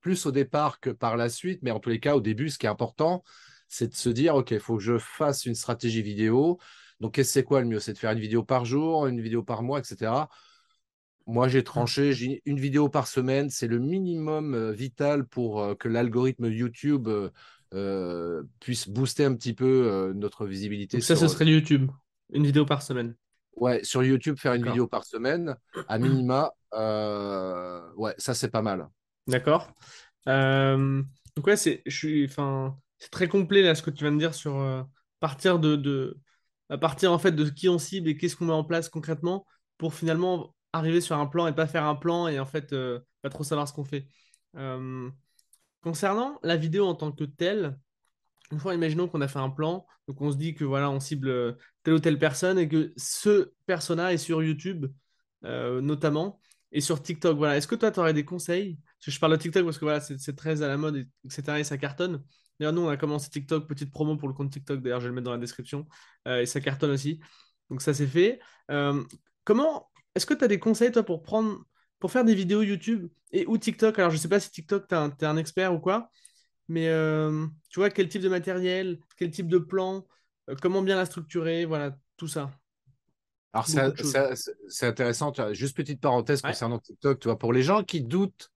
plus 0.00 0.24
au 0.24 0.30
départ 0.30 0.80
que 0.80 0.90
par 0.90 1.16
la 1.16 1.28
suite, 1.28 1.60
mais 1.62 1.72
en 1.72 1.80
tous 1.80 1.90
les 1.90 2.00
cas 2.00 2.14
au 2.14 2.20
début, 2.20 2.48
ce 2.48 2.58
qui 2.58 2.66
est 2.66 2.70
important, 2.70 3.24
c'est 3.68 3.88
de 3.88 3.94
se 3.94 4.08
dire, 4.08 4.34
OK, 4.36 4.50
il 4.52 4.60
faut 4.60 4.76
que 4.76 4.82
je 4.82 4.98
fasse 4.98 5.46
une 5.46 5.54
stratégie 5.54 6.02
vidéo. 6.02 6.58
Donc, 7.00 7.20
c'est 7.22 7.42
quoi 7.42 7.60
le 7.60 7.66
mieux? 7.66 7.80
C'est 7.80 7.92
de 7.92 7.98
faire 7.98 8.12
une 8.12 8.20
vidéo 8.20 8.42
par 8.42 8.64
jour, 8.64 9.06
une 9.06 9.20
vidéo 9.20 9.42
par 9.42 9.62
mois, 9.62 9.78
etc. 9.78 10.28
Moi, 11.26 11.48
j'ai 11.48 11.64
tranché, 11.64 12.12
j'ai 12.12 12.40
une 12.44 12.60
vidéo 12.60 12.88
par 12.88 13.08
semaine, 13.08 13.50
c'est 13.50 13.66
le 13.66 13.80
minimum 13.80 14.54
euh, 14.54 14.70
vital 14.70 15.26
pour 15.26 15.60
euh, 15.60 15.74
que 15.74 15.88
l'algorithme 15.88 16.46
YouTube 16.46 17.08
euh, 17.74 18.42
puisse 18.60 18.88
booster 18.88 19.24
un 19.24 19.34
petit 19.34 19.52
peu 19.52 20.12
notre 20.14 20.46
visibilité. 20.46 21.00
ça, 21.00 21.16
ce 21.16 21.26
serait 21.26 21.46
YouTube, 21.46 21.90
une 22.32 22.44
vidéo 22.44 22.64
par 22.64 22.82
semaine. 22.82 23.16
Ouais, 23.56 23.82
sur 23.82 24.04
YouTube, 24.04 24.38
faire 24.38 24.54
une 24.54 24.64
vidéo 24.64 24.86
par 24.86 25.04
semaine, 25.04 25.56
à 25.88 25.98
minima, 25.98 26.52
ouais, 26.72 28.14
ça 28.18 28.34
c'est 28.34 28.50
pas 28.50 28.62
mal. 28.62 28.88
D'accord. 29.26 29.72
donc 30.26 31.46
ouais, 31.46 31.56
c'est, 31.56 31.82
je 31.86 31.96
suis, 31.96 32.24
enfin, 32.26 32.76
c'est 32.98 33.10
très 33.10 33.28
complet 33.28 33.62
là 33.62 33.74
ce 33.74 33.82
que 33.82 33.90
tu 33.90 34.04
viens 34.04 34.12
de 34.12 34.18
dire 34.18 34.34
sur 34.34 34.86
partir 35.20 35.58
de, 35.58 36.18
à 36.68 36.78
partir 36.78 37.12
en 37.12 37.18
fait 37.18 37.32
de 37.32 37.48
qui 37.48 37.68
on 37.68 37.78
cible 37.78 38.08
et 38.08 38.16
qu'est-ce 38.16 38.36
qu'on 38.36 38.46
met 38.46 38.52
en 38.52 38.64
place 38.64 38.88
concrètement 38.88 39.46
pour 39.78 39.94
finalement 39.94 40.54
arriver 40.72 41.00
sur 41.00 41.16
un 41.18 41.26
plan 41.26 41.46
et 41.46 41.54
pas 41.54 41.66
faire 41.66 41.84
un 41.84 41.94
plan 41.94 42.28
et 42.28 42.38
en 42.38 42.46
fait 42.46 42.72
euh, 42.72 43.00
pas 43.22 43.30
trop 43.30 43.44
savoir 43.44 43.68
ce 43.68 43.72
qu'on 43.72 43.84
fait. 43.84 44.06
Euh, 44.56 45.10
concernant 45.80 46.38
la 46.42 46.56
vidéo 46.56 46.86
en 46.86 46.94
tant 46.94 47.12
que 47.12 47.24
telle, 47.24 47.78
une 48.52 48.58
fois 48.58 48.74
imaginons 48.74 49.08
qu'on 49.08 49.20
a 49.20 49.28
fait 49.28 49.38
un 49.38 49.50
plan, 49.50 49.86
donc 50.08 50.20
on 50.20 50.30
se 50.30 50.36
dit 50.36 50.54
que 50.54 50.64
voilà 50.64 50.90
on 50.90 51.00
cible 51.00 51.28
euh, 51.28 51.52
telle 51.82 51.94
ou 51.94 51.98
telle 51.98 52.18
personne 52.18 52.58
et 52.58 52.68
que 52.68 52.92
ce 52.96 53.52
persona 53.66 54.12
est 54.12 54.18
sur 54.18 54.42
YouTube 54.42 54.86
notamment 55.42 56.40
et 56.72 56.80
sur 56.80 57.00
TikTok. 57.00 57.36
Voilà, 57.36 57.56
est-ce 57.56 57.68
que 57.68 57.76
toi 57.76 57.92
tu 57.92 58.00
aurais 58.00 58.12
des 58.12 58.24
conseils? 58.24 58.80
Je 58.98 59.16
parle 59.20 59.32
de 59.32 59.36
TikTok 59.36 59.64
parce 59.64 59.78
que 59.78 59.84
voilà 59.84 60.00
c'est 60.00 60.34
très 60.34 60.62
à 60.62 60.66
la 60.66 60.76
mode 60.76 61.06
etc 61.24 61.58
et 61.58 61.64
ça 61.64 61.78
cartonne. 61.78 62.24
D'ailleurs 62.58 62.72
nous 62.72 62.82
on 62.82 62.88
a 62.88 62.96
commencé 62.96 63.30
TikTok 63.30 63.66
petite 63.66 63.90
promo 63.90 64.16
pour 64.16 64.28
le 64.28 64.34
compte 64.34 64.50
TikTok. 64.50 64.80
D'ailleurs 64.80 65.00
je 65.00 65.04
vais 65.04 65.10
le 65.10 65.14
mettre 65.14 65.26
dans 65.26 65.32
la 65.32 65.38
description 65.38 65.86
et 66.26 66.46
ça 66.46 66.60
cartonne 66.60 66.90
aussi. 66.90 67.20
Donc 67.70 67.82
ça 67.82 67.94
c'est 67.94 68.06
fait. 68.06 68.40
comment 69.44 69.88
est-ce 70.16 70.24
que 70.24 70.32
tu 70.32 70.44
as 70.44 70.48
des 70.48 70.58
conseils, 70.58 70.90
toi, 70.90 71.02
pour 71.02 71.22
prendre 71.22 71.62
pour 71.98 72.10
faire 72.10 72.24
des 72.24 72.34
vidéos 72.34 72.62
YouTube 72.62 73.08
et 73.32 73.46
ou 73.46 73.58
TikTok? 73.58 73.98
Alors, 73.98 74.10
je 74.10 74.16
ne 74.16 74.20
sais 74.20 74.28
pas 74.28 74.40
si 74.40 74.50
TikTok, 74.50 74.88
tu 74.88 74.94
es, 74.94 75.24
un 75.24 75.36
expert 75.36 75.74
ou 75.74 75.78
quoi, 75.78 76.10
mais 76.68 76.88
euh, 76.88 77.46
tu 77.68 77.80
vois, 77.80 77.90
quel 77.90 78.08
type 78.08 78.22
de 78.22 78.30
matériel, 78.30 78.98
quel 79.18 79.30
type 79.30 79.48
de 79.48 79.58
plan, 79.58 80.06
euh, 80.48 80.56
comment 80.60 80.80
bien 80.80 80.96
la 80.96 81.04
structurer, 81.04 81.66
voilà, 81.66 81.96
tout 82.16 82.28
ça. 82.28 82.50
Alors, 83.52 83.66
c'est 83.66 84.86
intéressant. 84.86 85.32
Juste 85.52 85.76
petite 85.76 86.00
parenthèse 86.00 86.40
concernant 86.40 86.78
TikTok, 86.78 87.20
tu 87.20 87.28
vois, 87.28 87.38
pour 87.38 87.52
les 87.52 87.62
gens 87.62 87.84
qui 87.84 88.00
doutent 88.00 88.50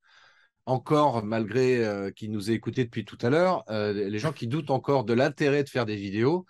encore, 0.67 1.25
malgré 1.25 1.85
euh, 1.85 2.11
qui 2.11 2.29
nous 2.29 2.51
aient 2.51 2.55
écoutés 2.55 2.85
depuis 2.85 3.05
tout 3.05 3.19
à 3.23 3.31
l'heure, 3.31 3.65
les 3.69 4.19
gens 4.19 4.33
qui 4.33 4.47
doutent 4.47 4.71
encore 4.71 5.05
de 5.05 5.13
l'intérêt 5.13 5.65
de 5.65 5.69
faire 5.69 5.87
des 5.87 5.97
vidéos, 5.97 6.47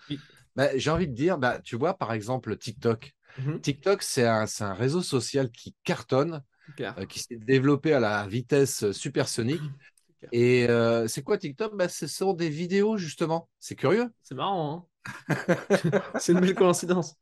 bah, 0.57 0.77
j'ai 0.77 0.91
envie 0.91 1.09
de 1.09 1.15
dire, 1.15 1.39
bah, 1.39 1.61
tu 1.63 1.77
vois, 1.77 1.95
par 1.95 2.13
exemple, 2.13 2.57
TikTok. 2.57 3.15
Mhm. 3.39 3.61
TikTok, 3.61 4.03
c'est 4.03 4.27
un, 4.27 4.47
réseau 4.75 5.03
social 5.03 5.51
qui 5.51 5.75
cartonne, 5.85 6.43
euh, 6.81 7.07
qui 7.07 7.21
s'est 7.21 7.37
développé 7.37 7.93
à 7.93 8.01
la 8.01 8.27
vitesse 8.27 8.91
supersonique. 8.93 9.63
Et 10.33 10.69
euh, 10.69 11.09
c'est 11.09 11.23
quoi 11.23 11.39
TikTok? 11.39 11.77
Bah, 11.77 11.89
Ce 11.89 12.07
sont 12.07 12.35
des 12.35 12.51
vidéos, 12.51 12.97
justement. 12.97 13.49
C'est 13.59 13.77
curieux. 13.77 14.11
C'est 14.23 14.35
marrant. 14.35 14.75
Hein 14.75 14.90
c'est 16.19 16.33
une 16.33 16.41
belle 16.41 16.55
coïncidence. 16.55 17.17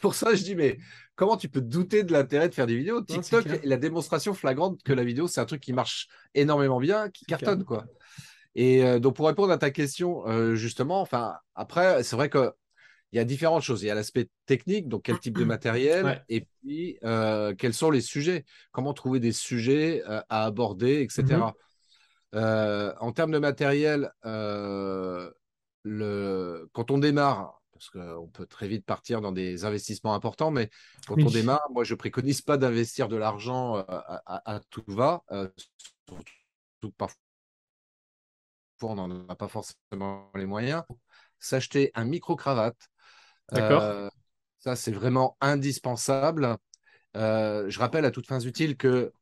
Pour 0.00 0.14
ça, 0.14 0.34
je 0.34 0.42
dis, 0.42 0.54
mais 0.54 0.78
comment 1.14 1.36
tu 1.36 1.48
peux 1.48 1.60
douter 1.60 2.04
de 2.04 2.12
l'intérêt 2.12 2.48
de 2.48 2.54
faire 2.54 2.66
des 2.66 2.76
vidéos? 2.76 3.02
TikTok 3.02 3.46
est 3.46 3.64
la 3.64 3.76
démonstration 3.78 4.34
flagrante 4.34 4.82
que 4.82 4.92
la 4.92 5.04
vidéo, 5.04 5.28
c'est 5.28 5.40
un 5.40 5.46
truc 5.46 5.62
qui 5.62 5.72
marche 5.72 6.08
énormément 6.34 6.78
bien, 6.78 7.08
qui 7.10 7.24
cartonne. 7.24 7.64
quoi. 7.64 7.86
Et 8.54 8.84
euh, 8.84 8.98
donc, 8.98 9.16
pour 9.16 9.26
répondre 9.26 9.52
à 9.52 9.58
ta 9.58 9.70
question, 9.70 10.24
justement, 10.54 11.00
enfin, 11.00 11.36
après, 11.54 12.02
c'est 12.02 12.16
vrai 12.16 12.28
que 12.28 12.52
il 13.12 13.16
y 13.16 13.20
a 13.20 13.24
différentes 13.24 13.62
choses. 13.62 13.82
Il 13.82 13.86
y 13.86 13.90
a 13.90 13.94
l'aspect 13.94 14.28
technique, 14.46 14.88
donc 14.88 15.02
quel 15.04 15.18
type 15.18 15.36
de 15.36 15.44
matériel, 15.44 16.24
et 16.28 16.40
puis 16.40 16.98
euh, 17.04 17.54
quels 17.54 17.74
sont 17.74 17.90
les 17.90 18.00
sujets, 18.00 18.44
comment 18.72 18.94
trouver 18.94 19.20
des 19.20 19.32
sujets 19.32 20.02
euh, 20.08 20.20
à 20.28 20.44
aborder, 20.44 21.02
etc. 21.02 21.22
Mm-hmm. 21.24 21.52
Euh, 22.34 22.94
en 23.00 23.12
termes 23.12 23.32
de 23.32 23.38
matériel, 23.38 24.10
le... 25.82 26.68
quand 26.72 26.90
on 26.90 26.98
démarre, 26.98 27.60
parce 27.72 27.90
qu'on 27.90 28.28
peut 28.28 28.46
très 28.46 28.68
vite 28.68 28.84
partir 28.84 29.20
dans 29.20 29.32
des 29.32 29.64
investissements 29.64 30.14
importants, 30.14 30.50
mais 30.50 30.70
quand 31.06 31.20
on 31.20 31.30
démarre, 31.30 31.66
moi 31.72 31.84
je 31.84 31.94
préconise 31.94 32.42
pas 32.42 32.56
d'investir 32.56 33.08
de 33.08 33.16
l'argent 33.16 33.76
à, 33.88 34.60
tout 34.70 34.84
va, 34.86 35.24
surtout 35.28 36.92
parfois 36.96 37.16
on 38.82 38.94
n'en 38.94 39.28
a 39.28 39.36
pas 39.36 39.48
forcément 39.48 40.30
les 40.34 40.46
moyens. 40.46 40.82
S'acheter 41.38 41.90
un 41.94 42.04
micro-cravate, 42.04 42.88
D'accord. 43.50 43.82
Euh, 43.82 44.08
ça, 44.58 44.76
c'est 44.76 44.92
vraiment 44.92 45.36
indispensable. 45.40 46.56
Euh, 47.16 47.68
je 47.68 47.78
rappelle 47.78 48.04
à 48.04 48.10
toutes 48.10 48.26
fins 48.26 48.40
utiles 48.40 48.76
que 48.76 49.12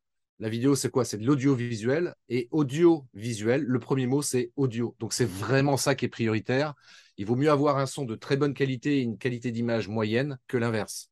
la 0.41 0.49
vidéo, 0.49 0.75
c'est 0.75 0.91
quoi? 0.91 1.05
C'est 1.05 1.19
de 1.19 1.27
l'audiovisuel. 1.27 2.15
Et 2.31 2.49
audiovisuel, 2.51 3.63
le 3.63 3.79
premier 3.79 4.07
mot, 4.07 4.23
c'est 4.23 4.51
audio. 4.57 4.97
Donc, 4.99 5.13
c'est 5.13 5.29
vraiment 5.29 5.77
ça 5.77 5.95
qui 5.95 6.07
est 6.07 6.09
prioritaire. 6.09 6.75
Il 7.19 7.27
vaut 7.27 7.37
mieux 7.37 7.51
avoir 7.51 7.77
un 7.77 7.85
son 7.85 8.07
de 8.07 8.17
très 8.17 8.39
bonne 8.39 8.55
qualité 8.55 8.99
et 8.99 9.01
une 9.03 9.19
qualité 9.19 9.53
d'image 9.53 9.89
moyenne 9.89 10.39
que 10.49 10.57
l'inverse. 10.57 11.11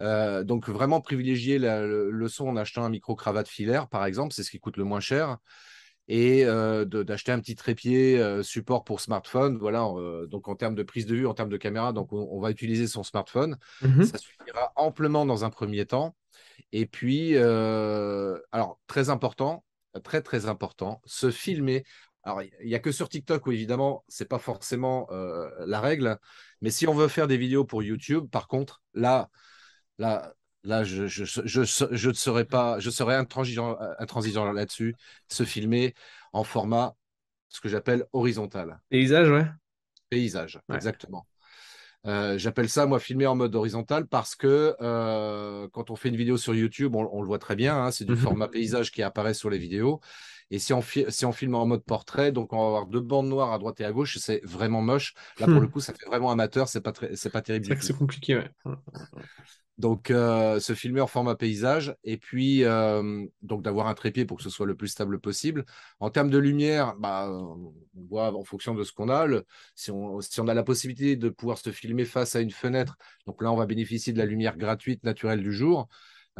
Euh, 0.00 0.42
donc, 0.42 0.68
vraiment 0.68 1.00
privilégier 1.00 1.60
le, 1.60 2.26
son 2.28 2.48
en 2.48 2.56
achetant 2.56 2.84
un 2.84 2.88
micro-cravate 2.88 3.46
filaire, 3.46 3.88
par 3.88 4.04
exemple, 4.04 4.34
c'est 4.34 4.42
ce 4.42 4.50
qui 4.50 4.58
coûte 4.58 4.76
le 4.76 4.84
moins 4.84 5.00
cher 5.00 5.38
et 6.06 6.44
euh, 6.44 6.84
d'acheter 6.84 7.32
un 7.32 7.38
petit 7.38 7.54
trépied 7.54 8.18
euh, 8.18 8.42
support 8.42 8.82
pour 8.82 9.00
smartphone. 9.00 9.58
Voilà, 9.58 9.88
donc 10.28 10.48
en 10.48 10.56
termes 10.56 10.74
de 10.74 10.82
prise 10.82 11.06
de 11.06 11.14
vue, 11.14 11.26
en 11.28 11.34
termes 11.34 11.48
de 11.48 11.56
caméra, 11.56 11.92
donc 11.92 12.12
on, 12.12 12.40
va 12.40 12.50
utiliser 12.50 12.88
son 12.88 13.04
smartphone. 13.04 13.56
Mmh 13.80 14.02
Ça 14.02 14.18
suffira 14.18 14.72
amplement 14.74 15.24
dans 15.24 15.44
un 15.44 15.50
premier 15.50 15.86
temps. 15.86 16.16
Et 16.72 16.86
puis, 16.86 17.36
alors 17.36 18.80
très 18.86 19.10
important, 19.10 19.64
très 20.02 20.22
très 20.22 20.46
important, 20.46 21.00
se 21.04 21.30
filmer. 21.30 21.84
Alors, 22.22 22.42
il 22.42 22.66
n'y 22.66 22.74
a 22.74 22.78
que 22.78 22.92
sur 22.92 23.08
TikTok 23.08 23.46
où 23.46 23.52
évidemment, 23.52 24.04
c'est 24.08 24.28
pas 24.28 24.38
forcément 24.38 25.08
la 25.66 25.80
règle, 25.80 26.18
mais 26.60 26.70
si 26.70 26.86
on 26.86 26.94
veut 26.94 27.08
faire 27.08 27.28
des 27.28 27.36
vidéos 27.36 27.64
pour 27.64 27.82
YouTube, 27.82 28.28
par 28.30 28.48
contre, 28.48 28.82
là, 28.94 29.28
là, 29.98 30.34
Là, 30.64 30.82
je, 30.82 31.06
je, 31.06 31.24
je, 31.24 31.42
je, 31.44 32.08
ne 32.08 32.14
serais 32.14 32.46
pas, 32.46 32.78
je 32.78 32.88
serais 32.88 33.14
intransigeant, 33.14 33.76
intransigeant 33.98 34.50
là-dessus, 34.50 34.94
se 35.28 35.44
filmer 35.44 35.94
en 36.32 36.42
format, 36.42 36.96
ce 37.50 37.60
que 37.60 37.68
j'appelle 37.68 38.06
horizontal. 38.14 38.80
Paysage, 38.88 39.28
ouais. 39.28 39.46
Paysage, 40.08 40.58
exactement. 40.72 41.26
Euh, 42.06 42.36
j'appelle 42.36 42.68
ça, 42.68 42.86
moi, 42.86 42.98
filmer 42.98 43.26
en 43.26 43.34
mode 43.34 43.54
horizontal 43.54 44.06
parce 44.06 44.34
que 44.34 44.76
euh, 44.80 45.68
quand 45.72 45.90
on 45.90 45.96
fait 45.96 46.10
une 46.10 46.16
vidéo 46.16 46.36
sur 46.36 46.54
YouTube, 46.54 46.94
on, 46.94 47.20
le 47.20 47.26
voit 47.26 47.38
très 47.38 47.56
bien, 47.56 47.76
hein, 47.76 47.90
c'est 47.90 48.04
du 48.04 48.12
mhm. 48.12 48.18
format 48.18 48.48
paysage 48.48 48.90
qui 48.90 49.02
apparaît 49.02 49.34
sur 49.34 49.50
les 49.50 49.58
vidéos. 49.58 50.00
Et 50.50 50.58
si 50.58 50.74
on, 50.74 50.82
si 50.82 51.24
on 51.24 51.32
filme 51.32 51.54
en 51.54 51.66
mode 51.66 51.82
portrait, 51.82 52.30
donc 52.30 52.52
on 52.52 52.58
va 52.58 52.66
avoir 52.66 52.86
deux 52.86 53.00
bandes 53.00 53.28
noires 53.28 53.52
à 53.52 53.58
droite 53.58 53.80
et 53.80 53.84
à 53.84 53.92
gauche, 53.92 54.18
c'est 54.18 54.40
vraiment 54.44 54.82
moche. 54.82 55.14
Là, 55.40 55.46
pour 55.46 55.56
hmm. 55.56 55.60
le 55.60 55.68
coup, 55.68 55.80
ça 55.80 55.94
fait 55.94 56.06
vraiment 56.06 56.30
amateur, 56.30 56.68
c'est 56.68 56.82
pas, 56.82 56.92
c'est 57.14 57.30
pas 57.30 57.40
terrible. 57.40 57.74
C'est 57.80 57.96
compliqué, 57.96 58.36
ouais. 58.36 58.50
Donc, 59.76 60.10
euh, 60.10 60.60
se 60.60 60.72
filmer 60.74 61.00
en 61.00 61.08
format 61.08 61.34
paysage 61.34 61.96
et 62.04 62.16
puis 62.16 62.62
euh, 62.64 63.26
donc 63.42 63.62
d'avoir 63.62 63.88
un 63.88 63.94
trépied 63.94 64.24
pour 64.24 64.36
que 64.36 64.42
ce 64.44 64.50
soit 64.50 64.66
le 64.66 64.76
plus 64.76 64.88
stable 64.88 65.18
possible. 65.20 65.64
En 65.98 66.10
termes 66.10 66.30
de 66.30 66.38
lumière, 66.38 66.94
bah, 66.96 67.28
on 67.28 67.74
voit 68.08 68.32
en 68.36 68.44
fonction 68.44 68.74
de 68.74 68.84
ce 68.84 68.92
qu'on 68.92 69.08
a. 69.08 69.26
si, 69.74 69.90
on, 69.90 70.20
si 70.20 70.40
on 70.40 70.46
a 70.48 70.54
la 70.54 70.62
possibilité 70.62 71.16
de 71.16 71.28
pouvoir 71.28 71.58
se 71.58 71.70
filmer 71.70 72.04
face 72.04 72.36
à 72.36 72.40
une 72.40 72.52
fenêtre, 72.52 72.96
donc 73.26 73.42
là, 73.42 73.50
on 73.50 73.56
va 73.56 73.66
bénéficier 73.66 74.12
de 74.12 74.18
la 74.18 74.26
lumière 74.26 74.56
gratuite 74.56 75.02
naturelle 75.02 75.42
du 75.42 75.52
jour. 75.52 75.88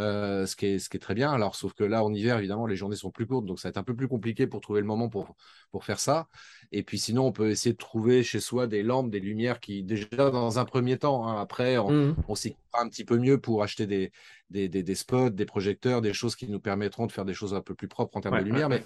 Euh, 0.00 0.44
ce, 0.44 0.57
qui 0.57 0.66
est, 0.66 0.78
ce 0.80 0.88
qui 0.88 0.96
est 0.96 1.00
très 1.00 1.14
bien. 1.14 1.30
Alors, 1.30 1.54
sauf 1.54 1.72
que 1.72 1.85
là, 1.85 2.02
en 2.02 2.12
hiver, 2.12 2.38
évidemment, 2.38 2.66
les 2.66 2.74
journées 2.74 2.96
sont 2.96 3.12
plus 3.12 3.26
courtes, 3.26 3.46
donc 3.46 3.61
ça 3.61 3.68
va 3.68 3.70
être 3.70 3.76
un 3.76 3.85
peu 3.85 3.94
plus 3.94 4.09
compliqué 4.09 4.48
pour 4.48 4.61
trouver 4.61 4.80
le 4.80 4.87
moment 4.88 5.09
pour, 5.09 5.37
pour 5.70 5.85
faire 5.85 6.00
ça. 6.00 6.26
Et 6.72 6.83
puis 6.83 6.98
sinon, 6.98 7.26
on 7.26 7.33
peut 7.33 7.48
essayer 7.48 7.74
de 7.74 7.78
trouver 7.78 8.24
chez 8.24 8.40
soi 8.40 8.66
des 8.66 8.83
lampes, 8.83 9.09
des 9.09 9.20
lumières 9.20 9.61
qui, 9.61 9.85
déjà 9.85 10.09
dans 10.16 10.59
un 10.59 10.64
premier 10.64 10.98
temps, 10.98 11.28
hein, 11.28 11.40
après, 11.40 11.78
on, 11.78 11.92
mmh. 11.92 12.16
on 12.26 12.35
s'y 12.35 12.57
un 12.76 12.88
petit 12.88 13.04
peu 13.04 13.18
mieux 13.18 13.38
pour 13.38 13.62
acheter 13.62 13.87
des, 13.87 14.11
des, 14.50 14.68
des, 14.68 14.94
spots, 14.96 15.30
des 15.30 15.46
projecteurs, 15.46 16.00
des 16.00 16.12
choses 16.12 16.35
qui 16.35 16.48
nous 16.48 16.59
permettront 16.59 17.07
de 17.07 17.12
faire 17.12 17.24
des 17.24 17.35
choses 17.35 17.54
un 17.54 17.61
peu 17.61 17.76
plus 17.76 17.87
propres 17.87 18.16
en 18.16 18.20
termes 18.20 18.40
de 18.40 18.44
lumière. 18.44 18.68
Mais 18.68 18.83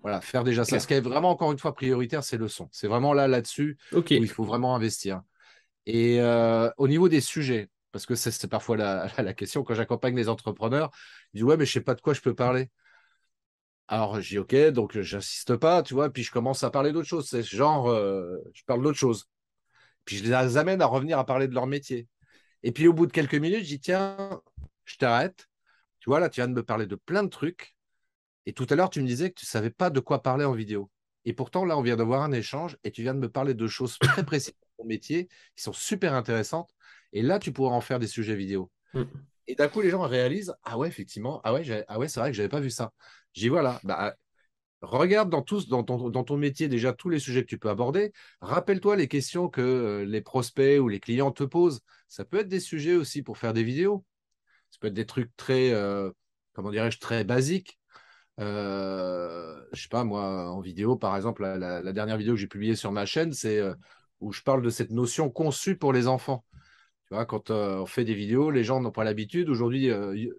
voilà, 0.00 0.22
faire 0.22 0.42
déjà 0.42 0.64
ça. 0.64 0.80
Ce 0.80 0.86
qui 0.86 0.94
est 0.94 1.00
vraiment, 1.00 1.28
encore 1.28 1.52
une 1.52 1.58
fois, 1.58 1.74
prioritaire, 1.74 2.24
c'est 2.24 2.38
le 2.38 2.48
son. 2.48 2.70
C'est 2.72 2.88
vraiment 2.88 3.12
là, 3.12 3.28
là-dessus, 3.28 3.76
où 3.92 4.02
il 4.08 4.28
faut 4.28 4.44
vraiment 4.44 4.74
investir. 4.74 5.20
Et 5.84 6.20
euh, 6.20 6.70
au 6.78 6.88
niveau 6.88 7.10
des 7.10 7.20
sujets, 7.20 7.68
parce 7.96 8.04
que 8.04 8.14
c'est 8.14 8.46
parfois 8.48 8.76
la, 9.18 9.34
question 9.34 9.62
quand 9.64 9.74
j'accompagne 9.74 10.14
les 10.14 10.28
entrepreneurs. 10.28 10.90
Ils 11.32 11.38
disent 11.38 11.44
Ouais, 11.44 11.56
mais 11.56 11.64
je 11.64 11.70
ne 11.70 11.72
sais 11.74 11.80
pas 11.80 11.94
de 11.94 12.02
quoi 12.02 12.12
je 12.12 12.20
peux 12.20 12.34
parler. 12.34 12.68
Alors, 13.88 14.20
je 14.20 14.28
dis 14.28 14.38
OK, 14.38 14.54
donc 14.70 14.98
j'insiste 15.00 15.56
pas, 15.56 15.82
tu 15.82 15.94
vois, 15.94 16.10
puis 16.12 16.22
je 16.22 16.30
commence 16.30 16.62
à 16.62 16.70
parler 16.70 16.92
d'autre 16.92 17.08
chose. 17.08 17.26
C'est 17.28 17.42
genre, 17.42 17.88
euh, 17.88 18.36
je 18.52 18.64
parle 18.64 18.82
d'autre 18.82 18.98
chose. 18.98 19.26
Puis 20.04 20.18
je 20.18 20.24
les 20.24 20.56
amène 20.58 20.82
à 20.82 20.86
revenir 20.86 21.18
à 21.18 21.24
parler 21.24 21.48
de 21.48 21.54
leur 21.54 21.66
métier. 21.66 22.06
Et 22.62 22.72
puis 22.72 22.88
au 22.88 22.92
bout 22.92 23.06
de 23.06 23.12
quelques 23.12 23.34
minutes, 23.34 23.60
je 23.60 23.68
dis 23.68 23.80
Tiens, 23.80 24.42
je 24.84 24.96
t'arrête. 24.98 25.48
Tu 26.00 26.10
vois, 26.10 26.20
là, 26.20 26.28
tu 26.28 26.40
viens 26.40 26.48
de 26.48 26.54
me 26.54 26.62
parler 26.62 26.86
de 26.86 26.96
plein 26.96 27.22
de 27.22 27.30
trucs. 27.30 27.76
Et 28.46 28.52
tout 28.52 28.66
à 28.70 28.74
l'heure, 28.76 28.90
tu 28.90 29.00
me 29.00 29.06
disais 29.06 29.30
que 29.30 29.36
tu 29.40 29.46
ne 29.46 29.48
savais 29.48 29.70
pas 29.70 29.90
de 29.90 30.00
quoi 30.00 30.22
parler 30.22 30.44
en 30.44 30.52
vidéo. 30.52 30.90
Et 31.24 31.32
pourtant, 31.32 31.64
là, 31.64 31.78
on 31.78 31.82
vient 31.82 31.96
d'avoir 31.96 32.22
un 32.22 32.32
échange 32.32 32.76
et 32.84 32.90
tu 32.92 33.02
viens 33.02 33.14
de 33.14 33.20
me 33.20 33.30
parler 33.30 33.54
de 33.54 33.66
choses 33.66 33.98
très 33.98 34.24
précises 34.26 34.52
de 34.54 34.82
ton 34.82 34.84
métier 34.84 35.28
qui 35.56 35.62
sont 35.62 35.72
super 35.72 36.14
intéressantes. 36.14 36.75
Et 37.12 37.22
là, 37.22 37.38
tu 37.38 37.52
pourras 37.52 37.74
en 37.74 37.80
faire 37.80 37.98
des 37.98 38.06
sujets 38.06 38.36
vidéo. 38.36 38.70
Mm. 38.94 39.02
Et 39.48 39.54
d'un 39.54 39.68
coup, 39.68 39.80
les 39.80 39.90
gens 39.90 40.02
réalisent 40.02 40.54
Ah 40.64 40.78
ouais, 40.78 40.88
effectivement, 40.88 41.40
ah 41.44 41.52
ouais, 41.52 41.84
ah 41.88 41.98
ouais 41.98 42.08
c'est 42.08 42.20
vrai 42.20 42.30
que 42.30 42.36
je 42.36 42.42
n'avais 42.42 42.50
pas 42.50 42.60
vu 42.60 42.70
ça. 42.70 42.92
J'y 43.32 43.48
vois 43.48 43.62
là. 43.62 43.80
Bah, 43.84 44.14
regarde 44.82 45.30
dans, 45.30 45.42
tous, 45.42 45.68
dans, 45.68 45.82
ton, 45.82 46.10
dans 46.10 46.24
ton 46.24 46.36
métier 46.36 46.68
déjà 46.68 46.92
tous 46.92 47.08
les 47.08 47.18
sujets 47.18 47.42
que 47.42 47.48
tu 47.48 47.58
peux 47.58 47.70
aborder. 47.70 48.12
Rappelle-toi 48.40 48.96
les 48.96 49.08
questions 49.08 49.48
que 49.48 49.60
euh, 49.60 50.04
les 50.04 50.20
prospects 50.20 50.80
ou 50.80 50.88
les 50.88 51.00
clients 51.00 51.30
te 51.30 51.44
posent. 51.44 51.80
Ça 52.08 52.24
peut 52.24 52.38
être 52.38 52.48
des 52.48 52.60
sujets 52.60 52.94
aussi 52.94 53.22
pour 53.22 53.38
faire 53.38 53.52
des 53.52 53.64
vidéos. 53.64 54.04
Ça 54.70 54.78
peut 54.80 54.88
être 54.88 54.94
des 54.94 55.06
trucs 55.06 55.34
très, 55.36 55.70
euh, 55.72 56.10
comment 56.52 56.70
dirais-je, 56.70 56.98
très 56.98 57.24
basiques. 57.24 57.78
Euh, 58.38 59.58
je 59.72 59.82
sais 59.82 59.88
pas, 59.88 60.04
moi, 60.04 60.50
en 60.50 60.60
vidéo, 60.60 60.96
par 60.96 61.16
exemple, 61.16 61.42
la, 61.42 61.92
dernière 61.92 62.16
vidéo 62.16 62.34
que 62.34 62.40
j'ai 62.40 62.46
publiée 62.46 62.76
sur 62.76 62.92
ma 62.92 63.06
chaîne, 63.06 63.32
c'est 63.32 63.58
euh, 63.58 63.74
où 64.20 64.32
je 64.32 64.42
parle 64.42 64.62
de 64.62 64.70
cette 64.70 64.90
notion 64.90 65.30
conçue 65.30 65.76
pour 65.76 65.92
les 65.92 66.06
enfants. 66.06 66.44
Tu 67.08 67.14
vois, 67.14 67.24
quand 67.24 67.50
on 67.50 67.86
fait 67.86 68.04
des 68.04 68.14
vidéos, 68.14 68.50
les 68.50 68.64
gens 68.64 68.80
n'ont 68.80 68.90
pas 68.90 69.04
l'habitude. 69.04 69.48
Aujourd'hui, 69.48 69.90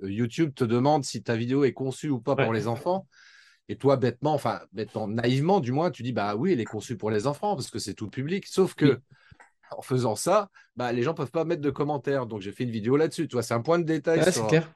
YouTube 0.03 0.53
te 0.53 0.65
demande 0.65 1.05
si 1.05 1.23
ta 1.23 1.35
vidéo 1.35 1.63
est 1.63 1.73
conçue 1.73 2.09
ou 2.09 2.19
pas 2.19 2.35
pour 2.35 2.51
les 2.51 2.67
enfants. 2.67 3.07
Et 3.69 3.75
toi, 3.75 3.97
bêtement, 3.97 4.33
enfin, 4.33 4.61
bêtement, 4.71 5.07
naïvement, 5.07 5.59
du 5.59 5.71
moins, 5.71 5.91
tu 5.91 6.03
dis, 6.03 6.13
bah 6.13 6.35
oui, 6.35 6.53
elle 6.53 6.61
est 6.61 6.65
conçue 6.65 6.97
pour 6.97 7.11
les 7.11 7.27
enfants 7.27 7.55
parce 7.55 7.69
que 7.69 7.79
c'est 7.79 7.93
tout 7.93 8.09
public. 8.09 8.47
Sauf 8.47 8.75
que, 8.75 8.99
en 9.71 9.81
faisant 9.81 10.15
ça, 10.15 10.49
bah, 10.75 10.91
les 10.93 11.03
gens 11.03 11.13
peuvent 11.13 11.31
pas 11.31 11.43
mettre 11.43 11.61
de 11.61 11.69
commentaires. 11.69 12.25
Donc, 12.27 12.41
j'ai 12.41 12.51
fait 12.51 12.63
une 12.63 12.71
vidéo 12.71 12.95
là-dessus. 12.97 13.27
Tu 13.27 13.35
vois, 13.35 13.43
c'est 13.43 13.53
un 13.53 13.61
point 13.61 13.79
de 13.79 13.83
détail. 13.83 14.21
c'est 14.31 14.47
clair 14.47 14.73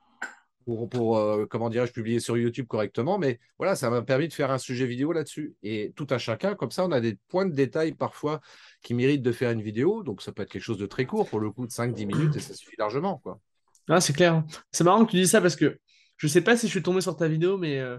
pour, 0.90 1.18
euh, 1.18 1.46
comment 1.50 1.70
dirais-je, 1.70 1.92
publier 1.92 2.20
sur 2.20 2.38
YouTube 2.38 2.68
correctement. 2.68 3.18
Mais 3.18 3.40
voilà, 3.58 3.76
ça 3.76 3.90
m'a 3.90 4.02
permis 4.02 4.28
de 4.28 4.34
faire 4.34 4.52
un 4.52 4.58
sujet 4.58 4.86
vidéo 4.86 5.12
là-dessus. 5.12 5.56
Et 5.64 5.94
tout 5.96 6.08
un 6.12 6.18
chacun, 6.18 6.56
comme 6.56 6.72
ça, 6.72 6.86
on 6.86 6.92
a 6.92 7.00
des 7.00 7.18
points 7.28 7.46
de 7.46 7.54
détail 7.54 7.94
parfois 7.94 8.42
qui 8.82 8.94
méritent 8.94 9.22
de 9.22 9.32
faire 9.32 9.52
une 9.52 9.62
vidéo. 9.62 10.04
Donc, 10.04 10.22
ça 10.22 10.32
peut 10.32 10.44
être 10.44 10.52
quelque 10.52 10.64
chose 10.64 10.78
de 10.78 10.86
très 10.86 11.06
court, 11.06 11.30
pour 11.30 11.40
le 11.40 11.52
coup, 11.52 11.66
de 11.66 11.72
5-10 11.72 12.06
minutes, 12.06 12.36
et 12.36 12.40
ça 12.40 12.54
suffit 12.54 12.76
largement. 12.78 13.18
Quoi. 13.18 13.40
Ah, 13.88 14.02
c'est 14.02 14.14
clair. 14.14 14.44
C'est 14.72 14.84
marrant 14.84 15.06
que 15.06 15.12
tu 15.12 15.18
dis 15.18 15.28
ça 15.28 15.42
parce 15.42 15.56
que 15.56 15.80
je 16.18 16.28
sais 16.28 16.42
pas 16.42 16.56
si 16.56 16.68
je 16.68 16.72
suis 16.72 16.84
tombé 16.84 17.02
sur 17.02 17.16
ta 17.16 17.28
vidéo, 17.28 17.58
mais 17.58 17.80
euh, 17.80 17.98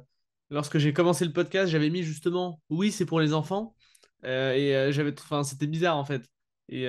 lorsque 0.50 0.78
j'ai 0.78 0.92
commencé 0.92 1.24
le 1.24 1.32
podcast, 1.32 1.70
j'avais 1.70 1.90
mis 1.90 2.02
justement 2.02 2.60
oui, 2.70 2.92
c'est 2.92 3.06
pour 3.06 3.20
les 3.20 3.34
enfants. 3.34 3.74
Euh, 4.24 4.52
et 4.52 4.92
j'avais, 4.92 5.12
enfin, 5.18 5.42
c'était 5.42 5.66
bizarre 5.66 5.96
en 5.96 6.04
fait. 6.04 6.22
Et 6.72 6.84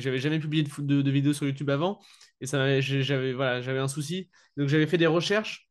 j'avais 0.00 0.18
jamais 0.18 0.38
publié 0.38 0.62
de, 0.62 0.82
de, 0.82 1.02
de 1.02 1.10
vidéo 1.10 1.32
sur 1.32 1.46
YouTube 1.46 1.68
avant. 1.70 2.00
Et 2.40 2.46
ça, 2.46 2.80
j'avais 2.80 3.32
voilà, 3.32 3.60
j'avais 3.60 3.78
un 3.78 3.88
souci. 3.88 4.30
Donc 4.56 4.68
j'avais 4.68 4.86
fait 4.86 4.98
des 4.98 5.06
recherches. 5.06 5.68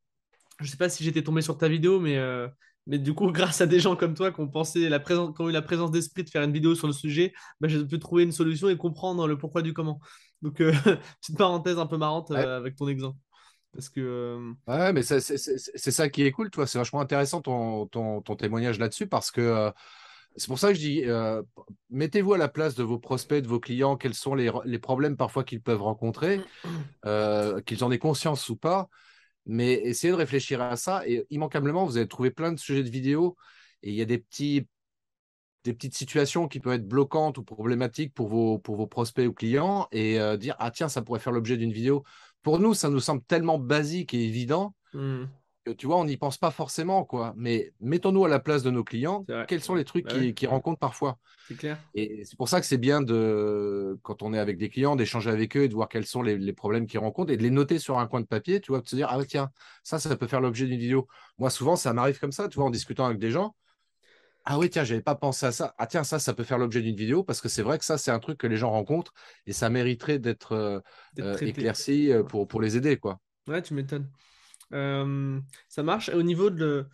Je 0.60 0.70
sais 0.70 0.78
pas 0.78 0.90
si 0.90 1.04
j'étais 1.04 1.24
tombé 1.24 1.42
sur 1.42 1.58
ta 1.58 1.68
vidéo, 1.68 2.00
mais, 2.00 2.18
euh, 2.18 2.48
mais 2.88 2.98
du 3.00 3.14
coup, 3.14 3.32
grâce 3.32 3.62
à 3.62 3.68
des 3.68 3.80
gens 3.80 3.96
comme 3.96 4.14
toi 4.14 4.32
qui 4.32 4.40
ont, 4.42 4.48
pensé 4.48 4.90
la 4.90 5.00
présence, 5.00 5.36
qui 5.36 5.42
ont 5.42 5.50
eu 5.50 5.52
la 5.52 5.62
présence 5.62 5.92
d'esprit 5.92 6.24
de 6.24 6.30
faire 6.30 6.44
une 6.44 6.54
vidéo 6.54 6.76
sur 6.76 6.88
le 6.88 6.94
sujet, 6.94 7.34
bah, 7.60 7.68
j'ai 7.68 7.84
pu 7.86 8.00
trouver 8.00 8.24
une 8.24 8.32
solution 8.32 8.70
et 8.70 8.78
comprendre 8.78 9.28
le 9.28 9.38
pourquoi 9.38 9.62
du 9.62 9.74
comment. 9.74 10.00
Donc, 10.42 10.62
euh, 10.62 10.72
petite 11.22 11.38
parenthèse 11.38 11.80
un 11.80 11.88
peu 11.88 11.98
marrante 11.98 12.32
euh, 12.32 12.58
avec 12.58 12.76
ton 12.76 12.88
exemple. 12.88 13.18
Parce 13.74 13.90
que. 13.90 14.54
Ouais, 14.68 14.94
mais 14.94 15.04
c'est 15.04 15.92
ça 15.92 16.10
qui 16.10 16.24
est 16.24 16.32
cool, 16.32 16.50
toi. 16.50 16.66
C'est 16.66 16.80
vachement 16.80 17.02
intéressant 17.02 17.42
ton, 17.42 17.86
ton, 17.88 18.22
ton 18.22 18.36
témoignage 18.36 18.80
là-dessus 18.80 19.08
parce 19.08 19.30
que 19.30 19.72
c'est 20.38 20.48
pour 20.48 20.60
ça 20.60 20.70
que 20.70 20.76
je 20.76 20.80
dis, 20.80 21.04
euh, 21.06 21.42
mettez-vous 21.90 22.34
à 22.34 22.38
la 22.38 22.48
place 22.48 22.76
de 22.76 22.84
vos 22.84 23.00
prospects, 23.00 23.42
de 23.42 23.48
vos 23.48 23.60
clients, 23.60 23.98
quels 23.98 24.14
sont 24.14 24.36
les, 24.36 24.80
problèmes 24.80 25.18
parfois 25.18 25.44
qu'ils 25.44 25.62
peuvent 25.62 25.82
rencontrer, 25.82 26.40
euh, 27.06 27.60
qu'ils 27.62 27.84
en 27.84 27.92
aient 27.92 27.98
conscience 27.98 28.48
ou 28.50 28.56
pas, 28.56 28.88
mais 29.48 29.74
essayez 29.74 30.12
de 30.12 30.18
réfléchir 30.18 30.62
à 30.62 30.76
ça 30.76 31.08
et 31.08 31.26
immanquablement, 31.32 31.86
vous 31.86 31.98
allez 31.98 32.08
trouver 32.08 32.30
plein 32.32 32.52
de 32.52 32.60
sujets 32.60 32.84
de 32.84 32.90
vidéos 32.90 33.36
et 33.82 33.90
il 33.90 33.96
y 33.96 34.02
a 34.02 34.06
des, 34.06 34.20
petits, 34.20 34.68
des 35.64 35.74
petites 35.74 35.96
situations 35.96 36.48
qui 36.48 36.60
peuvent 36.60 36.74
être 36.74 36.88
bloquantes 36.88 37.40
ou 37.40 37.44
problématiques 37.44 38.14
pour 38.14 38.28
vos, 38.28 38.60
pour 38.60 38.76
vos 38.76 38.88
prospects 38.88 39.28
ou 39.28 39.34
clients 39.34 39.88
et 39.92 40.20
euh, 40.20 40.38
dire, 40.38 40.56
ah 40.60 40.70
tiens, 40.70 40.88
ça 40.88 41.02
pourrait 41.02 41.20
faire 41.20 41.34
l'objet 41.34 41.58
d'une 41.58 41.74
vidéo. 41.74 42.04
Pour 42.44 42.60
nous, 42.60 42.76
ça 42.76 42.90
nous 42.90 43.00
semble 43.00 43.24
tellement 43.24 43.58
basique 43.58 44.14
et 44.14 44.24
évident. 44.24 44.76
Mmh 44.94 45.26
tu 45.74 45.88
vois, 45.88 45.98
on 45.98 46.06
n'y 46.06 46.18
pense 46.18 46.38
pas 46.38 46.52
forcément, 46.52 47.04
quoi. 47.04 47.34
Mais 47.38 47.74
mettons-nous 47.80 48.26
à 48.26 48.30
la 48.30 48.40
place 48.40 48.64
de 48.64 48.72
nos 48.72 48.84
clients. 48.84 49.26
Quels 49.48 49.62
sont 49.62 49.76
les 49.76 49.86
trucs 49.86 50.06
bah 50.06 50.32
qu'ils 50.34 50.48
rencontrent 50.48 50.80
parfois? 50.80 51.18
C'est 51.48 51.56
clair. 51.56 51.78
Et 51.94 52.24
c'est 52.26 52.38
pour 52.38 52.50
ça 52.50 52.60
que 52.60 52.66
c'est 52.66 52.78
bien 52.78 53.02
de, 53.02 53.98
quand 54.04 54.22
on 54.22 54.34
est 54.34 54.40
avec 54.40 54.58
des 54.58 54.70
clients, 54.70 54.96
d'échanger 54.96 55.30
avec 55.30 55.56
eux 55.56 55.64
et 55.64 55.68
de 55.70 55.74
voir 55.74 55.88
quels 55.88 56.06
sont 56.06 56.22
les, 56.22 56.54
problèmes 56.54 56.88
qu'ils 56.88 57.00
rencontrent 57.00 57.32
et 57.32 57.38
de 57.38 57.44
les 57.44 57.52
noter 57.52 57.80
sur 57.80 58.00
un 58.00 58.08
coin 58.08 58.20
de 58.20 58.26
papier, 58.26 58.60
tu 58.60 58.72
vois, 58.72 58.82
de 58.82 58.88
se 58.88 58.96
dire, 58.96 59.08
ah 59.10 59.24
tiens, 59.26 59.50
ça, 59.84 59.98
ça 60.00 60.16
peut 60.18 60.28
faire 60.28 60.42
l'objet 60.42 60.66
d'une 60.66 60.80
vidéo. 60.80 61.08
Moi, 61.38 61.50
souvent, 61.50 61.76
ça 61.76 61.94
m'arrive 61.94 62.20
comme 62.20 62.32
ça, 62.32 62.50
tu 62.50 62.56
vois, 62.56 62.66
en 62.66 62.70
discutant 62.70 63.06
avec 63.06 63.20
des 63.20 63.32
gens. 63.32 63.56
Ah 64.50 64.58
oui, 64.58 64.70
tiens, 64.70 64.86
j'avais 64.86 65.02
pas 65.02 65.16
pensé 65.16 65.46
à 65.46 65.52
ça. 65.52 65.76
Ah 65.78 65.88
tiens, 65.88 66.06
ça, 66.06 66.20
ça 66.20 66.34
peut 66.34 66.46
faire 66.46 66.58
l'objet 66.58 66.82
d'une 66.82 66.96
vidéo 66.96 67.22
parce 67.22 67.42
que 67.42 67.50
c'est 67.50 67.64
vrai 67.64 67.78
que 67.78 67.84
ça, 67.84 67.98
c'est 67.98 68.12
un 68.12 68.20
truc 68.20 68.38
que 68.38 68.48
les 68.48 68.56
gens 68.56 68.72
rencontrent 68.72 69.14
et 69.46 69.52
ça 69.52 69.70
mériterait 69.70 70.20
d'être 70.20 70.54
euh, 70.54 70.80
euh, 71.20 71.38
éclairci 71.42 72.14
euh, 72.14 72.24
pour, 72.24 72.48
pour 72.48 72.62
les 72.62 72.78
aider, 72.78 72.96
quoi. 72.96 73.20
Ouais, 73.48 73.62
tu 73.62 73.74
m'étonnes. 73.74 74.10
Euh, 74.74 75.40
ça 75.70 75.84
marche. 75.84 76.10
Au 76.10 76.24
niveau 76.24 76.50
de 76.50 76.88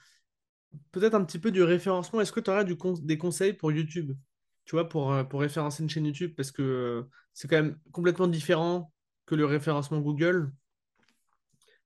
peut-être 0.91 1.15
un 1.15 1.23
petit 1.23 1.39
peu 1.39 1.51
du 1.51 1.63
référencement, 1.63 2.21
est-ce 2.21 2.31
que 2.31 2.39
tu 2.39 2.49
aurais 2.49 2.65
du 2.65 2.77
des 3.01 3.17
conseils 3.17 3.53
pour 3.53 3.71
YouTube? 3.71 4.15
Tu 4.65 4.75
vois, 4.75 4.87
pour, 4.87 5.11
euh, 5.11 5.23
pour 5.23 5.41
référencer 5.41 5.83
une 5.83 5.89
chaîne 5.89 6.05
YouTube 6.05 6.33
Parce 6.35 6.51
que 6.51 6.61
euh, 6.61 7.03
c'est 7.33 7.47
quand 7.47 7.57
même 7.57 7.77
complètement 7.91 8.27
différent 8.27 8.91
que 9.25 9.35
le 9.35 9.45
référencement 9.45 9.99
Google. 9.99 10.51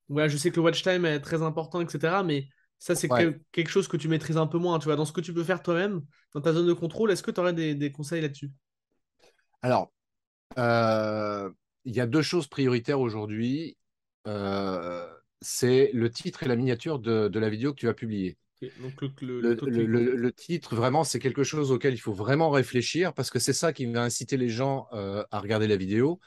Ouais, 0.09 0.29
je 0.29 0.37
sais 0.37 0.51
que 0.51 0.55
le 0.57 0.61
watch 0.61 0.83
time 0.83 1.05
est 1.05 1.19
très 1.19 1.41
important, 1.41 1.81
etc. 1.81 2.23
Mais 2.23 2.47
ça, 2.79 2.95
c'est 2.95 3.09
quelque 3.51 3.69
chose 3.69 3.87
que 3.87 3.97
tu 3.97 4.07
maîtrises 4.07 4.37
un 4.37 4.47
peu 4.47 4.57
moins. 4.57 4.79
Tu 4.79 4.85
vois, 4.85 4.95
dans 4.95 5.05
ce 5.05 5.11
que 5.11 5.21
tu 5.21 5.33
peux 5.33 5.43
faire 5.43 5.61
toi-même, 5.61 6.01
dans 6.33 6.41
ta 6.41 6.53
zone 6.53 6.67
de 6.67 6.73
contrôle, 6.73 7.11
est-ce 7.11 7.23
que 7.23 7.31
tu 7.31 7.41
aurais 7.41 7.53
des, 7.53 7.91
conseils 7.91 8.21
là-dessus? 8.21 8.51
Alors, 9.61 9.91
il 10.55 11.95
y 11.95 11.99
a 11.99 12.05
deux 12.05 12.21
choses 12.21 12.47
prioritaires 12.47 13.01
aujourd'hui. 13.01 13.77
Euh, 14.27 15.07
c'est 15.41 15.91
le 15.93 16.09
titre 16.09 16.43
et 16.43 16.47
la 16.47 16.55
miniature 16.55 16.99
de, 16.99 17.39
la 17.39 17.49
vidéo 17.49 17.73
que 17.73 17.79
tu 17.79 17.85
vas 17.85 17.93
publier. 17.93 18.37
le, 19.21 20.31
titre, 20.31 20.75
vraiment, 20.75 21.03
c'est 21.03 21.19
quelque 21.19 21.43
chose 21.43 21.71
auquel 21.71 21.93
il 21.93 21.99
faut 21.99 22.13
vraiment 22.13 22.49
réfléchir 22.49 23.13
parce 23.13 23.29
que 23.29 23.39
c'est 23.39 23.53
ça 23.53 23.73
qui 23.73 23.85
va 23.85 24.03
inciter 24.03 24.37
les 24.37 24.49
gens 24.49 24.87
euh, 24.93 25.23
à 25.31 25.39
regarder 25.39 25.67
la 25.67 25.77
vidéo 25.77 26.19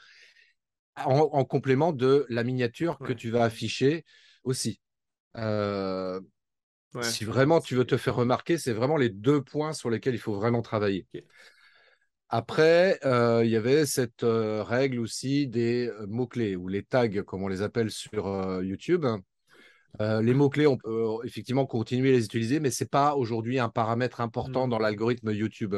en, 0.95 1.45
complément 1.45 1.93
de 1.93 2.25
la 2.29 2.43
miniature 2.43 2.99
que 2.99 3.13
tu 3.13 3.31
vas 3.31 3.43
afficher 3.43 4.05
aussi. 4.43 4.79
Euh, 5.37 6.19
si 7.01 7.23
vraiment 7.23 7.61
tu 7.61 7.75
veux 7.75 7.85
te 7.85 7.97
faire 7.97 8.15
remarquer, 8.15 8.57
c'est 8.57 8.73
vraiment 8.73 8.97
les 8.97 9.09
deux 9.09 9.41
points 9.41 9.73
sur 9.73 9.89
lesquels 9.89 10.13
il 10.13 10.19
faut 10.19 10.33
vraiment 10.33 10.61
travailler. 10.61 11.07
Après, 12.33 12.97
euh, 13.03 13.43
il 13.43 13.51
y 13.51 13.57
avait 13.57 13.85
cette 13.85 14.23
euh, 14.23 14.63
règle 14.63 14.99
aussi 14.99 15.47
des 15.47 15.89
euh, 15.89 16.07
mots-clés 16.07 16.55
ou 16.55 16.69
les 16.69 16.81
tags, 16.81 17.23
comme 17.23 17.43
on 17.43 17.49
les 17.49 17.61
appelle 17.61 17.91
sur 17.91 18.61
YouTube. 18.63 19.05
les 19.99 20.33
mots-clés, 20.33 20.65
on 20.65 20.77
peut 20.77 21.17
effectivement 21.25 21.65
continuer 21.65 22.09
à 22.11 22.13
les 22.13 22.25
utiliser, 22.25 22.61
mais 22.61 22.71
ce 22.71 22.83
n'est 22.83 22.87
pas 22.87 23.15
aujourd'hui 23.15 23.59
un 23.59 23.67
paramètre 23.67 24.21
important 24.21 24.69
dans 24.69 24.79
l'algorithme 24.79 25.31
YouTube. 25.31 25.75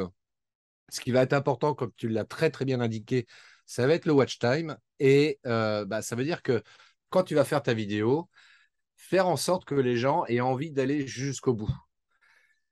Ce 0.90 1.00
qui 1.00 1.10
va 1.10 1.22
être 1.22 1.32
important, 1.32 1.74
comme 1.74 1.90
tu 1.96 2.08
l'as 2.08 2.24
très 2.24 2.50
très 2.50 2.64
bien 2.64 2.80
indiqué, 2.80 3.26
ça 3.66 3.86
va 3.88 3.94
être 3.94 4.06
le 4.06 4.12
watch 4.12 4.38
time. 4.38 4.76
Et 5.00 5.40
bah, 5.44 6.02
ça 6.02 6.14
veut 6.16 6.24
dire 6.24 6.42
que 6.42 6.62
quand 7.10 7.24
tu 7.24 7.34
vas 7.34 7.44
faire 7.44 7.62
ta 7.62 7.74
vidéo, 7.74 8.28
faire 8.96 9.26
en 9.28 9.36
sorte 9.36 9.64
que 9.64 9.74
les 9.74 9.96
gens 9.96 10.24
aient 10.26 10.40
envie 10.40 10.70
d'aller 10.70 11.06
jusqu'au 11.06 11.54
bout. 11.54 11.74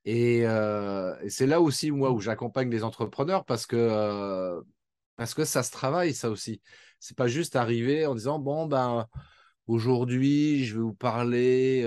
Euh, 0.08 1.16
et, 1.22 1.30
c'est 1.30 1.46
là 1.46 1.60
aussi, 1.60 1.90
moi, 1.90 2.10
où 2.10 2.20
j'accompagne 2.20 2.70
les 2.70 2.84
entrepreneurs 2.84 3.44
parce 3.44 3.66
que, 3.66 3.76
euh, 3.76 4.60
parce 5.16 5.34
que 5.34 5.44
ça 5.44 5.62
se 5.62 5.70
travaille, 5.70 6.14
ça 6.14 6.30
aussi. 6.30 6.60
C'est 6.98 7.16
pas 7.16 7.28
juste 7.28 7.56
arriver 7.56 8.06
en 8.06 8.14
disant, 8.14 8.38
bon, 8.38 8.66
ben, 8.66 9.06
aujourd'hui, 9.66 10.64
je 10.64 10.74
vais 10.74 10.82
vous 10.82 10.94
parler 10.94 11.84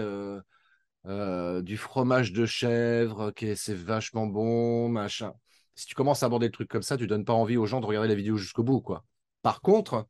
euh, 1.06 1.62
du 1.62 1.78
fromage 1.78 2.34
de 2.34 2.46
chèvre, 2.46 3.32
que 3.32 3.56
c'est 3.56 3.76
vachement 3.76 4.28
bon, 4.28 4.90
machin. 4.90 5.34
Si 5.76 5.86
tu 5.86 5.96
commences 5.96 6.24
à 6.24 6.28
aborder 6.28 6.48
des 6.48 6.52
trucs 6.52 6.70
comme 6.70 6.82
ça, 6.82 6.98
tu 6.98 7.08
donnes 7.08 7.26
pas 7.26 7.34
envie 7.34 7.58
aux 7.58 7.66
gens 7.66 7.82
de 7.82 7.86
regarder 7.86 8.10
la 8.10 8.16
vidéo 8.16 8.38
jusqu'au 8.38 8.64
bout, 8.64 8.82
quoi. 8.82 9.06
Par 9.42 9.62
contre, 9.62 10.08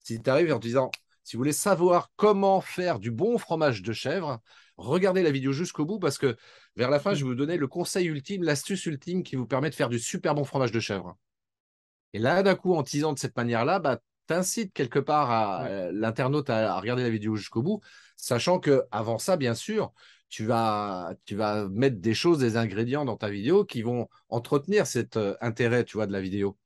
si 0.00 0.20
tu 0.22 0.30
arrives 0.30 0.52
en 0.52 0.58
disant, 0.58 0.90
si 1.24 1.36
vous 1.36 1.40
voulez 1.40 1.52
savoir 1.52 2.10
comment 2.16 2.60
faire 2.60 2.98
du 2.98 3.10
bon 3.10 3.38
fromage 3.38 3.82
de 3.82 3.92
chèvre, 3.92 4.40
regardez 4.76 5.22
la 5.22 5.30
vidéo 5.30 5.52
jusqu'au 5.52 5.84
bout 5.84 5.98
parce 5.98 6.18
que 6.18 6.36
vers 6.76 6.90
la 6.90 6.98
fin, 6.98 7.14
je 7.14 7.24
vais 7.24 7.30
vous 7.30 7.34
donner 7.34 7.56
le 7.56 7.68
conseil 7.68 8.06
ultime, 8.06 8.42
l'astuce 8.42 8.86
ultime 8.86 9.22
qui 9.22 9.36
vous 9.36 9.46
permet 9.46 9.70
de 9.70 9.74
faire 9.74 9.88
du 9.88 9.98
super 9.98 10.34
bon 10.34 10.44
fromage 10.44 10.72
de 10.72 10.80
chèvre. 10.80 11.16
Et 12.12 12.18
là, 12.18 12.42
d'un 12.42 12.54
coup, 12.54 12.74
en 12.74 12.82
teasant 12.82 13.12
de 13.12 13.18
cette 13.18 13.36
manière-là, 13.36 13.78
bah, 13.78 14.00
t'incites 14.26 14.72
quelque 14.72 14.98
part 14.98 15.30
à 15.30 15.66
euh, 15.66 15.90
l'internaute 15.92 16.50
à, 16.50 16.78
regarder 16.78 17.02
la 17.02 17.10
vidéo 17.10 17.36
jusqu'au 17.36 17.62
bout, 17.62 17.80
sachant 18.16 18.58
que 18.58 18.82
avant 18.90 19.18
ça, 19.18 19.36
bien 19.36 19.54
sûr, 19.54 19.92
tu 20.28 20.44
vas, 20.46 21.14
tu 21.24 21.36
vas 21.36 21.68
mettre 21.68 21.98
des 22.00 22.14
choses, 22.14 22.38
des 22.38 22.56
ingrédients 22.56 23.04
dans 23.04 23.16
ta 23.16 23.28
vidéo 23.28 23.64
qui 23.64 23.82
vont 23.82 24.08
entretenir 24.28 24.86
cet 24.86 25.16
euh, 25.16 25.34
intérêt, 25.40 25.84
tu 25.84 25.96
vois, 25.96 26.06
de 26.06 26.12
la 26.12 26.20
vidéo. 26.20 26.56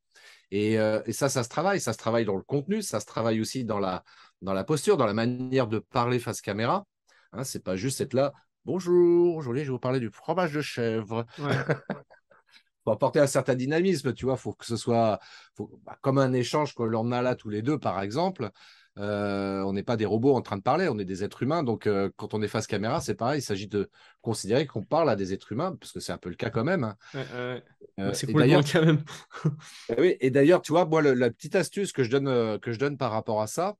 Et, 0.53 0.79
euh, 0.79 1.03
et, 1.07 1.12
ça, 1.12 1.29
ça 1.29 1.42
se 1.42 1.49
travaille. 1.49 1.81
Ça 1.81 1.92
se 1.92 1.99
travaille 1.99 2.25
dans 2.25 2.37
le 2.37 2.42
contenu, 2.42 2.83
ça 2.83 3.01
se 3.01 3.07
travaille 3.07 3.40
aussi 3.40 3.64
dans 3.64 3.81
la, 3.81 4.05
dans 4.42 4.53
la 4.53 4.64
posture, 4.64 4.96
dans 4.96 5.07
la 5.07 5.14
manière 5.14 5.66
de 5.66 5.79
parler 5.79 6.18
face 6.18 6.40
caméra. 6.40 6.87
Hein, 7.33 7.44
c'est 7.44 7.62
pas 7.62 7.77
juste 7.77 8.01
être 8.01 8.14
là, 8.14 8.33
bonjour, 8.64 9.42
je 9.42 9.51
vais 9.51 9.64
vous 9.64 9.79
parler 9.79 10.01
du 10.01 10.11
fromage 10.11 10.53
de 10.53 10.61
chèvre. 10.61 11.27
Ouais. 11.38 11.57
faut 12.87 12.92
apporter 12.92 13.18
un 13.18 13.27
certain 13.27 13.57
dynamisme, 13.57 14.14
tu 14.14 14.27
vois, 14.27 14.37
faut 14.37 14.53
que 14.53 14.64
ce 14.64 14.77
soit 14.77 15.18
bah, 15.59 15.99
comme 16.03 16.18
un 16.18 16.33
échange 16.33 16.75
que 16.75 16.85
l'on 16.85 17.11
a 17.11 17.20
là 17.20 17.35
tous 17.35 17.51
les 17.51 17.62
deux, 17.62 17.79
par 17.79 18.01
exemple. 18.01 18.51
Euh, 18.99 19.61
on 19.62 19.72
n'est 19.72 19.83
pas 19.83 19.96
des 19.96 20.07
robots 20.07 20.35
en 20.35 20.40
train 20.40 20.57
de 20.57 20.62
parler, 20.62 20.88
on 20.88 20.99
est 20.99 21.05
des 21.05 21.25
êtres 21.25 21.42
humains. 21.42 21.62
Donc, 21.62 21.87
euh, 21.87 22.11
quand 22.16 22.33
on 22.33 22.40
est 22.42 22.49
face 22.49 22.66
caméra, 22.66 23.01
c'est 23.01 23.14
pareil. 23.14 23.40
Il 23.40 23.42
s'agit 23.42 23.66
de 23.66 23.90
considérer 24.22 24.66
qu'on 24.66 24.85
parle 24.85 25.11
à 25.11 25.16
des 25.16 25.33
êtres 25.33 25.53
humains, 25.53 25.77
parce 25.79 25.92
que 25.92 26.01
c'est 26.01 26.12
un 26.12 26.18
peu 26.18 26.31
le 26.31 26.37
cas 26.37 26.51
quand 26.51 26.64
même. 26.64 26.85
Hein. 26.85 26.96
Euh, 27.35 27.61
c'est 28.14 28.33
cool 28.33 28.46
quand 28.72 28.85
même. 28.85 29.03
oui, 29.99 30.16
et 30.20 30.31
d'ailleurs, 30.31 30.62
tu 30.62 30.72
vois, 30.72 30.87
moi, 30.87 31.03
la 31.03 31.31
petite 31.31 31.57
astuce 31.57 31.92
que 31.92 32.05
je 32.05 32.11
donne, 32.11 32.59
que 32.61 32.72
je 32.72 32.79
donne 32.79 32.96
par 32.96 33.11
rapport 33.11 33.42
à 33.42 33.46
ça, 33.46 33.77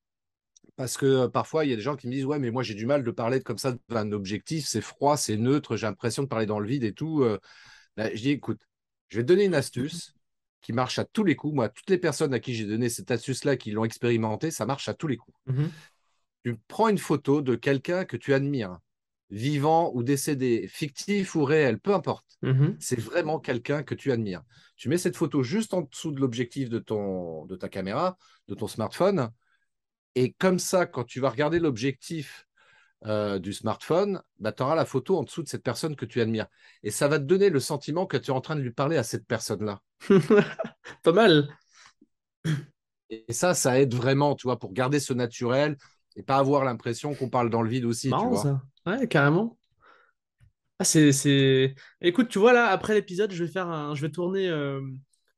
parce 0.75 0.97
que 0.97 1.27
parfois, 1.27 1.65
il 1.65 1.71
y 1.71 1.73
a 1.73 1.77
des 1.77 1.83
gens 1.83 1.97
qui 1.97 2.09
me 2.09 2.13
disent 2.13 2.25
Ouais, 2.25 2.39
mais 2.39 2.51
moi, 2.51 2.63
j'ai 2.63 2.75
du 2.75 2.87
mal 2.87 3.05
de 3.05 3.11
parler 3.11 3.41
comme 3.41 3.59
ça 3.59 3.75
d'un 3.89 4.13
objectif, 4.13 4.67
c'est 4.67 4.81
froid, 4.81 5.17
c'est 5.17 5.37
neutre, 5.37 5.77
j'ai 5.77 5.87
l'impression 5.87 6.23
de 6.23 6.29
parler 6.29 6.47
dans 6.47 6.59
le 6.59 6.67
vide 6.67 6.85
et 6.85 6.93
tout. 6.93 7.25
Ben, 7.97 8.11
je 8.15 8.21
dis 8.21 8.31
Écoute, 8.31 8.61
je 9.09 9.19
vais 9.19 9.23
te 9.23 9.29
donner 9.29 9.45
une 9.45 9.55
astuce 9.55 10.17
qui 10.67 10.73
marche 10.73 10.99
à 10.99 11.05
tous 11.05 11.23
les 11.23 11.37
coups. 11.37 11.55
Moi, 11.55 11.69
toutes 11.69 11.91
les 11.91 11.99
personnes 11.99 12.35
à 12.35 12.41
qui 12.41 12.53
j'ai 12.53 12.65
donné 12.65 12.89
cette 12.89 13.13
astuce-là, 13.13 13.57
qui 13.57 13.71
l'ont 13.71 13.85
expérimenté, 13.85 14.51
ça 14.51 14.67
marche 14.67 14.89
à 14.89 14.95
tous 14.95 15.07
les 15.07 15.17
coups. 15.17 15.37
Mhm. 15.47 15.71
Tu 16.45 16.57
prends 16.67 16.89
une 16.89 16.99
photo 16.99 17.41
de 17.41 17.55
quelqu'un 17.55 18.05
que 18.05 18.17
tu 18.17 18.35
admires, 18.35 18.79
vivant 19.31 19.93
ou 19.95 20.03
décédé, 20.03 20.67
fictif 20.69 21.37
ou 21.37 21.45
réel, 21.45 21.79
peu 21.79 21.95
importe. 21.95 22.27
Mhm. 22.43 22.77
C'est 22.81 22.99
vraiment 22.99 23.39
quelqu'un 23.39 23.85
que 23.85 23.95
tu 23.95 24.11
admires. 24.11 24.43
Tu 24.77 24.89
mets 24.89 24.99
cette 24.99 25.17
photo 25.17 25.45
juste 25.45 25.73
en 25.73 25.83
dessous 25.83 26.11
de 26.11 26.21
l'objectif 26.21 26.69
de, 26.69 26.81
ton, 26.81 27.47
de 27.47 27.55
ta 27.55 27.69
caméra, 27.69 28.19
de 28.49 28.55
ton 28.57 28.67
smartphone. 28.67 29.31
Et 30.17 30.33
comme 30.33 30.59
ça, 30.59 30.87
quand 30.87 31.05
tu 31.05 31.21
vas 31.21 31.29
regarder 31.29 31.59
l'objectif 31.59 32.49
euh, 33.05 33.39
du 33.39 33.53
smartphone, 33.53 34.23
bah, 34.39 34.51
tu 34.51 34.63
auras 34.63 34.75
la 34.75 34.87
photo 34.87 35.19
en 35.19 35.23
dessous 35.23 35.43
de 35.43 35.49
cette 35.49 35.63
personne 35.63 35.95
que 35.95 36.07
tu 36.07 36.23
admires. 36.23 36.47
Et 36.83 36.91
ça 36.91 37.07
va 37.07 37.19
te 37.19 37.25
donner 37.25 37.51
le 37.51 37.61
sentiment 37.61 38.07
que 38.07 38.17
tu 38.17 38.31
es 38.31 38.35
en 38.35 38.41
train 38.41 38.57
de 38.57 38.63
lui 38.63 38.73
parler 38.73 38.97
à 38.97 39.03
cette 39.03 39.27
personne-là. 39.27 39.83
Pas 41.03 41.13
mal. 41.13 41.49
Et 43.11 43.31
ça, 43.31 43.53
ça 43.53 43.79
aide 43.79 43.95
vraiment, 43.95 44.35
tu 44.35 44.45
vois, 44.45 44.59
pour 44.59 44.73
garder 44.73 45.01
ce 45.01 45.13
naturel 45.13 45.77
et 46.17 46.23
pas 46.23 46.39
avoir 46.39 46.65
l'impression 46.65 47.15
qu'on 47.15 47.29
parle 47.29 47.51
dans 47.51 47.61
le 47.61 47.69
vide 47.69 47.85
aussi. 47.85 48.09
tu 48.09 48.17
vois. 48.17 48.43
Ça. 48.43 48.63
Ouais, 48.87 49.07
carrément. 49.07 49.59
Ah, 50.79 50.85
c'est, 50.85 51.75
Écoute, 52.01 52.29
tu 52.29 52.39
vois, 52.39 52.55
là, 52.55 52.69
après 52.69 52.95
l'épisode, 52.95 53.33
je 53.33 53.45
vais 53.45 53.51
faire 53.51 53.69
un... 53.69 53.95
je 53.95 54.01
vais 54.01 54.11
tourner, 54.11 54.49
euh, 54.49 54.81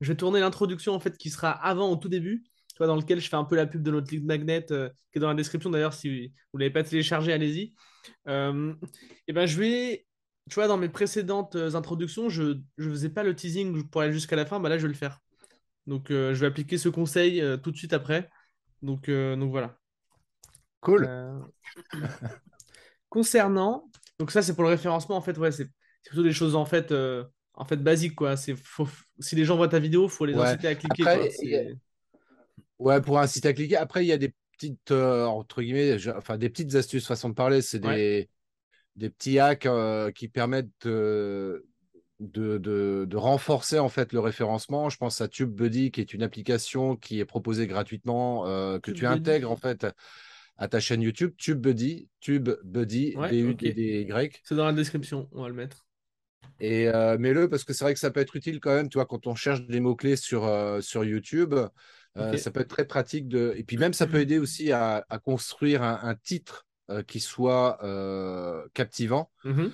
je 0.01 0.13
vais 0.13 0.17
tourner 0.17 0.39
l'introduction, 0.39 0.95
en 0.95 1.01
fait, 1.01 1.19
qui 1.19 1.31
sera 1.31 1.51
avant, 1.51 1.91
au 1.91 1.97
tout 1.97 2.09
début 2.09 2.45
dans 2.87 2.97
lequel 2.97 3.21
je 3.21 3.29
fais 3.29 3.37
un 3.37 3.45
peu 3.45 3.57
la 3.57 3.67
pub 3.67 3.83
de 3.83 3.91
notre 3.91 4.13
lead 4.13 4.25
magnet, 4.25 4.67
euh, 4.71 4.89
qui 5.13 5.19
est 5.19 5.21
dans 5.21 5.29
la 5.29 5.35
description 5.35 5.71
d'ailleurs, 5.71 5.95
si 5.95 6.29
vous 6.53 6.59
ne 6.59 6.61
l'avez 6.61 6.73
pas 6.73 6.85
téléchargé, 6.85 7.33
allez-y. 7.33 7.75
Euh, 8.29 8.75
et 9.27 9.33
ben, 9.33 9.47
je 9.47 9.59
vais, 9.59 10.07
tu 10.49 10.55
vois, 10.55 10.69
dans 10.69 10.77
mes 10.77 10.89
précédentes 10.89 11.57
euh, 11.57 11.75
introductions, 11.75 12.29
je 12.29 12.43
ne 12.79 12.91
faisais 12.91 13.11
pas 13.11 13.23
le 13.23 13.35
teasing 13.35 13.89
pour 13.89 14.03
aller 14.03 14.13
jusqu'à 14.13 14.37
la 14.37 14.47
fin, 14.47 14.61
bah 14.61 14.69
là, 14.69 14.79
je 14.79 14.83
vais 14.83 14.89
le 14.89 14.95
faire. 14.95 15.19
Donc, 15.87 16.09
je 16.11 16.35
vais 16.35 16.47
appliquer 16.47 16.77
ce 16.77 16.91
conseil 16.91 17.43
tout 17.63 17.71
de 17.71 17.77
suite 17.77 17.95
après. 17.95 18.29
Donc, 18.83 19.09
donc 19.09 19.51
voilà. 19.51 19.79
Cool. 20.81 21.09
concernant, 23.09 23.91
donc 24.19 24.31
ça, 24.31 24.43
c'est 24.43 24.55
pour 24.55 24.65
le 24.65 24.69
référencement, 24.69 25.17
en 25.17 25.23
fait, 25.23 25.39
ouais, 25.39 25.51
c'est 25.51 25.71
plutôt 26.05 26.23
des 26.23 26.35
choses 26.35 26.55
en 26.55 26.67
fait, 26.67 26.93
en 27.55 27.65
fait 27.65 27.79
basiques, 27.79 28.17
quoi. 28.17 28.37
C'est, 28.37 28.55
si 29.19 29.35
les 29.35 29.47
gens 29.47 29.57
voient 29.57 29.69
ta 29.69 29.79
vidéo, 29.79 30.05
il 30.05 30.11
faut 30.11 30.27
les 30.27 30.35
inciter 30.35 30.69
à 30.69 30.75
cliquer. 30.75 31.75
Ouais, 32.79 33.01
pour 33.01 33.19
inciter 33.19 33.49
à 33.49 33.53
cliquer. 33.53 33.77
Après, 33.77 34.05
il 34.05 34.09
y 34.09 34.13
a 34.13 34.19
des 34.19 34.33
petites, 34.59 34.91
euh, 34.91 35.25
entre 35.25 35.63
guillemets, 35.63 35.97
enfin 36.17 36.37
des 36.37 36.49
petites 36.49 36.75
astuces, 36.75 37.07
façon 37.07 37.29
de 37.29 37.35
parler. 37.35 37.63
C'est 37.63 37.79
des, 37.79 38.29
des 38.97 39.11
petits 39.11 39.39
hacks 39.39 39.67
euh, 39.67 40.11
qui 40.11 40.29
permettent 40.29 40.71
de, 40.85 41.67
de, 42.21 42.59
de, 42.59 43.17
renforcer 43.17 43.79
en 43.79 43.89
fait 43.89 44.13
le 44.13 44.21
référencement. 44.21 44.91
Je 44.91 44.97
pense 44.97 45.21
à 45.21 45.29
TubeBuddy, 45.29 45.91
qui 45.91 46.01
est 46.01 46.13
une 46.13 46.23
application 46.23 46.97
qui 46.97 47.21
est 47.21 47.25
proposée 47.25 47.67
gratuitement, 47.67 48.47
euh, 48.47 48.79
que 48.79 48.91
tu 48.91 49.07
intègres 49.07 49.51
en 49.51 49.57
fait 49.57 49.87
à 50.57 50.69
ta 50.69 50.81
chaîne 50.81 51.03
YouTube. 51.03 51.35
TubeBuddy, 51.37 52.09
TubeBuddy, 52.21 53.15
B-U-D-D-Y. 53.17 54.41
C'est 54.45 54.57
dans 54.57 54.67
la 54.67 54.73
description, 54.73 55.29
on 55.33 55.43
va 55.43 55.49
le 55.49 55.55
mettre. 55.55 55.85
Et 56.61 56.87
mets-le 57.19 57.49
parce 57.49 57.63
que 57.63 57.73
c'est 57.73 57.85
vrai 57.85 57.95
que 57.95 58.01
ça 58.01 58.11
peut 58.11 58.21
être 58.21 58.35
utile 58.35 58.59
quand 58.59 58.75
même, 58.75 58.89
tu 58.89 58.99
vois, 58.99 59.07
quand 59.07 59.29
on 59.29 59.37
cherche 59.37 59.65
des 59.67 59.79
mots-clés 59.79 60.17
sur, 60.17 60.49
sur 60.81 61.05
YouTube. 61.05 61.55
Euh, 62.19 62.37
ça 62.37 62.51
peut 62.51 62.61
être 62.61 62.69
très 62.69 62.87
pratique. 62.87 63.29
De... 63.29 63.55
Et 63.57 63.65
puis 63.65 63.77
même, 63.77 63.93
ça 63.93 64.07
peut 64.07 64.21
aider 64.21 64.39
aussi 64.39 64.73
à, 64.73 65.05
construire 65.25 65.83
un, 65.83 66.15
titre 66.15 66.67
euh, 66.91 67.03
qui 67.03 67.21
soit 67.21 67.79
euh, 67.83 68.67
captivant. 68.75 69.31
Mhm. 69.45 69.73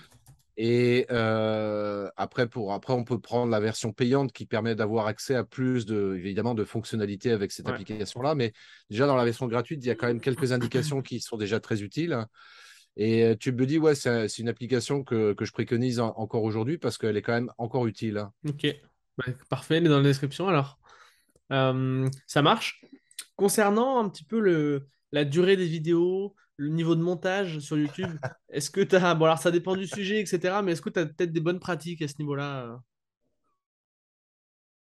Et 0.57 1.07
après, 1.09 2.48
pour, 2.48 2.72
après, 2.72 2.92
on 2.92 3.04
peut 3.04 3.18
prendre 3.18 3.50
la 3.50 3.61
version 3.61 3.92
payante 3.92 4.33
qui 4.33 4.46
permet 4.46 4.74
d'avoir 4.74 5.07
accès 5.07 5.35
à 5.35 5.44
plus 5.44 5.85
de, 5.85 6.14
évidemment, 6.16 6.54
de 6.54 6.64
fonctionnalités 6.64 7.33
avec 7.33 7.50
cette 7.50 7.68
application-là. 7.68 8.35
Mais 8.35 8.52
déjà, 8.88 9.07
dans 9.07 9.16
la 9.16 9.24
version 9.24 9.46
gratuite, 9.46 9.85
il 9.85 9.88
y 9.88 9.90
a 9.90 9.96
quand 9.96 10.07
même 10.07 10.20
quelques 10.20 10.52
indications 10.52 11.02
qui 11.02 11.20
sont 11.20 11.37
déjà 11.37 11.59
très 11.59 11.83
utiles. 11.83 12.24
Et 12.96 13.35
tu 13.40 13.50
me 13.50 13.66
dis, 13.66 13.78
ouais, 13.78 13.96
c'est 13.96 14.38
une 14.38 14.48
application 14.48 15.02
que, 15.02 15.33
que 15.33 15.44
je 15.44 15.52
préconise 15.52 15.98
encore 15.98 16.44
aujourd'hui 16.44 16.78
parce 16.78 16.98
qu'elle 16.98 17.16
est 17.16 17.22
quand 17.22 17.33
même 17.33 17.50
encore 17.59 17.88
utile. 17.88 18.24
Ok, 18.48 18.68
bah, 19.18 19.24
parfait, 19.48 19.76
elle 19.76 19.87
est 19.87 19.88
dans 19.88 19.98
la 19.98 20.04
description 20.04 20.46
alors. 20.48 20.78
Euh, 21.52 22.09
ça 22.26 22.42
marche. 22.42 22.85
Concernant 23.37 23.98
un 23.98 24.09
petit 24.09 24.24
peu 24.24 24.40
le, 24.40 24.87
la 25.12 25.24
durée 25.24 25.57
des 25.57 25.66
vidéos, 25.66 26.35
le 26.57 26.68
niveau 26.68 26.94
de 26.94 27.02
montage 27.02 27.59
sur 27.59 27.76
YouTube, 27.76 28.11
est-ce 28.50 28.70
que 28.70 28.80
tu 28.80 28.96
as. 28.96 29.14
Bon, 29.14 29.24
alors 29.26 29.38
ça 29.38 29.50
dépend 29.50 29.76
du 29.76 29.87
sujet, 29.87 30.20
etc. 30.20 30.61
Mais 30.62 30.72
est-ce 30.72 30.83
que 30.83 30.90
tu 30.90 31.00
as 31.00 31.07
peut-être 31.07 31.33
des 31.33 31.40
bonnes 31.40 31.61
pratiques 31.61 32.02
à 32.02 32.09
ce 32.09 32.14
niveau-là? 32.18 32.66
Euh? 32.66 32.76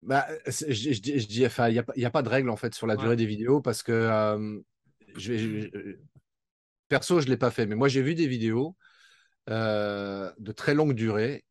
bah, 0.04 0.28
je, 0.48 1.00
dis, 1.00 1.46
enfin, 1.46 1.70
il 1.70 1.84
n'y 1.96 2.06
a, 2.06 2.12
pas 2.12 2.22
de 2.22 2.30
règle 2.30 2.50
en 2.50 2.58
fait 2.58 2.76
sur 2.76 2.88
la 2.88 2.96
durée 2.96 3.16
des 3.16 3.26
vidéos 3.26 3.62
parce 3.62 3.84
que 3.84 3.92
euh, 3.92 4.60
je, 5.16 5.70
perso, 6.90 7.20
je 7.22 7.26
ne 7.26 7.32
l'ai 7.32 7.38
pas 7.38 7.52
fait, 7.52 7.66
mais 7.66 7.76
moi 7.76 7.88
j'ai 7.88 8.02
vu 8.02 8.14
des 8.14 8.28
vidéos 8.28 8.76
de 9.48 10.52
très 10.52 10.74
longue 10.74 10.94
durée 10.94 11.46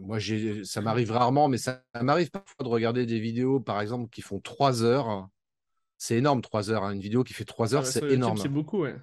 moi, 0.00 0.18
ça 0.64 0.80
m'arrive 0.80 1.12
rarement, 1.12 1.48
mais 1.48 1.58
ça, 1.58 1.82
m'arrive 2.00 2.30
parfois 2.30 2.64
de 2.64 2.68
regarder 2.68 3.06
des 3.06 3.20
vidéos, 3.20 3.60
par 3.60 3.80
exemple, 3.80 4.08
qui 4.10 4.22
font 4.22 4.40
3 4.40 4.82
heures. 4.82 5.28
C'est 5.96 6.16
énorme, 6.16 6.40
3 6.40 6.70
heures. 6.70 6.84
Hein. 6.84 6.92
Une 6.92 7.00
vidéo 7.00 7.24
qui 7.24 7.34
fait 7.34 7.44
3 7.44 7.74
heures, 7.74 7.86
c'est 7.86 8.04
énorme. 8.10 8.36
C'est 8.38 8.48
beaucoup, 8.48 8.82
ouais. 8.82 8.96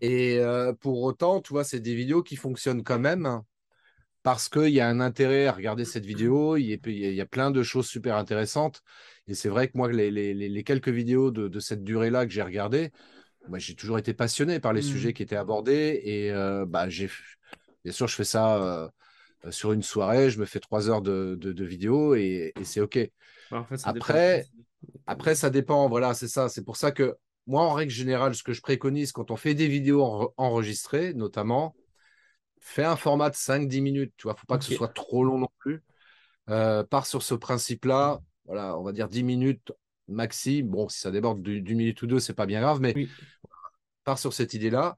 Et 0.00 0.38
euh, 0.38 0.72
pour 0.72 1.02
autant, 1.02 1.40
tu 1.40 1.52
vois, 1.52 1.64
c'est 1.64 1.80
des 1.80 1.94
vidéos 1.94 2.22
qui 2.22 2.36
fonctionnent 2.36 2.82
quand 2.82 2.98
même 2.98 3.42
parce 4.24 4.48
qu'il 4.48 4.70
y 4.70 4.80
a 4.80 4.88
un 4.88 5.00
intérêt 5.00 5.46
à 5.46 5.52
regarder 5.52 5.84
cette 5.84 6.06
vidéo. 6.06 6.56
Il 6.56 6.64
y, 6.64 7.20
a, 7.20 7.26
plein 7.26 7.50
de 7.50 7.62
choses 7.62 7.86
super 7.86 8.16
intéressantes. 8.16 8.82
Et 9.26 9.34
c'est 9.34 9.50
vrai 9.50 9.68
que 9.68 9.76
moi, 9.76 9.92
les, 9.92 10.64
quelques 10.64 10.88
vidéos 10.88 11.30
de, 11.30 11.60
cette 11.60 11.84
durée-là 11.84 12.26
que 12.26 12.32
j'ai 12.32 12.42
regardées, 12.42 12.90
moi, 13.48 13.58
j'ai 13.58 13.74
toujours 13.74 13.98
été 13.98 14.14
passionné 14.14 14.60
par 14.60 14.72
les 14.72 14.80
mmh. 14.80 14.84
sujets 14.84 15.12
qui 15.12 15.22
étaient 15.22 15.36
abordés. 15.36 16.00
Et 16.04 16.32
euh, 16.32 16.64
bah, 16.66 16.88
j'ai, 16.88 17.10
bien 17.84 17.92
sûr, 17.92 18.08
je 18.08 18.14
fais 18.14 18.24
ça. 18.24 18.56
Euh, 18.56 18.88
euh, 18.88 18.88
sur 19.50 19.72
une 19.72 19.82
soirée, 19.82 20.30
je 20.30 20.38
me 20.38 20.44
fais 20.44 20.60
trois 20.60 20.88
heures 20.88 21.02
de, 21.02 21.36
de, 21.40 21.64
vidéo 21.64 22.14
et, 22.14 22.52
c'est 22.62 22.80
OK. 22.80 22.98
Bah, 23.50 23.66
après, 23.84 24.46
après, 25.06 25.34
ça 25.34 25.50
dépend. 25.50 25.88
Voilà, 25.88 26.14
c'est 26.14 26.28
ça. 26.28 26.48
C'est 26.48 26.64
pour 26.64 26.76
ça 26.76 26.92
que 26.92 27.16
moi, 27.46 27.62
en 27.62 27.72
règle 27.72 27.92
générale, 27.92 28.34
ce 28.34 28.42
que 28.42 28.52
je 28.52 28.62
préconise 28.62 29.12
quand 29.12 29.30
on 29.30 29.36
fait 29.36 29.54
des 29.54 29.68
vidéos 29.68 30.32
enregistrées, 30.36 31.14
notamment, 31.14 31.74
fais 32.60 32.84
un 32.84 32.96
format 32.96 33.30
de 33.30 33.36
5-10 33.36 33.82
minutes. 33.82 34.14
Tu 34.16 34.24
vois, 34.24 34.34
faut 34.34 34.46
pas 34.46 34.58
que 34.58 34.64
ce 34.64 34.74
soit 34.74 34.88
trop 34.88 35.24
long 35.24 35.38
non 35.38 35.50
plus. 35.58 35.82
Euh, 36.50 36.82
part 36.82 37.06
sur 37.06 37.22
ce 37.22 37.34
principe-là. 37.34 38.20
Voilà, 38.46 38.78
on 38.78 38.82
va 38.82 38.92
dire 38.92 39.08
10 39.08 39.22
minutes 39.22 39.72
maxi. 40.08 40.62
Bon, 40.62 40.88
si 40.88 41.00
ça 41.00 41.10
déborde 41.10 41.42
d'une 41.42 41.76
minute 41.76 42.00
ou 42.02 42.06
deux, 42.06 42.20
c'est 42.20 42.34
pas 42.34 42.46
bien 42.46 42.60
grave, 42.60 42.80
mais 42.80 42.94
part 44.04 44.18
sur 44.18 44.32
cette 44.32 44.54
idée-là. 44.54 44.96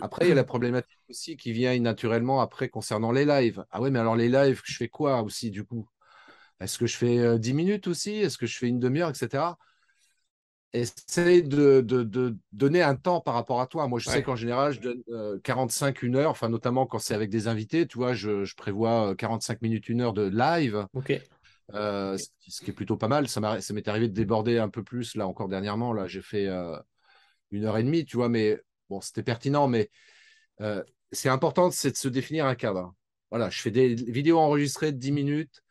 Après, 0.00 0.26
il 0.26 0.28
y 0.28 0.32
a 0.32 0.34
la 0.34 0.44
problématique 0.44 0.98
aussi 1.08 1.36
qui 1.36 1.52
vient 1.52 1.78
naturellement 1.78 2.40
après 2.40 2.68
concernant 2.68 3.12
les 3.12 3.24
lives. 3.24 3.64
Ah 3.70 3.80
ouais, 3.80 3.90
mais 3.90 3.98
alors 3.98 4.16
les 4.16 4.28
lives, 4.28 4.60
je 4.64 4.76
fais 4.76 4.88
quoi 4.88 5.22
aussi 5.22 5.50
du 5.50 5.64
coup? 5.64 5.88
Est-ce 6.60 6.78
que 6.78 6.86
je 6.86 6.96
fais 6.96 7.38
10 7.38 7.52
euh, 7.52 7.54
minutes 7.54 7.86
aussi? 7.88 8.16
Est-ce 8.16 8.36
que 8.36 8.46
je 8.46 8.58
fais 8.58 8.68
une 8.68 8.78
demi-heure, 8.78 9.10
etc. 9.10 9.56
Essaye 10.72 11.42
de, 11.42 11.80
de, 11.80 12.36
donner 12.52 12.82
un 12.82 12.94
temps 12.94 13.20
par 13.20 13.34
rapport 13.34 13.60
à 13.60 13.66
toi. 13.66 13.88
Moi, 13.88 13.98
je 13.98 14.08
sais 14.08 14.22
qu'en 14.22 14.36
général, 14.36 14.72
je 14.72 14.80
donne 14.80 15.40
45, 15.42 15.96
euh, 15.96 16.06
une 16.06 16.16
heure, 16.16 16.30
enfin, 16.30 16.48
notamment 16.48 16.86
quand 16.86 17.00
c'est 17.00 17.14
avec 17.14 17.28
des 17.28 17.48
invités, 17.48 17.88
tu 17.88 17.98
vois, 17.98 18.12
je, 18.14 18.54
prévois 18.54 19.16
45 19.16 19.54
euh, 19.54 19.58
minutes, 19.62 19.88
une 19.88 20.00
heure 20.00 20.12
de 20.12 20.28
live. 20.28 20.86
Ok. 20.92 21.20
ce 21.72 22.60
qui 22.62 22.70
est 22.70 22.74
plutôt 22.74 22.96
pas 22.96 23.08
mal. 23.08 23.26
Ça 23.26 23.40
m'est 23.40 23.88
arrivé 23.88 24.08
de 24.08 24.14
déborder 24.14 24.58
un 24.58 24.68
peu 24.68 24.84
plus, 24.84 25.16
là, 25.16 25.26
encore 25.26 25.48
dernièrement. 25.48 25.92
Là, 25.92 26.06
j'ai 26.06 26.22
fait 26.22 26.46
une 27.50 27.64
heure 27.64 27.78
et 27.78 27.82
demie, 27.82 28.04
tu 28.04 28.16
vois, 28.16 28.28
mais 28.28 28.60
bon, 28.90 29.00
c'était 29.00 29.22
pertinent, 29.22 29.68
mais 29.68 29.88
euh, 30.60 30.82
c'est 31.12 31.30
important, 31.30 31.70
c'est 31.70 31.92
de 31.92 31.96
se 31.96 32.08
définir 32.08 32.44
un 32.44 32.54
cadre. 32.54 32.94
Voilà, 33.30 33.48
je 33.48 33.60
fais 33.60 33.70
des 33.70 33.94
vidéos 33.94 34.38
enregistrées 34.38 34.92
de 34.92 34.98
10 34.98 35.12
minutes, 35.12 35.62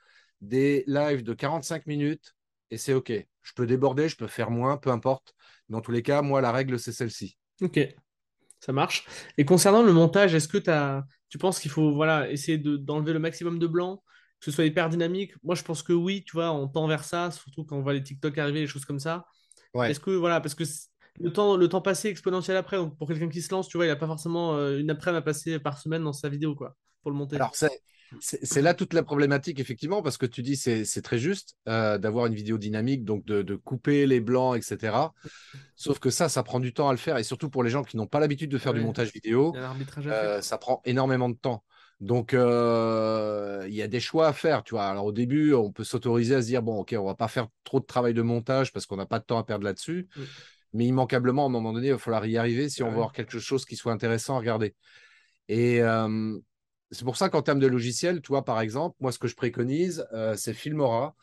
des 0.41 0.83
lives 0.87 1.23
de 1.23 1.33
45 1.33 1.85
minutes, 1.85 2.33
et 2.71 2.77
c'est 2.77 2.93
OK. 2.93 3.11
Je 3.41 3.53
peux 3.53 3.67
déborder, 3.67 4.09
je 4.09 4.15
peux 4.15 4.27
faire 4.27 4.49
moins, 4.49 4.77
peu 4.77 4.89
importe. 4.89 5.33
Dans 5.67 5.81
tous 5.81 5.91
les 5.91 6.01
cas, 6.01 6.21
moi, 6.21 6.41
la 6.41 6.51
règle, 6.51 6.79
c'est 6.79 6.91
celle-ci. 6.91 7.37
OK. 7.61 7.79
Ça 8.59 8.73
marche. 8.73 9.05
Et 9.37 9.45
concernant 9.45 9.83
le 9.83 9.93
montage, 9.93 10.33
est-ce 10.33 10.47
que 10.47 10.69
as, 10.69 11.03
tu 11.29 11.37
penses 11.37 11.59
qu'il 11.59 11.71
faut 11.71 11.93
voilà, 11.93 12.29
essayer 12.31 12.57
d'enlever 12.57 13.13
le 13.13 13.19
maximum 13.19 13.59
de 13.59 13.67
blanc, 13.67 14.03
que 14.39 14.45
ce 14.45 14.51
soit 14.51 14.65
hyper 14.65 14.89
dynamique? 14.89 15.33
Moi, 15.43 15.55
je 15.55 15.63
pense 15.63 15.83
que 15.83 15.93
oui, 15.93 16.23
tu 16.25 16.33
vois, 16.33 16.51
on 16.51 16.67
tend 16.67 16.87
vers 16.87 17.03
ça, 17.03 17.31
surtout 17.31 17.65
quand 17.65 17.77
on 17.77 17.81
voit 17.81 17.93
les 17.93 18.03
TikTok 18.03 18.37
arriver, 18.37 18.61
les 18.61 18.67
choses 18.67 18.85
comme 18.85 18.99
ça. 18.99 19.25
Est-ce 19.75 19.99
que, 19.99 20.11
voilà, 20.11 20.41
parce 20.41 20.55
que 20.55 20.63
le 21.19 21.31
temps, 21.31 21.57
le 21.57 21.67
temps 21.67 21.81
passé 21.81 22.09
exponentiel 22.09 22.57
après, 22.57 22.77
donc 22.77 22.97
pour 22.97 23.07
quelqu'un 23.07 23.29
qui 23.29 23.41
se 23.41 23.51
lance, 23.51 23.67
tu 23.67 23.77
vois, 23.77 23.85
il 23.85 23.89
n'a 23.89 23.95
pas 23.95 24.07
forcément 24.07 24.55
euh, 24.55 24.79
une 24.79 24.89
après-midi 24.89 25.17
à 25.17 25.21
passer 25.21 25.59
par 25.59 25.77
semaine 25.77 26.03
dans 26.03 26.13
sa 26.13 26.29
vidéo, 26.29 26.55
quoi, 26.55 26.75
pour 27.01 27.11
le 27.11 27.17
monter. 27.17 27.35
Alors, 27.35 27.53
c'est 28.19 28.61
là 28.61 28.73
toute 28.73 28.93
la 28.93 29.03
problématique, 29.03 29.59
effectivement, 29.59 30.01
parce 30.01 30.17
que 30.17 30.25
tu 30.25 30.41
dis 30.41 30.55
c'est 30.55 31.01
très 31.01 31.19
juste 31.19 31.55
euh, 31.67 31.97
d'avoir 31.97 32.25
une 32.25 32.33
vidéo 32.33 32.57
dynamique, 32.57 33.03
donc 33.05 33.25
de, 33.25 33.41
de, 33.41 33.55
couper 33.55 34.07
les 34.07 34.19
blancs, 34.19 34.57
etc. 34.57 34.95
Sauf 35.75 35.99
que 35.99 36.09
ça, 36.09 36.29
ça 36.29 36.43
prend 36.43 36.59
du 36.59 36.73
temps 36.73 36.89
à 36.89 36.91
le 36.91 36.97
faire, 36.97 37.17
et 37.17 37.23
surtout 37.23 37.49
pour 37.49 37.63
les 37.63 37.69
gens 37.69 37.83
qui 37.83 37.97
n'ont 37.97 38.07
pas 38.07 38.19
l'habitude 38.19 38.49
de 38.49 38.57
faire 38.57 38.73
du 38.73 38.81
montage 38.81 39.13
vidéo, 39.13 39.55
euh, 40.05 40.41
ça 40.41 40.57
prend 40.57 40.81
énormément 40.85 41.29
de 41.29 41.35
temps. 41.35 41.63
Donc, 41.99 42.33
euh, 42.33 43.65
il 43.67 43.75
y 43.75 43.81
a 43.81 43.87
des 43.87 43.99
choix 43.99 44.27
à 44.27 44.33
faire, 44.33 44.63
tu 44.63 44.73
vois. 44.73 44.85
Alors, 44.85 45.05
au 45.05 45.11
début, 45.11 45.53
on 45.53 45.71
peut 45.71 45.83
s'autoriser 45.83 46.35
à 46.35 46.41
se 46.41 46.47
dire, 46.47 46.63
bon, 46.63 46.79
OK, 46.79 46.95
on 46.97 47.05
va 47.05 47.15
pas 47.15 47.27
faire 47.27 47.47
trop 47.65 47.81
de 47.81 47.85
travail 47.85 48.13
de 48.13 48.21
montage 48.21 48.71
parce 48.71 48.85
qu'on 48.85 48.95
n'a 48.95 49.05
pas 49.05 49.19
de 49.19 49.25
temps 49.25 49.37
à 49.37 49.43
perdre 49.43 49.65
là-dessus. 49.65 50.07
Mais 50.73 50.85
immanquablement, 50.85 51.43
à 51.43 51.45
un 51.47 51.51
moment 51.51 51.73
donné, 51.73 51.87
il 51.87 51.93
va 51.93 51.97
falloir 51.97 52.25
y 52.25 52.37
arriver 52.37 52.69
si 52.69 52.83
on 52.83 52.87
veut 52.87 52.93
avoir 52.93 53.13
quelque 53.13 53.39
chose 53.39 53.65
qui 53.65 53.75
soit 53.75 53.91
intéressant 53.91 54.35
à 54.35 54.39
regarder. 54.39 54.75
Et, 55.47 55.81
c'est 56.91 57.03
pour 57.03 57.17
ça 57.17 57.29
qu'en 57.29 57.41
termes 57.41 57.59
de 57.59 57.67
logiciel, 57.67 58.21
tu 58.21 58.29
vois, 58.29 58.43
par 58.43 58.59
exemple, 58.61 58.95
moi, 58.99 59.11
ce 59.11 59.19
que 59.19 59.27
je 59.27 59.35
préconise, 59.35 60.07
euh, 60.13 60.35
c'est 60.35 60.53
Filmora. 60.53 61.15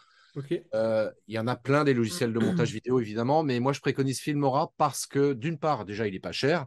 Euh, 0.74 1.10
il 1.26 1.34
y 1.34 1.38
en 1.38 1.46
a 1.46 1.56
plein 1.56 1.82
des 1.82 1.94
logiciels 1.94 2.32
de 2.32 2.38
montage 2.38 2.70
vidéo, 2.72 3.00
évidemment, 3.00 3.42
mais 3.42 3.58
moi, 3.58 3.72
je 3.72 3.80
préconise 3.80 4.20
Filmora 4.20 4.72
parce 4.76 5.06
que, 5.06 5.32
d'une 5.32 5.58
part, 5.58 5.84
déjà, 5.84 6.06
il 6.06 6.12
n'est 6.12 6.20
pas 6.20 6.32
cher. 6.32 6.66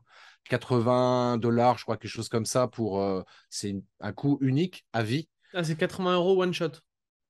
80 0.49 1.38
dollars, 1.38 1.77
je 1.77 1.84
crois, 1.84 1.97
quelque 1.97 2.11
chose 2.11 2.30
comme 2.30 2.45
ça, 2.45 2.67
pour. 2.67 3.23
C'est 3.49 3.75
un 3.99 4.11
coût 4.11 4.38
unique 4.41 4.86
à 4.91 5.03
vie. 5.03 5.30
Ah, 5.53 5.63
c'est 5.63 5.75
80 5.75 6.15
euros 6.15 6.41
one 6.41 6.53
shot. 6.53 6.71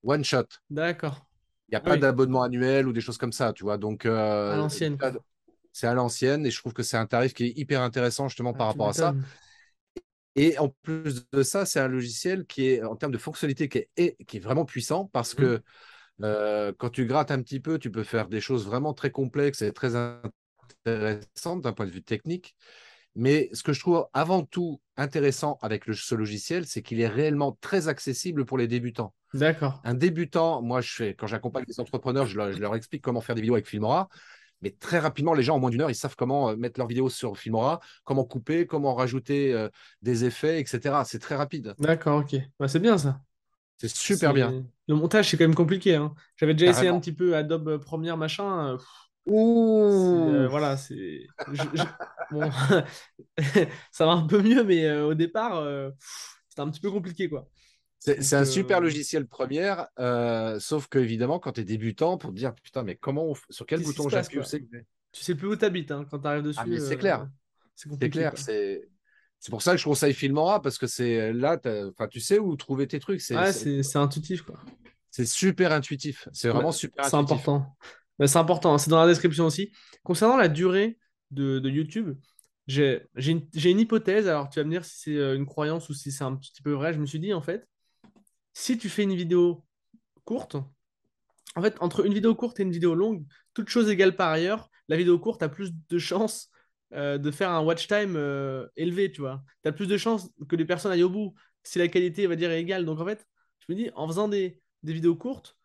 One 0.02 0.24
shot. 0.24 0.46
D'accord. 0.70 1.26
Il 1.68 1.72
n'y 1.72 1.76
a 1.76 1.80
pas 1.80 1.96
d'abonnement 1.96 2.42
annuel 2.42 2.88
ou 2.88 2.92
des 2.92 3.00
choses 3.00 3.18
comme 3.18 3.32
ça, 3.32 3.52
tu 3.52 3.62
vois. 3.64 3.78
Donc, 3.78 4.06
à 4.06 4.56
l'ancienne. 4.56 4.96
C'est 5.72 5.86
à 5.86 5.94
l'ancienne 5.94 6.44
et 6.46 6.50
je 6.50 6.58
trouve 6.58 6.72
que 6.72 6.82
c'est 6.82 6.96
un 6.96 7.06
tarif 7.06 7.34
qui 7.34 7.44
est 7.44 7.52
hyper 7.56 7.82
intéressant 7.82 8.28
justement 8.28 8.52
ah, 8.54 8.58
par 8.58 8.66
rapport 8.68 8.88
à 8.88 8.92
ça. 8.92 9.14
Et 10.36 10.58
en 10.58 10.68
plus 10.82 11.28
de 11.32 11.42
ça, 11.42 11.66
c'est 11.66 11.80
un 11.80 11.88
logiciel 11.88 12.46
qui 12.46 12.68
est, 12.68 12.82
en 12.82 12.96
termes 12.96 13.12
de 13.12 13.18
fonctionnalité, 13.18 13.68
qui 13.68 13.84
est, 13.96 14.24
qui 14.24 14.36
est 14.36 14.40
vraiment 14.40 14.64
puissant 14.64 15.06
parce 15.12 15.34
mmh. 15.34 15.36
que 15.36 15.62
euh, 16.22 16.72
quand 16.78 16.90
tu 16.90 17.06
grattes 17.06 17.30
un 17.30 17.42
petit 17.42 17.60
peu, 17.60 17.78
tu 17.78 17.90
peux 17.90 18.04
faire 18.04 18.28
des 18.28 18.40
choses 18.40 18.66
vraiment 18.66 18.94
très 18.94 19.10
complexes 19.10 19.62
et 19.62 19.72
très 19.72 19.96
intéressantes 19.96 21.62
d'un 21.62 21.72
point 21.72 21.86
de 21.86 21.90
vue 21.90 22.02
technique. 22.02 22.54
Mais 23.16 23.50
ce 23.52 23.62
que 23.62 23.72
je 23.72 23.80
trouve 23.80 24.06
avant 24.12 24.44
tout 24.44 24.80
intéressant 24.96 25.58
avec 25.62 25.84
ce 25.92 26.14
logiciel, 26.14 26.66
c'est 26.66 26.82
qu'il 26.82 27.00
est 27.00 27.08
réellement 27.08 27.58
très 27.60 27.88
accessible 27.88 28.44
pour 28.44 28.56
les 28.56 28.68
débutants. 28.68 29.14
D'accord. 29.34 29.80
Un 29.84 29.94
débutant, 29.94 30.62
moi, 30.62 30.80
je 30.80 30.92
fais, 30.92 31.14
quand 31.14 31.26
j'accompagne 31.26 31.64
les 31.66 31.80
entrepreneurs, 31.80 32.26
je 32.26 32.36
leur, 32.36 32.52
je 32.52 32.58
leur, 32.58 32.74
explique 32.74 33.02
comment 33.02 33.20
faire 33.20 33.34
des 33.34 33.42
vidéos 33.42 33.54
avec 33.54 33.66
Filmora. 33.66 34.08
Mais 34.62 34.70
très 34.70 34.98
rapidement, 34.98 35.34
les 35.34 35.42
gens, 35.42 35.56
en 35.56 35.58
moins 35.58 35.70
d'une 35.70 35.80
heure, 35.80 35.90
ils 35.90 35.94
savent 35.94 36.16
comment 36.16 36.50
euh, 36.50 36.56
mettre 36.56 36.78
leur 36.78 36.86
vidéo 36.86 37.08
sur 37.08 37.36
Filmora, 37.36 37.80
comment 38.04 38.24
couper, 38.24 38.66
comment 38.66 38.94
rajouter 38.94 39.52
euh, 39.52 39.68
des 40.02 40.24
effets, 40.24 40.60
etc. 40.60 41.02
C'est 41.04 41.18
très 41.18 41.36
rapide. 41.36 41.74
D'accord, 41.78 42.20
ok. 42.20 42.36
Bah, 42.58 42.68
c'est 42.68 42.80
bien 42.80 42.98
ça. 42.98 43.20
C'est 43.78 43.88
super 43.88 44.34
bien. 44.34 44.64
Le 44.88 44.94
montage, 44.94 45.30
c'est 45.30 45.38
quand 45.38 45.44
même 45.44 45.54
compliqut. 45.54 45.94
Hein. 45.94 46.14
J'avais 46.36 46.54
déjà 46.54 46.70
essayé 46.70 46.88
un 46.88 47.00
petit 47.00 47.12
peu 47.12 47.34
Adobe 47.34 47.78
Premiere, 47.78 48.18
machin. 48.18 48.74
Euh, 48.74 48.78
Ouh 49.26 50.48
Voilà, 50.50 50.76
c'est. 50.76 51.26
bon... 52.30 52.50
ça 53.90 54.06
va 54.06 54.12
un 54.12 54.26
peu 54.26 54.42
mieux, 54.42 54.64
mais 54.64 54.90
au 55.00 55.14
départ, 55.14 55.64
c'était 56.48 56.60
un 56.60 56.68
petit 56.68 56.80
peu 56.80 56.90
compliqué, 56.90 57.28
quoi. 57.30 57.48
C'est 58.00 58.34
un 58.34 58.46
super 58.46 58.78
euh, 58.78 58.80
logiciel 58.80 59.26
première, 59.26 59.88
euh, 59.98 60.58
sauf 60.58 60.88
que 60.88 60.98
évidemment, 60.98 61.38
quand 61.38 61.52
tu 61.52 61.60
es 61.60 61.64
débutant, 61.64 62.16
pour 62.16 62.30
te 62.30 62.36
dire 62.36 62.54
putain, 62.54 62.82
mais 62.82 62.96
comment 62.96 63.34
sur 63.50 63.66
quel 63.66 63.82
bouton 63.82 64.08
j'appuie 64.08 64.40
Tu 65.12 65.22
sais 65.22 65.34
plus 65.34 65.48
où 65.48 65.56
tu 65.56 65.64
habites 65.66 65.90
hein, 65.90 66.06
quand 66.10 66.18
tu 66.18 66.26
arrives 66.26 66.42
dessus. 66.42 66.58
Ah, 66.60 66.80
c'est 66.80 66.96
clair. 66.96 67.20
Euh, 67.20 67.96
c'est 67.98 68.10
clair. 68.10 68.32
C'est 68.36 69.50
pour 69.50 69.62
ça 69.62 69.72
que 69.72 69.78
je 69.78 69.84
conseille 69.84 70.14
Filmora 70.14 70.60
parce 70.62 70.78
que 70.78 70.86
c'est 70.86 71.32
là, 71.32 71.58
tu 72.10 72.20
sais 72.20 72.38
où 72.38 72.56
trouver 72.56 72.86
tes 72.86 73.00
trucs. 73.00 73.20
C'est 73.20 73.36
intuitif. 73.96 74.42
quoi. 74.42 74.58
C'est 75.10 75.26
super 75.26 75.72
intuitif. 75.72 76.26
C'est 76.32 76.48
vraiment 76.48 76.72
super 76.72 77.04
intuitif. 77.04 77.10
C'est 77.10 77.34
important. 77.34 77.76
c'est 78.26 78.36
important. 78.38 78.78
C'est 78.78 78.90
dans 78.90 79.00
la 79.00 79.08
description 79.08 79.44
aussi. 79.44 79.72
Concernant 80.02 80.38
la 80.38 80.48
durée 80.48 80.98
de, 81.30 81.58
de 81.58 81.68
YouTube, 81.68 82.16
j'ai 82.66 83.02
une, 83.16 83.46
une, 83.52 83.80
hypothèse. 83.80 84.26
Alors, 84.26 84.48
tu 84.48 84.58
vas 84.58 84.64
me 84.64 84.70
dire 84.70 84.84
si 84.86 85.00
c'est 85.00 85.34
une 85.36 85.44
croyance 85.44 85.88
ou 85.90 85.94
si 85.94 86.12
c'est 86.12 86.24
un 86.24 86.34
petit 86.36 86.62
peu 86.62 86.72
vrai. 86.72 86.94
Je 86.94 86.98
me 86.98 87.06
suis 87.06 87.18
dit, 87.18 87.34
en 87.34 87.42
fait, 87.42 87.66
si 88.52 88.78
tu 88.78 88.88
fais 88.88 89.02
une 89.04 89.14
vidéo 89.14 89.64
courte, 90.24 90.56
en 91.56 91.62
fait, 91.62 91.76
entre 91.80 92.06
une 92.06 92.14
vidéo 92.14 92.34
courte 92.34 92.60
et 92.60 92.62
une 92.62 92.72
vidéo 92.72 92.94
longue, 92.94 93.24
toute 93.54 93.68
chose 93.68 93.90
égale 93.90 94.16
par 94.16 94.30
ailleurs, 94.30 94.70
la 94.88 94.96
vidéo 94.96 95.18
courte 95.18 95.42
a 95.42 95.48
plus 95.48 95.72
de 95.88 95.98
chances 95.98 96.50
euh, 96.92 97.18
de 97.18 97.30
faire 97.30 97.50
un 97.50 97.62
watch 97.62 97.86
time 97.86 98.16
euh, 98.16 98.66
élevé, 98.76 99.12
tu 99.12 99.20
vois. 99.20 99.44
Tu 99.62 99.68
as 99.68 99.72
plus 99.72 99.86
de 99.86 99.96
chances 99.96 100.28
que 100.48 100.56
les 100.56 100.64
personnes 100.64 100.92
aillent 100.92 101.04
au 101.04 101.10
bout 101.10 101.34
si 101.62 101.78
la 101.78 101.88
qualité, 101.88 102.26
va 102.26 102.36
dire, 102.36 102.50
est 102.50 102.60
égale. 102.60 102.84
Donc, 102.84 103.00
en 103.00 103.04
fait, 103.04 103.26
je 103.60 103.72
me 103.72 103.76
dis, 103.78 103.90
en 103.94 104.06
faisant 104.08 104.28
des, 104.28 104.60
vidéos 104.82 105.14
courtes, 105.16 105.56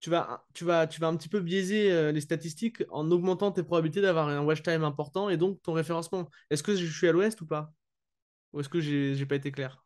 tu 0.00 0.10
vas, 0.10 0.46
tu, 0.54 0.64
vas, 0.64 0.86
tu 0.86 1.00
vas 1.00 1.08
un 1.08 1.16
petit 1.16 1.28
peu 1.28 1.40
biaiser 1.40 1.92
euh, 1.92 2.12
les 2.12 2.20
statistiques 2.20 2.82
en 2.90 3.10
augmentant 3.10 3.52
tes 3.52 3.62
probabilités 3.62 4.00
d'avoir 4.00 4.28
un 4.28 4.42
watch 4.44 4.62
time 4.62 4.84
important 4.84 5.30
et 5.30 5.36
donc 5.36 5.62
ton 5.62 5.72
référencement. 5.74 6.28
Est-ce 6.50 6.62
que 6.62 6.74
je 6.76 6.86
suis 6.86 7.08
à 7.08 7.12
l'ouest 7.12 7.40
ou 7.40 7.46
pas? 7.46 7.72
Ou 8.52 8.60
est-ce 8.60 8.68
que 8.68 8.80
j'ai 8.80 9.26
pas 9.26 9.36
été 9.36 9.52
clair? 9.52 9.83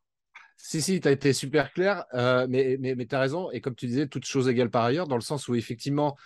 Si, 0.59 0.83
si, 0.83 1.01
tu 1.01 1.09
as 1.09 1.13
été 1.13 1.33
super 1.33 1.73
clair, 1.73 2.05
euh, 2.15 2.47
mais, 2.51 2.77
mais, 2.81 2.95
mais 2.95 3.07
tu 3.07 3.15
as 3.15 3.21
raison. 3.21 3.51
Et 3.53 3.61
comme 3.61 3.75
tu 3.75 3.87
disais, 3.87 4.09
toutes 4.09 4.27
choses 4.27 4.49
égales 4.49 4.71
par 4.71 4.85
ailleurs, 4.85 5.07
dans 5.07 5.17
le 5.17 5.23
sens 5.23 5.49
où 5.49 5.55
effectivement, 5.55 6.17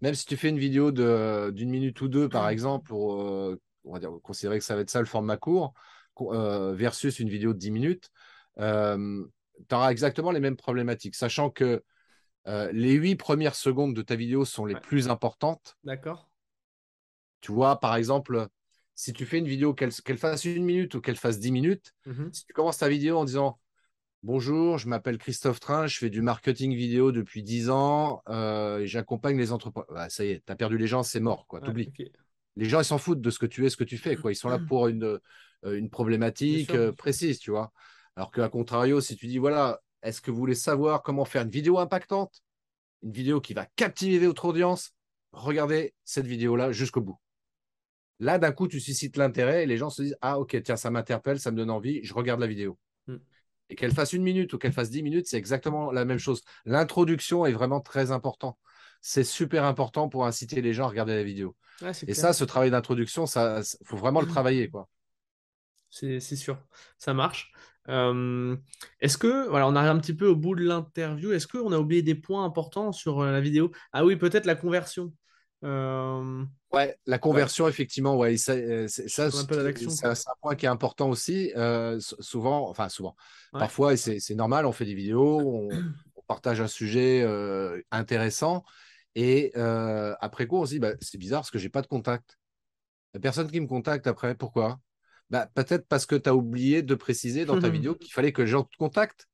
même 0.00 0.14
si 0.14 0.24
tu 0.24 0.36
fais 0.36 0.48
une 0.48 0.58
vidéo 0.58 0.90
d'une 0.90 1.70
minute 1.70 2.00
ou 2.00 2.08
deux, 2.08 2.28
par 2.28 2.48
exemple, 2.48 2.88
pour 2.88 3.22
euh, 3.22 3.60
on 3.84 3.92
va 3.92 4.00
dire, 4.00 4.10
considérer 4.22 4.58
que 4.58 4.64
ça 4.64 4.74
va 4.74 4.80
être 4.80 4.90
ça 4.90 4.98
le 4.98 5.06
format 5.06 5.36
court, 5.36 5.74
euh, 6.20 6.72
versus 6.72 7.20
une 7.20 7.28
vidéo 7.28 7.52
de 7.52 7.58
10 7.58 7.70
minutes, 7.70 8.10
tu 8.56 9.74
auras 9.74 9.90
exactement 9.90 10.32
les 10.32 10.40
mêmes 10.40 10.56
problématiques, 10.56 11.14
sachant 11.14 11.50
que 11.50 11.84
les 12.46 12.92
huit 12.94 13.16
premières 13.16 13.54
secondes 13.54 13.94
de 13.94 14.02
ta 14.02 14.16
vidéo 14.16 14.44
sont 14.44 14.64
les 14.64 14.74
plus 14.74 15.08
importantes. 15.08 15.76
D'accord. 15.84 16.30
Tu 17.40 17.52
vois, 17.52 17.78
par 17.78 17.94
exemple, 17.96 18.48
si 18.94 19.12
tu 19.12 19.26
fais 19.26 19.38
une 19.38 19.48
vidéo, 19.48 19.74
qu'elle 19.74 19.92
fasse 20.18 20.44
une 20.44 20.64
minute 20.64 20.94
ou 20.94 21.00
qu'elle 21.00 21.16
fasse 21.16 21.38
10 21.38 21.52
minutes, 21.52 21.92
mmh 22.06 22.32
si 22.32 22.46
tu 22.46 22.52
commences 22.52 22.78
ta 22.78 22.88
vidéo 22.88 23.18
en 23.18 23.24
disant 23.24 23.58
Bonjour, 24.24 24.78
je 24.78 24.86
m'appelle 24.86 25.18
Christophe 25.18 25.58
Train, 25.58 25.88
je 25.88 25.98
fais 25.98 26.08
du 26.08 26.22
marketing 26.22 26.76
vidéo 26.76 27.10
depuis 27.10 27.42
10 27.42 27.70
ans 27.70 28.22
euh, 28.28 28.78
et 28.78 28.86
j'accompagne 28.86 29.36
les 29.36 29.50
entreprises. 29.50 29.82
Bah, 29.88 30.08
ça 30.10 30.24
y 30.24 30.28
est, 30.30 30.46
tu 30.46 30.52
as 30.52 30.54
perdu 30.54 30.78
les 30.78 30.86
gens, 30.86 31.02
c'est 31.02 31.18
mort, 31.18 31.48
quoi. 31.48 31.60
T'oublies. 31.60 31.92
Les 32.54 32.68
gens, 32.68 32.80
ils 32.80 32.84
s'en 32.84 32.98
foutent 32.98 33.20
de 33.20 33.30
ce 33.30 33.40
que 33.40 33.46
tu 33.46 33.66
es, 33.66 33.70
ce 33.70 33.76
que 33.76 33.82
tu 33.82 33.98
fais, 33.98 34.14
quoi. 34.14 34.30
Ils 34.30 34.36
sont 34.36 34.48
là 34.48 34.60
pour 34.68 34.86
une, 34.86 35.18
euh, 35.64 35.76
une 35.76 35.90
problématique 35.90 36.70
euh, 36.70 36.92
précise, 36.92 37.40
tu 37.40 37.50
vois. 37.50 37.72
Alors 38.14 38.30
qu'à 38.30 38.48
contrario, 38.48 39.00
si 39.00 39.16
tu 39.16 39.26
dis, 39.26 39.38
voilà, 39.38 39.80
est-ce 40.04 40.20
que 40.20 40.30
vous 40.30 40.36
voulez 40.36 40.54
savoir 40.54 41.02
comment 41.02 41.24
faire 41.24 41.42
une 41.42 41.50
vidéo 41.50 41.80
impactante, 41.80 42.44
une 43.02 43.10
vidéo 43.10 43.40
qui 43.40 43.54
va 43.54 43.66
captiver 43.74 44.24
votre 44.24 44.44
audience, 44.44 44.92
regardez 45.32 45.94
cette 46.04 46.28
vidéo-là 46.28 46.70
jusqu'au 46.70 47.00
bout. 47.00 47.18
Là, 48.20 48.38
d'un 48.38 48.52
coup, 48.52 48.68
tu 48.68 48.78
suscites 48.78 49.16
l'intérêt 49.16 49.64
et 49.64 49.66
les 49.66 49.78
gens 49.78 49.90
se 49.90 50.02
disent, 50.02 50.16
ah 50.20 50.38
ok, 50.38 50.62
tiens, 50.62 50.76
ça 50.76 50.92
m'interpelle, 50.92 51.40
ça 51.40 51.50
me 51.50 51.56
donne 51.56 51.70
envie, 51.70 52.04
je 52.04 52.14
regarde 52.14 52.38
la 52.38 52.46
vidéo. 52.46 52.78
Hmm 53.08 53.16
et 53.72 53.74
qu'elle 53.74 53.92
fasse 53.92 54.12
une 54.12 54.22
minute 54.22 54.52
ou 54.52 54.58
qu'elle 54.58 54.74
fasse 54.74 54.90
dix 54.90 55.02
minutes, 55.02 55.26
c'est 55.26 55.38
exactement 55.38 55.90
la 55.90 56.04
même 56.04 56.18
chose. 56.18 56.42
L'introduction 56.66 57.46
est 57.46 57.52
vraiment 57.52 57.80
très 57.80 58.12
important. 58.12 58.58
C'est 59.00 59.24
super 59.24 59.64
important 59.64 60.10
pour 60.10 60.26
inciter 60.26 60.60
les 60.60 60.74
gens 60.74 60.84
à 60.84 60.88
regarder 60.88 61.14
la 61.14 61.24
vidéo. 61.24 61.56
et 62.06 62.12
ça, 62.12 62.34
ce 62.34 62.44
travail 62.44 62.70
d'introduction, 62.70 63.24
ça, 63.24 63.62
faut 63.84 63.96
vraiment 63.96 64.20
le 64.20 64.26
travailler, 64.28 64.68
quoi. 64.68 64.88
C'est 65.88 66.20
sûr, 66.20 66.58
ça 66.98 67.14
marche. 67.14 67.52
Euh, 67.88 68.56
est-ce 69.00 69.16
que, 69.16 69.48
voilà, 69.48 69.66
on 69.66 69.74
arrive 69.74 69.90
un 69.90 69.98
petit 69.98 70.14
peu 70.14 70.26
au 70.26 70.36
bout 70.36 70.54
de 70.54 70.64
l'interview. 70.64 71.32
Est-ce 71.32 71.48
qu'on 71.48 71.72
a 71.72 71.78
oublié 71.78 72.02
des 72.02 72.14
points 72.14 72.44
importants 72.44 72.92
sur 72.92 73.20
euh, 73.20 73.32
la 73.32 73.40
vidéo? 73.40 73.72
Ah 73.92 74.04
oui, 74.04 74.16
peut-être 74.16 74.46
la 74.46 74.54
conversion. 74.54 75.12
Euh, 75.64 76.44
ouais, 76.72 76.96
la 77.06 77.18
conversion, 77.18 77.68
effectivement, 77.68 78.16
ouais, 78.16 78.36
ça, 78.36 78.54
c'est 78.88 79.20
un, 79.20 79.30
point 80.40 80.56
qui 80.56 80.66
est 80.66 80.68
important 80.68 81.08
aussi. 81.08 81.52
souvent, 81.98 82.68
enfin 82.68 82.88
souvent, 82.88 83.16
parfois, 83.52 83.96
c'est 83.96 84.34
normal, 84.34 84.66
on 84.66 84.72
fait 84.72 84.84
des 84.84 84.94
vidéos, 84.94 85.40
on, 85.40 85.68
partage 86.28 86.60
un 86.60 86.68
sujet 86.68 87.26
intéressant, 87.90 88.64
et 89.14 89.52
après 89.54 90.46
quoi, 90.46 90.60
on 90.60 90.66
se 90.66 90.70
dit, 90.70 90.78
bah, 90.78 90.92
c'est 91.00 91.18
bizarre 91.18 91.40
parce 91.40 91.50
que 91.50 91.58
j'ai 91.58 91.68
pas 91.68 91.82
de 91.82 91.86
contact. 91.86 92.38
La 93.14 93.20
personne 93.20 93.50
qui 93.50 93.60
me 93.60 93.66
contacte 93.66 94.06
après, 94.06 94.34
pourquoi? 94.34 94.80
Bah, 95.28 95.48
Peut-être 95.54 95.86
parce 95.86 96.06
que 96.06 96.14
tu 96.14 96.28
as 96.28 96.34
oublié 96.34 96.82
de 96.82 96.94
préciser 96.94 97.44
dans 97.44 97.58
ta 97.58 97.68
vidéo 97.68 97.94
qu'il 97.94 98.12
fallait 98.12 98.32
que 98.32 98.42
les 98.42 98.48
gens 98.48 98.64
te 98.64 98.76
contactent. 98.76 99.28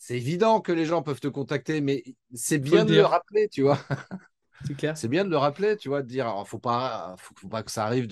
C'est 0.00 0.16
évident 0.16 0.60
que 0.60 0.70
les 0.70 0.86
gens 0.86 1.02
peuvent 1.02 1.20
te 1.20 1.28
contacter, 1.28 1.80
mais 1.80 2.04
c'est 2.32 2.58
bien 2.58 2.84
de 2.84 2.94
le 2.94 3.04
rappeler, 3.04 3.48
tu 3.48 3.62
vois. 3.62 3.78
C'est 4.94 5.08
bien 5.08 5.24
de 5.24 5.30
le 5.30 5.36
rappeler, 5.36 5.76
tu 5.76 5.88
vois, 5.88 6.02
de 6.02 6.08
dire, 6.08 6.26
alors, 6.26 6.48
faut 6.48 6.58
pas, 6.58 7.14
faut, 7.18 7.48
pas 7.48 7.62
que 7.62 7.70
ça 7.70 7.84
arrive 7.84 8.08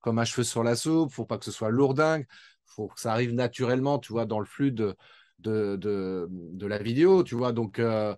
comme 0.00 0.18
un 0.18 0.24
cheveu 0.24 0.44
sur 0.44 0.62
la 0.62 0.76
soupe, 0.76 1.12
faut 1.12 1.26
pas 1.26 1.38
que 1.38 1.44
ce 1.44 1.52
soit 1.52 1.70
lourdingue, 1.70 2.26
faut 2.64 2.88
que 2.88 3.00
ça 3.00 3.12
arrive 3.12 3.34
naturellement, 3.34 3.98
tu 3.98 4.12
vois, 4.12 4.26
dans 4.26 4.40
le 4.40 4.46
flux 4.46 4.72
de, 4.72 4.96
de, 5.38 5.76
de, 5.76 6.66
la 6.66 6.78
vidéo, 6.78 7.22
tu 7.22 7.34
vois. 7.34 7.52
Donc, 7.52 7.78
euh, 7.78 8.14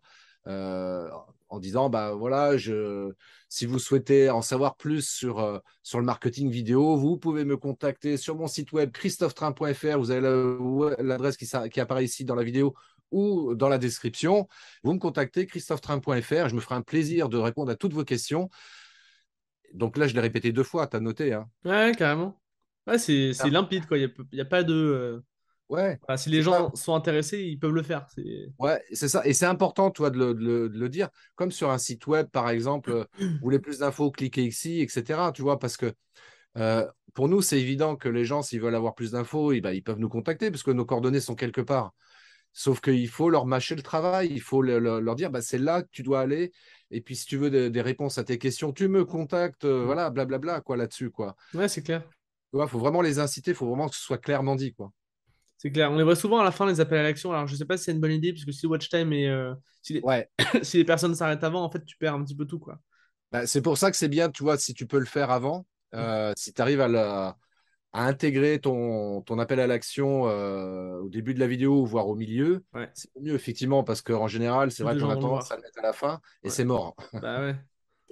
euh, 0.47 1.09
en 1.49 1.59
disant, 1.59 1.91
bah 1.91 2.15
voilà, 2.15 2.57
je, 2.57 3.13
si 3.49 3.67
vous 3.67 3.79
souhaitez 3.79 4.31
en 4.31 4.41
savoir 4.43 4.77
plus 4.77 5.07
sur, 5.07 5.41
euh, 5.41 5.59
le 5.95 6.03
marketing 6.03 6.51
vidéo, 6.51 6.97
vous 6.97 7.19
pouvez 7.19 7.45
me 7.45 7.57
contacter 7.57 8.17
sur 8.17 8.37
mon 8.37 8.47
site 8.47 8.73
web 8.73 8.91
christophetrain.fr. 8.91 9.99
Vous 9.99 10.11
avez 10.11 10.23
l'adresse 11.03 11.37
qui, 11.37 11.47
qui 11.71 11.81
apparaît 11.81 12.05
ici 12.05 12.25
dans 12.25 12.35
la 12.35 12.45
vidéo 12.45 12.75
ou 13.13 13.55
dans 13.55 13.69
la 13.69 13.79
description. 13.79 14.49
Vous 14.83 14.93
me 14.93 14.99
contactez 14.99 15.47
christophetrain.fr. 15.47 16.49
Je 16.49 16.55
me 16.55 16.61
ferai 16.61 16.75
un 16.75 16.83
plaisir 16.83 17.29
de 17.29 17.39
répondre 17.39 17.71
à 17.71 17.77
toutes 17.77 17.93
vos 17.93 18.05
questions. 18.05 18.51
Donc 19.75 19.97
là, 19.97 20.07
je 20.07 20.15
l'ai 20.15 20.21
répété 20.21 20.53
deux 20.53 20.65
fois, 20.65 20.87
tu 20.87 20.97
as 20.97 21.01
noté. 21.01 21.33
Hein. 21.33 21.49
Ouais, 21.65 21.93
carrément. 21.97 22.41
Ouais, 22.87 22.99
c'est 22.99 23.33
limpide, 23.49 23.87
quoi. 23.87 23.99
Il 23.99 24.13
n'y 24.33 24.41
a, 24.41 24.45
pas 24.45 24.65
de. 24.65 24.75
Euh, 24.75 25.21
ouais. 25.69 25.99
si 26.17 26.31
les 26.31 26.43
gens 26.43 26.75
sont 26.75 26.95
intéressés, 26.95 27.39
ils 27.39 27.59
peuvent 27.59 27.73
le 27.73 27.83
faire. 27.83 28.07
Ouais, 28.59 28.83
c'est 28.93 29.09
ça. 29.09 29.23
Et 29.25 29.33
c'est 29.33 29.47
important, 29.47 29.91
toi, 29.91 30.11
de 30.11 30.19
le, 30.19 30.35
de, 30.35 30.79
le, 30.79 30.89
dire. 30.89 31.09
Comme 31.37 31.53
sur 31.53 31.71
un 31.71 31.79
site 31.79 32.07
web, 32.07 32.29
par 32.29 32.51
exemple, 32.51 33.07
vous 33.19 33.39
voulez 33.41 33.61
plus 33.61 33.79
d'infos, 33.79 34.11
cliquez 34.11 34.45
ici, 34.45 34.81
etc. 34.81 35.31
Tu 35.33 35.43
vois, 35.43 35.59
parce 35.59 35.77
que 35.77 35.93
euh, 36.59 36.87
pour 37.15 37.29
nous, 37.29 37.41
c'est 37.41 37.61
évident 37.61 37.97
que 37.97 38.09
les 38.09 38.25
gens, 38.25 38.43
s'ils 38.43 38.61
veulent 38.61 38.75
avoir 38.75 38.95
plus 38.95 39.13
d'infos, 39.13 39.53
eh 39.53 39.61
ben, 39.61 39.73
ils 39.73 39.83
peuvent 39.83 39.99
nous 39.99 40.09
contacter 40.09 40.51
parce 40.51 40.63
que 40.63 40.71
nos 40.71 40.85
coordonnées 40.85 41.21
sont 41.21 41.35
quelque 41.35 41.61
part. 41.61 41.93
Sauf 42.53 42.81
qu'il 42.81 43.09
faut 43.09 43.31
leur 43.31 43.47
mâcher 43.47 43.75
le 43.75 43.83
travail, 43.83 44.29
il 44.31 44.41
faut 44.41 44.63
leur 44.63 45.15
dire 45.15 45.31
bah, 45.31 45.41
c'est 45.41 45.59
là 45.59 45.83
que 45.83 45.89
tu 45.91 46.03
dois 46.03 46.21
aller. 46.21 46.53
Et 46.91 47.01
puis, 47.01 47.17
si 47.17 47.25
tu 47.25 47.39
veux 47.39 47.71
des, 47.71 47.81
réponses 47.81 48.19
à 48.19 48.25
tes 48.25 48.39
questions, 48.39 48.73
tu 48.73 48.89
me 48.89 49.05
contactes, 49.05 49.65
euh, 49.65 49.85
voilà, 49.85 50.11
blablabla, 50.11 50.61
quoi, 50.61 50.77
là-dessus, 50.77 51.11
quoi. 51.11 51.35
Ouais, 51.55 51.69
c'est 51.69 51.83
clair. 51.83 52.03
Il 52.53 52.69
faut 52.69 52.79
vraiment 52.79 53.01
les 53.01 53.19
inciter, 53.19 53.53
il 53.53 53.55
faut 53.55 53.67
vraiment 53.67 53.89
que 53.89 53.97
ce 53.97 54.03
soit 54.03 54.19
clairement 54.19 54.57
dit, 54.57 54.75
quoi. 54.75 54.93
C'est 55.57 55.71
clair. 55.71 55.91
On 55.91 55.97
les 55.97 56.05
voit 56.05 56.17
souvent 56.17 56.41
à 56.41 56.45
la 56.45 56.51
fin, 56.51 56.67
les 56.67 56.81
appels 56.81 56.99
à 56.99 57.05
l'action. 57.05 57.33
Alors, 57.33 57.47
je 57.47 57.55
ne 57.55 57.59
sais 57.59 57.65
pas 57.65 57.79
si 57.79 57.85
c'est 57.85 57.93
une 57.93 58.01
bonne 58.01 58.13
idée, 58.13 58.33
parce 58.33 58.45
que 58.45 58.53
si 58.53 58.67
watch 58.67 58.91
time 58.91 59.13
et 59.15 59.29
euh, 59.29 59.55
si, 59.81 59.95
les... 59.95 60.03
si 60.63 60.77
les 60.77 60.85
personnes 60.85 61.15
s'arrêtent 61.15 61.45
avant, 61.45 61.65
en 61.65 61.71
fait, 61.71 61.83
tu 61.87 61.97
perds 61.97 62.15
un 62.15 62.23
petit 62.23 62.37
peu 62.37 62.45
tout, 62.45 62.59
quoi. 62.59 62.79
Bah, 63.31 63.47
c'est 63.47 63.63
pour 63.63 63.79
ça 63.79 63.91
que 63.91 63.97
c'est 63.97 64.09
bien, 64.09 64.29
tu 64.29 64.43
vois, 64.43 64.59
si 64.59 64.75
tu 64.75 64.87
peux 64.87 64.99
le 64.99 65.07
faire 65.07 65.31
avant, 65.31 65.67
euh, 65.95 66.33
si 66.37 66.53
tu 66.53 66.61
arrives 66.61 66.83
à, 66.83 66.89
la 66.89 67.39
à 67.93 68.07
intégrer 68.07 68.59
ton, 68.59 69.21
ton 69.23 69.39
appel 69.39 69.61
à 69.61 69.67
l'action 69.67 70.27
euh, 70.27 71.01
au 71.01 71.09
début 71.09 71.35
de 71.35 71.41
la 71.41 71.47
vidéo, 71.47 71.85
voire 71.85 72.09
au 72.09 72.15
milieu, 72.15 72.65
c'est 72.95 73.11
mieux, 73.21 73.35
effectivement, 73.35 73.85
parce 73.85 74.01
qu'en 74.01 74.29
général, 74.29 74.71
c'est 74.71 74.83
vrai 74.83 74.99
qu'on 74.99 75.11
a 75.11 75.17
tendance 75.17 75.51
à 75.53 75.57
le 75.57 75.63
mettre 75.63 75.79
à 75.79 75.83
la 75.83 75.93
fin 75.93 76.21
et 76.43 76.51
c'est 76.51 76.65
mort. 76.65 76.97
Bah 77.23 77.41
ouais. 77.41 77.57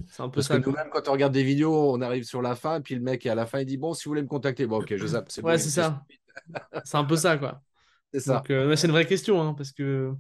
C'est 0.08 0.22
un 0.22 0.28
peu 0.28 0.36
parce 0.36 0.48
que 0.48 0.56
nous-mêmes, 0.56 0.88
quand 0.90 1.08
on 1.08 1.12
regarde 1.12 1.32
des 1.32 1.42
vidéos, 1.42 1.92
on 1.92 2.00
arrive 2.00 2.24
sur 2.24 2.42
la 2.42 2.54
fin, 2.54 2.78
et 2.78 2.80
puis 2.80 2.94
le 2.94 3.00
mec, 3.00 3.26
à 3.26 3.34
la 3.34 3.46
fin, 3.46 3.60
il 3.60 3.66
dit 3.66 3.76
Bon, 3.76 3.92
si 3.92 4.04
vous 4.04 4.10
voulez 4.10 4.22
me 4.22 4.28
contacter, 4.28 4.66
bon, 4.66 4.80
ok, 4.80 4.96
je 4.96 5.06
zappe. 5.06 5.30
C'est 5.30 5.42
ouais, 5.42 5.58
c'est 5.58 5.68
ça. 5.68 6.02
c'est 6.84 6.96
un 6.96 7.04
peu 7.04 7.16
ça, 7.16 7.36
quoi. 7.36 7.60
C'est 8.12 8.20
ça. 8.20 8.42
Euh, 8.50 8.74
c'est 8.74 8.88
une 8.88 8.92
vraie 8.92 9.06
question, 9.06 9.40
hein, 9.40 9.54
parce 9.54 9.70
que. 9.70 10.12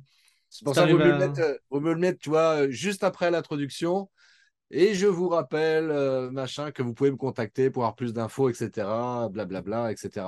C'est 0.48 0.64
pour 0.64 0.76
ça 0.76 0.86
qu'il 0.86 0.94
vaut, 0.94 1.02
à... 1.02 1.06
Euh, 1.06 1.80
mieux 1.80 1.92
le 1.92 1.98
mettre, 1.98 2.20
tu 2.20 2.28
vois, 2.28 2.68
juste 2.70 3.02
après 3.02 3.32
l'introduction. 3.32 4.08
Et 4.72 4.94
je 4.94 5.06
vous 5.08 5.28
rappelle, 5.28 5.90
euh, 5.90 6.30
machin, 6.30 6.70
que 6.70 6.82
vous 6.82 6.94
pouvez 6.94 7.10
me 7.10 7.16
contacter 7.16 7.70
pour 7.70 7.82
avoir 7.82 7.96
plus 7.96 8.12
d'infos, 8.12 8.48
etc. 8.48 8.86
Blablabla, 9.30 9.90
etc. 9.90 10.26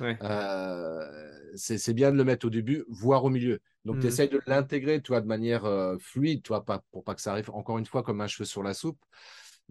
Euh, 0.00 1.30
c'est 1.54 1.94
bien 1.94 2.10
de 2.10 2.16
le 2.16 2.24
mettre 2.24 2.46
au 2.46 2.50
début, 2.50 2.84
voire 2.88 3.24
au 3.24 3.30
milieu. 3.30 3.60
Donc, 3.84 4.00
tu 4.00 4.06
mmh. 4.06 4.08
essayes 4.08 4.28
de 4.28 4.40
l'intégrer, 4.46 5.00
toi, 5.00 5.20
de 5.20 5.26
manière 5.26 5.64
euh, 5.64 5.96
fluide, 6.00 6.42
toi, 6.42 6.64
pas, 6.64 6.82
pour 6.90 7.04
pas 7.04 7.14
que 7.14 7.20
ça 7.20 7.30
arrive 7.30 7.50
encore 7.50 7.78
une 7.78 7.86
fois 7.86 8.02
comme 8.02 8.20
un 8.20 8.26
cheveu 8.26 8.44
sur 8.44 8.64
la 8.64 8.74
soupe. 8.74 8.98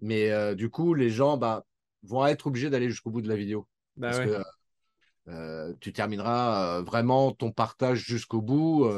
Mais 0.00 0.54
du 0.56 0.70
coup, 0.70 0.94
les 0.94 1.10
gens 1.10 1.36
bah, 1.36 1.64
vont 2.02 2.26
être 2.26 2.48
obligés 2.48 2.70
d'aller 2.70 2.88
jusqu'au 2.88 3.10
bout 3.10 3.22
de 3.22 3.28
la 3.28 3.36
vidéo. 3.36 3.68
Bah 3.96 4.10
parce 4.10 4.20
que 4.20 5.74
tu 5.80 5.92
termineras 5.92 6.80
vraiment 6.80 7.30
ton 7.32 7.52
partage 7.52 7.98
jusqu'au 7.98 8.40
bout. 8.40 8.90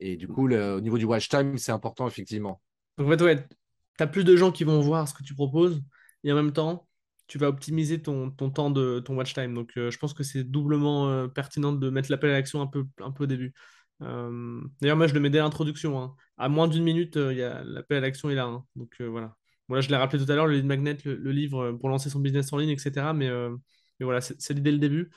Et 0.00 0.16
du 0.16 0.28
coup, 0.28 0.48
au 0.50 0.80
niveau 0.80 0.98
du 0.98 1.04
watch 1.04 1.28
time, 1.28 1.58
c'est 1.58 1.72
important, 1.72 2.06
effectivement. 2.06 2.62
Donc, 2.96 3.08
en 3.08 3.18
fait, 3.18 3.48
tu 3.96 4.02
as 4.02 4.06
plus 4.06 4.24
de 4.24 4.36
gens 4.36 4.52
qui 4.52 4.64
vont 4.64 4.80
voir 4.80 5.08
ce 5.08 5.14
que 5.14 5.22
tu 5.22 5.34
proposes 5.34 5.82
et 6.24 6.32
en 6.32 6.36
même 6.36 6.52
temps, 6.52 6.88
tu 7.26 7.38
vas 7.38 7.48
optimiser 7.48 8.02
ton, 8.02 8.30
temps 8.30 8.70
de 8.70 9.00
ton 9.00 9.16
watch 9.16 9.34
time. 9.34 9.54
Donc, 9.54 9.72
euh, 9.76 9.90
je 9.90 9.98
pense 9.98 10.14
que 10.14 10.22
c'est 10.22 10.44
doublement 10.44 11.08
euh, 11.08 11.28
pertinent 11.28 11.72
de 11.72 11.90
mettre 11.90 12.10
l'appel 12.10 12.30
à 12.30 12.34
l'action 12.34 12.60
un 12.60 12.66
peu, 12.66 12.84
un 13.00 13.10
peu 13.10 13.24
au 13.24 13.26
début. 13.26 13.54
Euh, 14.02 14.60
d'ailleurs, 14.80 14.96
moi, 14.96 15.06
je 15.06 15.14
le 15.14 15.20
mets 15.20 15.30
dès 15.30 15.38
l'introduction. 15.38 16.00
Hein. 16.00 16.14
À 16.36 16.48
moins 16.48 16.68
d'une 16.68 16.84
minute, 16.84 17.16
l'appel 17.16 17.98
à 17.98 18.00
l'action 18.00 18.30
est 18.30 18.34
là. 18.34 18.44
Hein. 18.44 18.64
Donc, 18.76 19.00
voilà. 19.00 19.36
Voilà, 19.68 19.80
je 19.80 19.88
l'ai 19.88 19.96
rappelé 19.96 20.22
tout 20.22 20.30
à 20.30 20.34
l'heure, 20.34 20.46
le 20.46 20.56
lead 20.56 20.66
magnet, 20.66 20.98
le, 21.06 21.32
livre 21.32 21.72
pour 21.72 21.88
lancer 21.88 22.10
son 22.10 22.20
business 22.20 22.52
en 22.52 22.58
ligne, 22.58 22.68
etc. 22.68 23.12
Mais, 23.14 23.30
mais 23.30 24.04
voilà, 24.04 24.20
c'est 24.20 24.52
l'idée 24.52 24.72
le 24.72 24.78
début. 24.78 25.10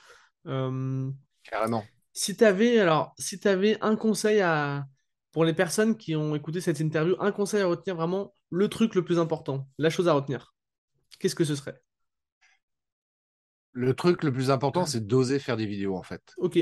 Carrément. 0.44 1.84
Si 2.14 2.34
tu 2.34 2.44
avais, 2.44 2.78
alors, 2.78 3.14
si 3.18 3.38
avais 3.46 3.76
un 3.82 3.94
conseil 3.94 4.40
à, 4.40 4.86
pour 5.32 5.44
les 5.44 5.52
personnes 5.52 5.96
qui 5.96 6.16
ont 6.16 6.34
écouté 6.34 6.60
cette 6.60 6.80
interview, 6.80 7.16
un 7.20 7.32
conseil 7.32 7.60
à 7.60 7.66
retenir 7.66 7.96
vraiment 7.96 8.32
le 8.50 8.68
truc 8.68 8.94
le 8.94 9.04
plus 9.04 9.18
important, 9.18 9.68
la 9.78 9.90
chose 9.90 10.08
à 10.08 10.12
retenir. 10.12 10.54
Qu'est-ce 11.18 11.34
que 11.34 11.44
ce 11.44 11.54
serait? 11.54 11.80
Le 13.72 13.94
truc 13.94 14.24
le 14.24 14.32
plus 14.32 14.50
important, 14.50 14.86
c'est 14.86 15.06
d'oser 15.06 15.38
faire 15.38 15.56
des 15.56 15.66
vidéos 15.66 15.96
en 15.96 16.02
fait. 16.02 16.22
Ok. 16.38 16.58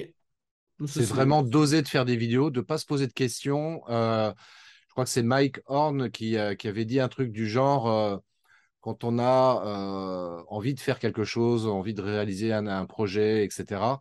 C'est 0.86 1.04
vraiment 1.04 1.42
d'oser 1.42 1.80
de 1.80 1.88
faire 1.88 2.04
des 2.04 2.16
vidéos, 2.16 2.50
de 2.50 2.60
ne 2.60 2.64
pas 2.64 2.76
se 2.76 2.84
poser 2.84 3.06
de 3.06 3.12
questions. 3.12 3.82
Euh, 3.88 4.32
je 4.88 4.92
crois 4.92 5.04
que 5.04 5.10
c'est 5.10 5.22
Mike 5.22 5.60
Horn 5.66 6.10
qui, 6.10 6.36
euh, 6.36 6.54
avait 6.64 6.84
dit 6.84 7.00
un 7.00 7.08
truc 7.08 7.32
du 7.32 7.48
genre 7.48 7.88
euh, 7.88 8.18
quand 8.80 9.02
on 9.02 9.18
a 9.18 10.44
envie 10.48 10.74
de 10.74 10.80
faire 10.80 10.98
quelque 10.98 11.24
chose, 11.24 11.66
envie 11.66 11.94
de 11.94 12.02
réaliser 12.02 12.52
un, 12.52 12.66
un 12.66 12.86
projet, 12.86 13.44
etc. 13.44 13.98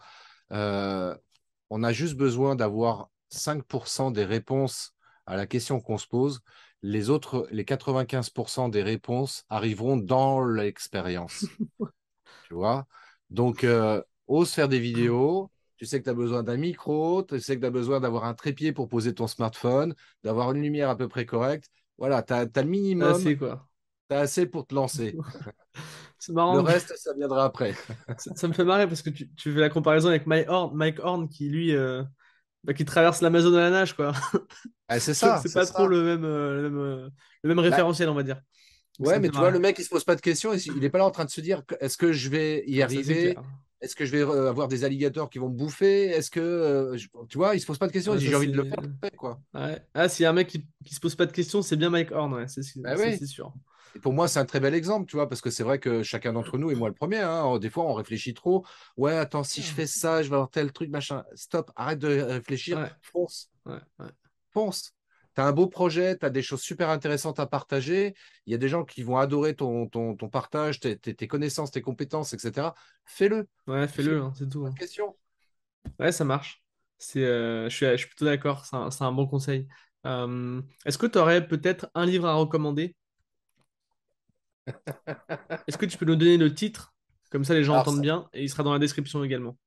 on 0.51 1.83
a 1.83 1.91
juste 1.91 2.15
besoin 2.15 2.55
d'avoir 2.55 3.09
5% 3.35 4.11
des 4.11 4.25
réponses 4.25 4.93
à 5.25 5.35
la 5.35 5.47
question 5.47 5.79
qu'on 5.79 5.97
se 5.97 6.07
pose, 6.07 6.41
les 6.81 7.09
autres, 7.09 7.47
les 7.51 7.63
95% 7.63 8.69
des 8.69 8.83
réponses 8.83 9.43
arriveront 9.49 9.97
dans 9.97 10.45
l'expérience. 10.45 11.45
tu 12.47 12.53
vois? 12.53 12.85
Donc, 13.29 13.63
euh, 13.63 14.01
ose 14.27 14.51
faire 14.51 14.69
des 14.69 14.79
vidéos. 14.79 15.49
Tu 15.77 15.85
sais 15.85 15.99
que 15.99 16.05
tu 16.05 16.09
as 16.09 16.13
besoin 16.13 16.41
d'un 16.41 16.55
micro, 16.55 17.23
tu 17.23 17.37
sais 17.39 17.55
que 17.55 17.61
tu 17.61 17.67
as 17.67 17.71
besoin 17.71 17.99
d'avoir 17.99 18.23
un 18.23 18.33
trépied 18.33 18.71
pour 18.71 18.87
poser 18.87 19.13
ton 19.13 19.27
smartphone, 19.27 19.93
d'avoir 20.23 20.51
une 20.53 20.61
lumière 20.61 20.89
à 20.89 20.95
peu 20.95 21.09
près 21.09 21.25
correcte. 21.25 21.69
Voilà, 21.97 22.23
tu 22.23 22.33
as, 22.33 22.45
le 22.45 22.63
minimum. 22.63 23.13
Assez, 23.13 23.35
quoi. 23.35 23.67
Tu 24.09 24.15
as 24.15 24.19
assez 24.19 24.45
pour 24.45 24.65
te 24.65 24.73
lancer. 24.73 25.17
Marrant, 26.29 26.55
le 26.55 26.61
reste, 26.61 26.95
ça 26.97 27.13
viendra 27.13 27.45
après. 27.45 27.75
ça, 28.17 28.47
me 28.47 28.53
fait 28.53 28.63
marrer 28.63 28.87
parce 28.87 29.01
que 29.01 29.09
tu, 29.09 29.29
fais 29.37 29.59
la 29.59 29.69
comparaison 29.69 30.09
avec 30.09 30.25
Mike 30.25 30.49
Horn, 30.49 30.75
Mike 30.75 30.99
Horn 30.99 31.29
qui, 31.29 31.49
lui, 31.49 31.75
euh, 31.75 32.03
bah, 32.65 32.73
qui 32.73 32.83
traverse 32.83 33.21
l'Amazon 33.21 33.53
à 33.53 33.59
la 33.61 33.69
nage, 33.69 33.93
quoi. 33.93 34.13
Ah, 34.87 34.99
c'est 34.99 35.13
ça. 35.13 35.39
c'est 35.41 35.53
pas 35.53 35.65
trop 35.65 35.87
le 35.87 36.03
même, 36.03 36.25
euh, 36.25 36.55
le 36.55 36.61
même, 36.63 36.79
euh, 36.79 37.09
le 37.43 37.47
même 37.47 37.57
bah, 37.57 37.63
référentiel, 37.63 38.09
on 38.09 38.15
va 38.15 38.23
dire. 38.23 38.41
ouais, 38.99 39.19
mais 39.19 39.29
tu 39.29 39.37
vois, 39.37 39.51
le 39.51 39.59
mec, 39.59 39.77
il 39.77 39.83
se 39.83 39.89
pose 39.89 40.03
pas 40.03 40.15
de 40.15 40.21
questions. 40.21 40.53
Il 40.53 40.79
n'est 40.79 40.89
pas 40.89 40.97
là 40.97 41.05
en 41.05 41.11
train 41.11 41.25
de 41.25 41.29
se 41.29 41.41
dire 41.41 41.63
est-ce 41.79 41.97
que 41.97 42.11
je 42.11 42.29
vais 42.29 42.63
y 42.67 42.81
arriver? 42.81 43.35
Est-ce 43.81 43.95
que 43.95 44.05
je 44.05 44.11
vais 44.11 44.21
euh, 44.21 44.49
avoir 44.49 44.67
des 44.67 44.83
alligators 44.83 45.29
qui 45.29 45.37
vont 45.37 45.49
me 45.49 45.55
bouffer? 45.55 46.05
Est-ce 46.05 46.31
que. 46.31 46.95
tu 47.29 47.37
vois, 47.37 47.55
il 47.55 47.59
se 47.59 47.67
pose 47.67 47.77
pas 47.77 47.87
de 47.87 47.91
questions. 47.91 48.17
j'ai 48.17 48.33
envie 48.33 48.47
de 48.47 48.57
le 48.57 48.65
faire. 48.65 48.81
Quoi. 49.15 49.39
Ouais. 49.53 49.79
Ah, 49.93 50.09
s'il 50.09 50.23
y 50.23 50.25
a 50.25 50.31
un 50.31 50.33
mec 50.33 50.47
qui, 50.47 50.65
qui 50.83 50.95
se 50.95 50.99
pose 50.99 51.15
pas 51.15 51.27
de 51.27 51.31
questions, 51.31 51.61
c'est 51.61 51.75
bien 51.75 51.89
Mike 51.89 52.11
Horn, 52.11 52.33
ouais, 52.33 52.47
c'est 52.47 52.63
bah 52.81 52.95
sûr 53.27 53.53
pour 54.01 54.13
moi, 54.13 54.27
c'est 54.27 54.39
un 54.39 54.45
très 54.45 54.59
bel 54.59 54.73
exemple, 54.73 55.09
tu 55.09 55.15
vois, 55.15 55.27
parce 55.27 55.41
que 55.41 55.49
c'est 55.49 55.63
vrai 55.63 55.79
que 55.79 56.03
chacun 56.03 56.33
d'entre 56.33 56.57
nous, 56.57 56.71
et 56.71 56.75
moi 56.75 56.89
le 56.89 56.95
premier, 56.95 57.19
hein, 57.19 57.57
des 57.59 57.69
fois, 57.69 57.85
on 57.85 57.93
réfléchit 57.93 58.33
trop. 58.33 58.65
Ouais, 58.97 59.15
attends, 59.15 59.43
si 59.43 59.61
je 59.61 59.71
fais 59.71 59.87
ça, 59.87 60.23
je 60.23 60.29
vais 60.29 60.35
avoir 60.35 60.49
tel 60.49 60.71
truc, 60.71 60.89
machin. 60.89 61.23
Stop, 61.33 61.71
arrête 61.75 61.99
de 61.99 62.21
réfléchir, 62.21 62.89
fonce. 63.01 63.49
Fonce. 64.51 64.93
Tu 65.35 65.41
as 65.41 65.45
un 65.45 65.51
beau 65.51 65.67
projet, 65.67 66.17
tu 66.17 66.25
as 66.25 66.29
des 66.29 66.41
choses 66.41 66.61
super 66.61 66.89
intéressantes 66.89 67.39
à 67.39 67.45
partager. 67.45 68.15
Il 68.45 68.51
y 68.51 68.55
a 68.55 68.57
des 68.57 68.69
gens 68.69 68.85
qui 68.85 69.03
vont 69.03 69.17
adorer 69.17 69.53
ton, 69.53 69.87
ton, 69.87 70.15
partage, 70.29 70.79
tes, 70.79 71.27
connaissances, 71.27 71.71
tes 71.71 71.81
compétences, 71.81 72.33
etc. 72.33 72.69
Fais-le. 73.03 73.47
Ouais, 73.67 73.87
fais-le, 73.87 74.21
hein, 74.21 74.33
c'est 74.37 74.49
tout. 74.49 74.65
Hein. 74.65 74.73
Question. 74.77 75.15
Ouais, 75.99 76.11
ça 76.11 76.23
marche. 76.23 76.63
C'est, 76.97 77.25
euh, 77.25 77.69
je, 77.69 77.75
suis, 77.75 77.85
je, 77.85 77.97
suis, 77.97 78.07
plutôt 78.07 78.25
d'accord, 78.25 78.65
c'est 78.65 78.77
un, 78.77 78.89
un, 78.97 79.11
bon 79.11 79.27
conseil. 79.27 79.67
Euh, 80.05 80.61
est-ce 80.85 80.97
que 80.97 81.07
tu 81.07 81.17
aurais 81.17 81.45
peut-être 81.45 81.89
un 81.93 82.05
livre 82.05 82.27
à 82.27 82.35
recommander? 82.35 82.95
Est-ce 85.67 85.77
que 85.77 85.85
tu 85.85 85.97
peux 85.97 86.05
nous 86.05 86.15
donner 86.15 86.37
le 86.37 86.53
titre? 86.53 86.93
Comme 87.31 87.43
ça, 87.43 87.53
les 87.53 87.63
gens 87.63 87.75
entendent 87.75 88.01
bien 88.01 88.27
et 88.33 88.43
il 88.43 88.49
sera 88.49 88.63
dans 88.63 88.73
la 88.73 88.79
description 88.79 89.23
également. 89.23 89.57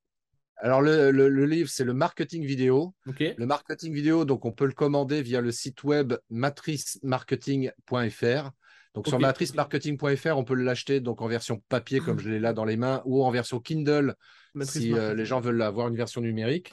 Alors, 0.60 0.82
le, 0.82 1.44
livre, 1.44 1.70
c'est 1.70 1.84
le 1.84 1.94
marketing 1.94 2.44
vidéo. 2.44 2.92
Le 3.06 3.46
marketing 3.46 3.94
vidéo, 3.94 4.24
donc 4.24 4.44
on 4.44 4.50
peut 4.52 4.66
le 4.66 4.72
commander 4.72 5.22
via 5.22 5.40
le 5.40 5.52
site 5.52 5.84
web 5.84 6.14
matricemarketing.fr. 6.30 8.50
Donc 8.94 9.06
sur 9.06 9.20
matricemarketing.fr, 9.20 10.36
on 10.36 10.44
peut 10.44 10.54
l'acheter 10.54 11.00
donc 11.00 11.22
en 11.22 11.28
version 11.28 11.62
papier 11.68 12.00
comme 12.00 12.18
je 12.18 12.30
l'ai 12.30 12.40
là 12.40 12.52
dans 12.52 12.64
les 12.64 12.76
mains 12.76 13.00
ou 13.04 13.22
en 13.22 13.30
version 13.30 13.60
Kindle 13.60 14.16
si 14.62 14.92
euh, 14.92 15.14
les 15.14 15.24
gens 15.24 15.38
veulent 15.40 15.62
avoir 15.62 15.86
une 15.88 15.94
version 15.94 16.20
numérique. 16.20 16.72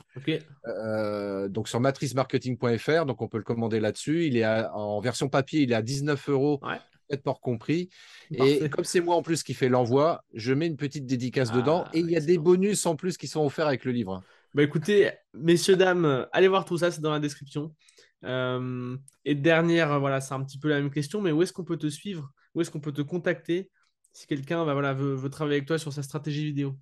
Euh, 0.66 1.48
donc 1.50 1.68
sur 1.68 1.80
matricemarketing.fr, 1.80 3.06
donc 3.06 3.22
on 3.22 3.28
peut 3.28 3.38
le 3.38 3.44
commander 3.44 3.80
là-dessus. 3.80 4.26
Il 4.26 4.38
est 4.38 4.46
en 4.46 5.00
version 5.02 5.30
papier, 5.30 5.62
il 5.62 5.72
est 5.72 5.76
à 5.76 5.84
19 5.84 6.30
euros. 6.30 6.60
Peut 7.08 7.16
Être 7.16 7.40
compris. 7.40 7.90
Et 8.32 8.70
comme 8.70 8.86
c'est 8.86 9.02
moi 9.02 9.16
en 9.16 9.22
plus 9.22 9.44
qui 9.44 9.54
fais 9.54 9.70
l'envoi, 9.70 10.24
je 10.34 10.54
mets 10.54 10.68
une 10.68 10.78
petite 10.78 11.06
dédicace 11.06 11.50
ah, 11.52 11.58
dedans 11.58 11.86
et 11.94 12.00
il 12.00 12.10
y 12.10 12.16
a 12.16 12.22
des 12.22 12.38
bonus 12.38 12.86
en 12.86 12.96
plus 12.96 13.18
qui 13.18 13.28
sont 13.28 13.46
offerts 13.46 13.68
avec 13.68 13.86
le 13.86 13.92
livre. 13.92 14.24
Bah 14.54 14.64
écoutez, 14.64 15.12
messieurs, 15.34 15.76
dames, 15.76 16.28
allez 16.32 16.48
voir 16.48 16.64
tout 16.66 16.78
ça, 16.78 16.90
c'est 16.90 17.02
dans 17.02 17.12
la 17.12 17.20
description. 17.20 17.76
Euh, 18.24 18.98
et 19.24 19.36
dernière, 19.36 20.00
voilà, 20.00 20.22
c'est 20.22 20.34
un 20.34 20.44
petit 20.44 20.58
peu 20.58 20.70
la 20.70 20.82
même 20.82 20.92
question, 20.92 21.22
mais 21.22 21.32
où 21.32 21.42
est-ce 21.44 21.54
qu'on 21.54 21.64
peut 21.64 21.78
te 21.78 21.88
suivre? 21.88 22.32
Où 22.54 22.62
est-ce 22.62 22.72
qu'on 22.72 22.80
peut 22.80 22.94
te 22.94 23.02
contacter 23.02 23.70
si 24.14 24.28
quelqu'un 24.28 24.66
bah, 24.66 24.74
voilà, 24.74 24.94
veut, 24.94 25.30
travailler 25.30 25.58
avec 25.58 25.68
toi 25.68 25.78
sur 25.78 25.92
sa 25.92 26.04
stratégie 26.04 26.46
vidéo? 26.46 26.78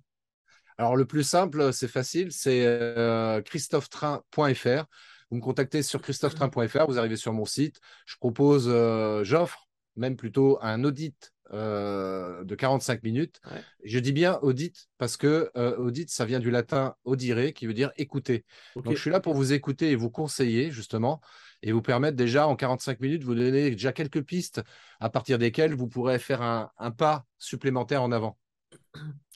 Alors, 0.78 0.96
le 0.96 1.04
plus 1.04 1.22
simple, 1.22 1.72
c'est 1.72 1.88
facile, 1.88 2.32
c'est 2.32 2.64
euh, 2.64 3.40
christophetrain.fr. 3.42 4.84
Vous 5.30 5.36
me 5.36 5.42
contactez 5.42 5.82
sur 5.82 6.00
christophetrain.fr, 6.00 6.86
vous 6.86 6.98
arrivez 6.98 7.16
sur 7.16 7.32
mon 7.32 7.44
site. 7.44 7.80
Je 8.06 8.16
propose, 8.16 8.68
euh, 8.68 9.24
j'offre 9.24 9.63
même 9.96 10.16
plutôt 10.16 10.58
un 10.62 10.84
audit 10.84 11.34
euh, 11.52 12.42
de 12.42 12.54
45 12.54 13.02
minutes. 13.02 13.40
Je 13.84 13.98
dis 13.98 14.12
bien 14.12 14.38
audit 14.40 14.88
parce 14.96 15.18
que 15.18 15.50
euh, 15.56 15.76
audit, 15.76 16.08
ça 16.08 16.24
vient 16.24 16.40
du 16.40 16.50
latin 16.50 16.94
audire, 17.04 17.52
qui 17.52 17.66
veut 17.66 17.74
dire 17.74 17.92
écouter. 17.98 18.46
Donc, 18.74 18.94
je 18.94 19.00
suis 19.00 19.10
là 19.10 19.20
pour 19.20 19.34
vous 19.34 19.52
écouter 19.52 19.90
et 19.90 19.94
vous 19.94 20.10
conseiller, 20.10 20.70
justement, 20.70 21.20
et 21.62 21.70
vous 21.70 21.82
permettre 21.82 22.16
déjà, 22.16 22.48
en 22.48 22.56
45 22.56 22.98
minutes, 23.00 23.24
vous 23.24 23.34
donner 23.34 23.70
déjà 23.70 23.92
quelques 23.92 24.22
pistes 24.22 24.62
à 25.00 25.10
partir 25.10 25.38
desquelles 25.38 25.74
vous 25.74 25.86
pourrez 25.86 26.18
faire 26.18 26.40
un, 26.40 26.90
pas 26.92 27.26
supplémentaire 27.38 28.02
en 28.02 28.10
avant. 28.10 28.38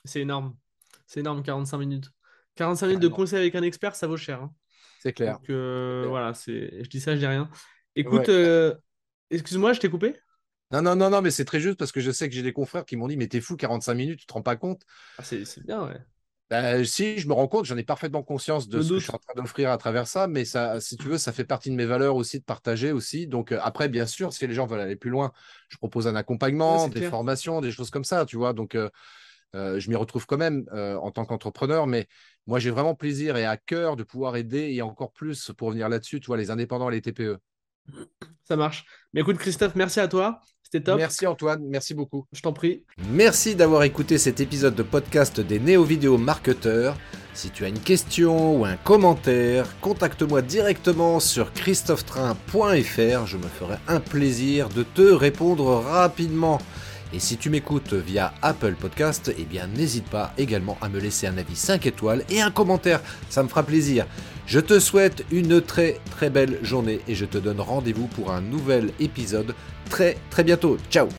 C'est 0.05 0.23
énorme. 0.23 0.57
C'est 1.07 1.21
énorme, 1.21 1.43
45 1.43 1.77
minutes. 1.77 2.11
45 2.55 2.87
minutes 2.87 3.03
de 3.03 3.09
conseil 3.09 3.41
avec 3.41 3.55
un 3.55 3.63
expert, 3.63 3.95
ça 3.95 4.07
vaut 4.07 4.17
cher. 4.17 4.43
Hein. 4.43 4.53
C'est 5.01 5.13
clair. 5.13 5.35
Donc, 5.35 5.51
euh, 5.51 6.07
voilà, 6.09 6.33
je 6.33 6.89
dis 6.89 7.01
ça, 7.01 7.15
je 7.15 7.21
dis 7.21 7.27
rien. 7.27 7.51
Écoute, 7.95 8.31
excuse-moi, 9.31 9.75
je 9.75 9.81
t'ai 9.81 9.91
coupé 9.91 10.17
non, 10.71 10.83
non, 10.83 10.97
non, 10.97 11.11
non, 11.11 11.23
mais 11.23 11.31
c'est 11.31 11.45
très 11.45 11.61
juste 11.61 11.79
parce 11.79 11.93
que 11.93 12.01
je 12.01 12.11
sais 12.11 12.29
que 12.29 12.35
j'ai 12.35 12.43
des 12.43 12.53
confrères 12.53 12.85
qui 12.85 12.97
m'ont 12.97 13.09
dit 13.09 13.17
Mais 13.17 13.29
t'es 13.29 13.41
fou, 13.41 13.57
45 13.57 13.95
minutes, 13.95 14.21
tu 14.21 14.27
te 14.27 14.33
rends 14.33 14.43
pas 14.43 14.57
compte 14.57 14.83
ah, 15.19 15.23
c'est, 15.23 15.45
bien, 15.65 15.87
ouais. 15.87 15.99
Bah, 16.51 16.83
si, 16.85 17.19
je 17.19 17.29
me 17.29 17.35
rends 17.35 17.47
compte, 17.47 17.67
j'en 17.67 17.77
ai 17.77 17.83
parfaitement 17.83 18.23
conscience 18.23 18.69
de 18.69 18.81
ce 18.81 18.89
que 18.89 18.99
je 18.99 19.05
suis 19.05 19.13
en 19.13 19.19
train 19.19 19.35
d'offrir 19.37 19.71
à 19.71 19.77
travers 19.77 20.07
ça, 20.07 20.29
mais 20.29 20.47
ça, 20.47 20.81
si 20.81 20.97
tu 20.97 21.07
veux, 21.09 21.19
ça 21.19 21.31
fait 21.31 21.45
partie 21.45 21.71
de 21.71 21.75
mes 21.75 21.85
valeurs 21.85 22.17
aussi 22.17 22.39
de 22.39 22.45
partager 22.45 22.91
aussi. 22.91 23.27
Donc 23.27 23.53
euh, 23.53 23.59
après, 23.63 23.89
bien 23.91 24.07
sûr, 24.07 24.33
si 24.33 24.47
les 24.47 24.55
gens 24.55 24.67
veulent 24.67 24.81
aller 24.81 24.97
plus 24.97 25.11
loin, 25.11 25.33
je 25.69 25.77
propose 25.77 26.07
un 26.07 26.17
accompagnement, 26.17 26.89
des 26.89 27.03
formations, 27.03 27.61
des 27.61 27.71
choses 27.71 27.91
comme 27.91 28.05
ça, 28.05 28.25
tu 28.25 28.37
vois. 28.37 28.55
Donc 28.55 28.75
euh, 28.75 28.89
euh, 29.55 29.79
je 29.79 29.91
m'y 29.91 29.97
retrouve 29.97 30.25
quand 30.25 30.39
même 30.39 30.65
en 30.73 31.11
tant 31.11 31.27
qu'entrepreneur, 31.27 31.87
mais 31.87 32.09
moi 32.47 32.59
j'ai 32.59 32.71
vraiment 32.71 32.95
plaisir 32.95 33.37
et 33.37 33.45
à 33.45 33.59
cœur 33.59 33.97
de 33.97 34.03
pouvoir 34.03 34.37
aider 34.37 34.73
et 34.73 34.81
encore 34.81 35.13
plus 35.13 35.53
pour 35.57 35.71
venir 35.71 35.91
là-dessus, 35.91 36.21
tu 36.21 36.29
vois, 36.29 36.39
les 36.39 36.51
indépendants, 36.51 36.89
les 36.89 37.03
TPE. 37.03 37.39
Ça 38.45 38.57
marche. 38.57 38.87
Mais 39.13 39.21
écoute, 39.21 39.37
Christophe, 39.37 39.75
merci 39.75 40.01
à 40.01 40.09
toi. 40.09 40.41
C'était 40.71 40.85
top. 40.85 40.99
Merci 40.99 41.27
Antoine, 41.27 41.63
merci 41.67 41.95
beaucoup. 41.95 42.27
Je 42.31 42.43
t'en 42.43 42.53
prie. 42.53 42.83
Merci 43.11 43.55
d'avoir 43.55 43.85
écouté 43.85 44.19
cet 44.19 44.39
épisode 44.41 44.75
de 44.75 44.83
podcast 44.83 45.41
des 45.41 45.59
néo-vidéo 45.59 46.19
marketeurs. 46.19 46.95
Si 47.33 47.49
tu 47.49 47.65
as 47.65 47.69
une 47.69 47.79
question 47.79 48.55
ou 48.55 48.67
un 48.67 48.77
commentaire, 48.77 49.65
contacte-moi 49.81 50.43
directement 50.43 51.21
sur 51.21 51.55
christophetrain.fr. 51.55 53.27
Je 53.27 53.39
me 53.39 53.49
ferai 53.49 53.77
un 53.87 53.99
plaisir 53.99 54.69
de 54.69 54.83
te 54.83 55.01
répondre 55.01 55.77
rapidement. 55.77 56.59
Et 57.15 57.19
si 57.19 57.39
tu 57.39 57.49
m'écoutes 57.49 57.95
via 57.95 58.35
Apple 58.43 58.75
Podcast, 58.75 59.33
eh 59.39 59.45
bien 59.45 59.69
n'hésite 59.69 60.11
pas 60.11 60.35
également 60.37 60.77
à 60.83 60.91
me 60.91 61.01
laisser 61.01 61.27
un 61.27 61.39
avis 61.39 61.57
5 61.57 61.87
étoiles 61.87 62.25
et 62.29 62.43
un 62.43 62.51
commentaire, 62.51 63.01
ça 63.31 63.43
me 63.43 63.49
fera 63.49 63.63
plaisir. 63.63 64.07
Je 64.47 64.61
te 64.61 64.79
souhaite 64.79 65.25
une 65.31 65.63
très 65.63 66.01
très 66.11 66.29
belle 66.29 66.59
journée 66.63 67.01
et 67.09 67.15
je 67.15 67.25
te 67.25 67.39
donne 67.39 67.61
rendez-vous 67.61 68.09
pour 68.09 68.31
un 68.31 68.43
nouvel 68.43 68.93
épisode 69.01 69.55
très 69.89 70.17
très 70.31 70.45
bientôt. 70.45 70.77
Ciao 70.91 71.09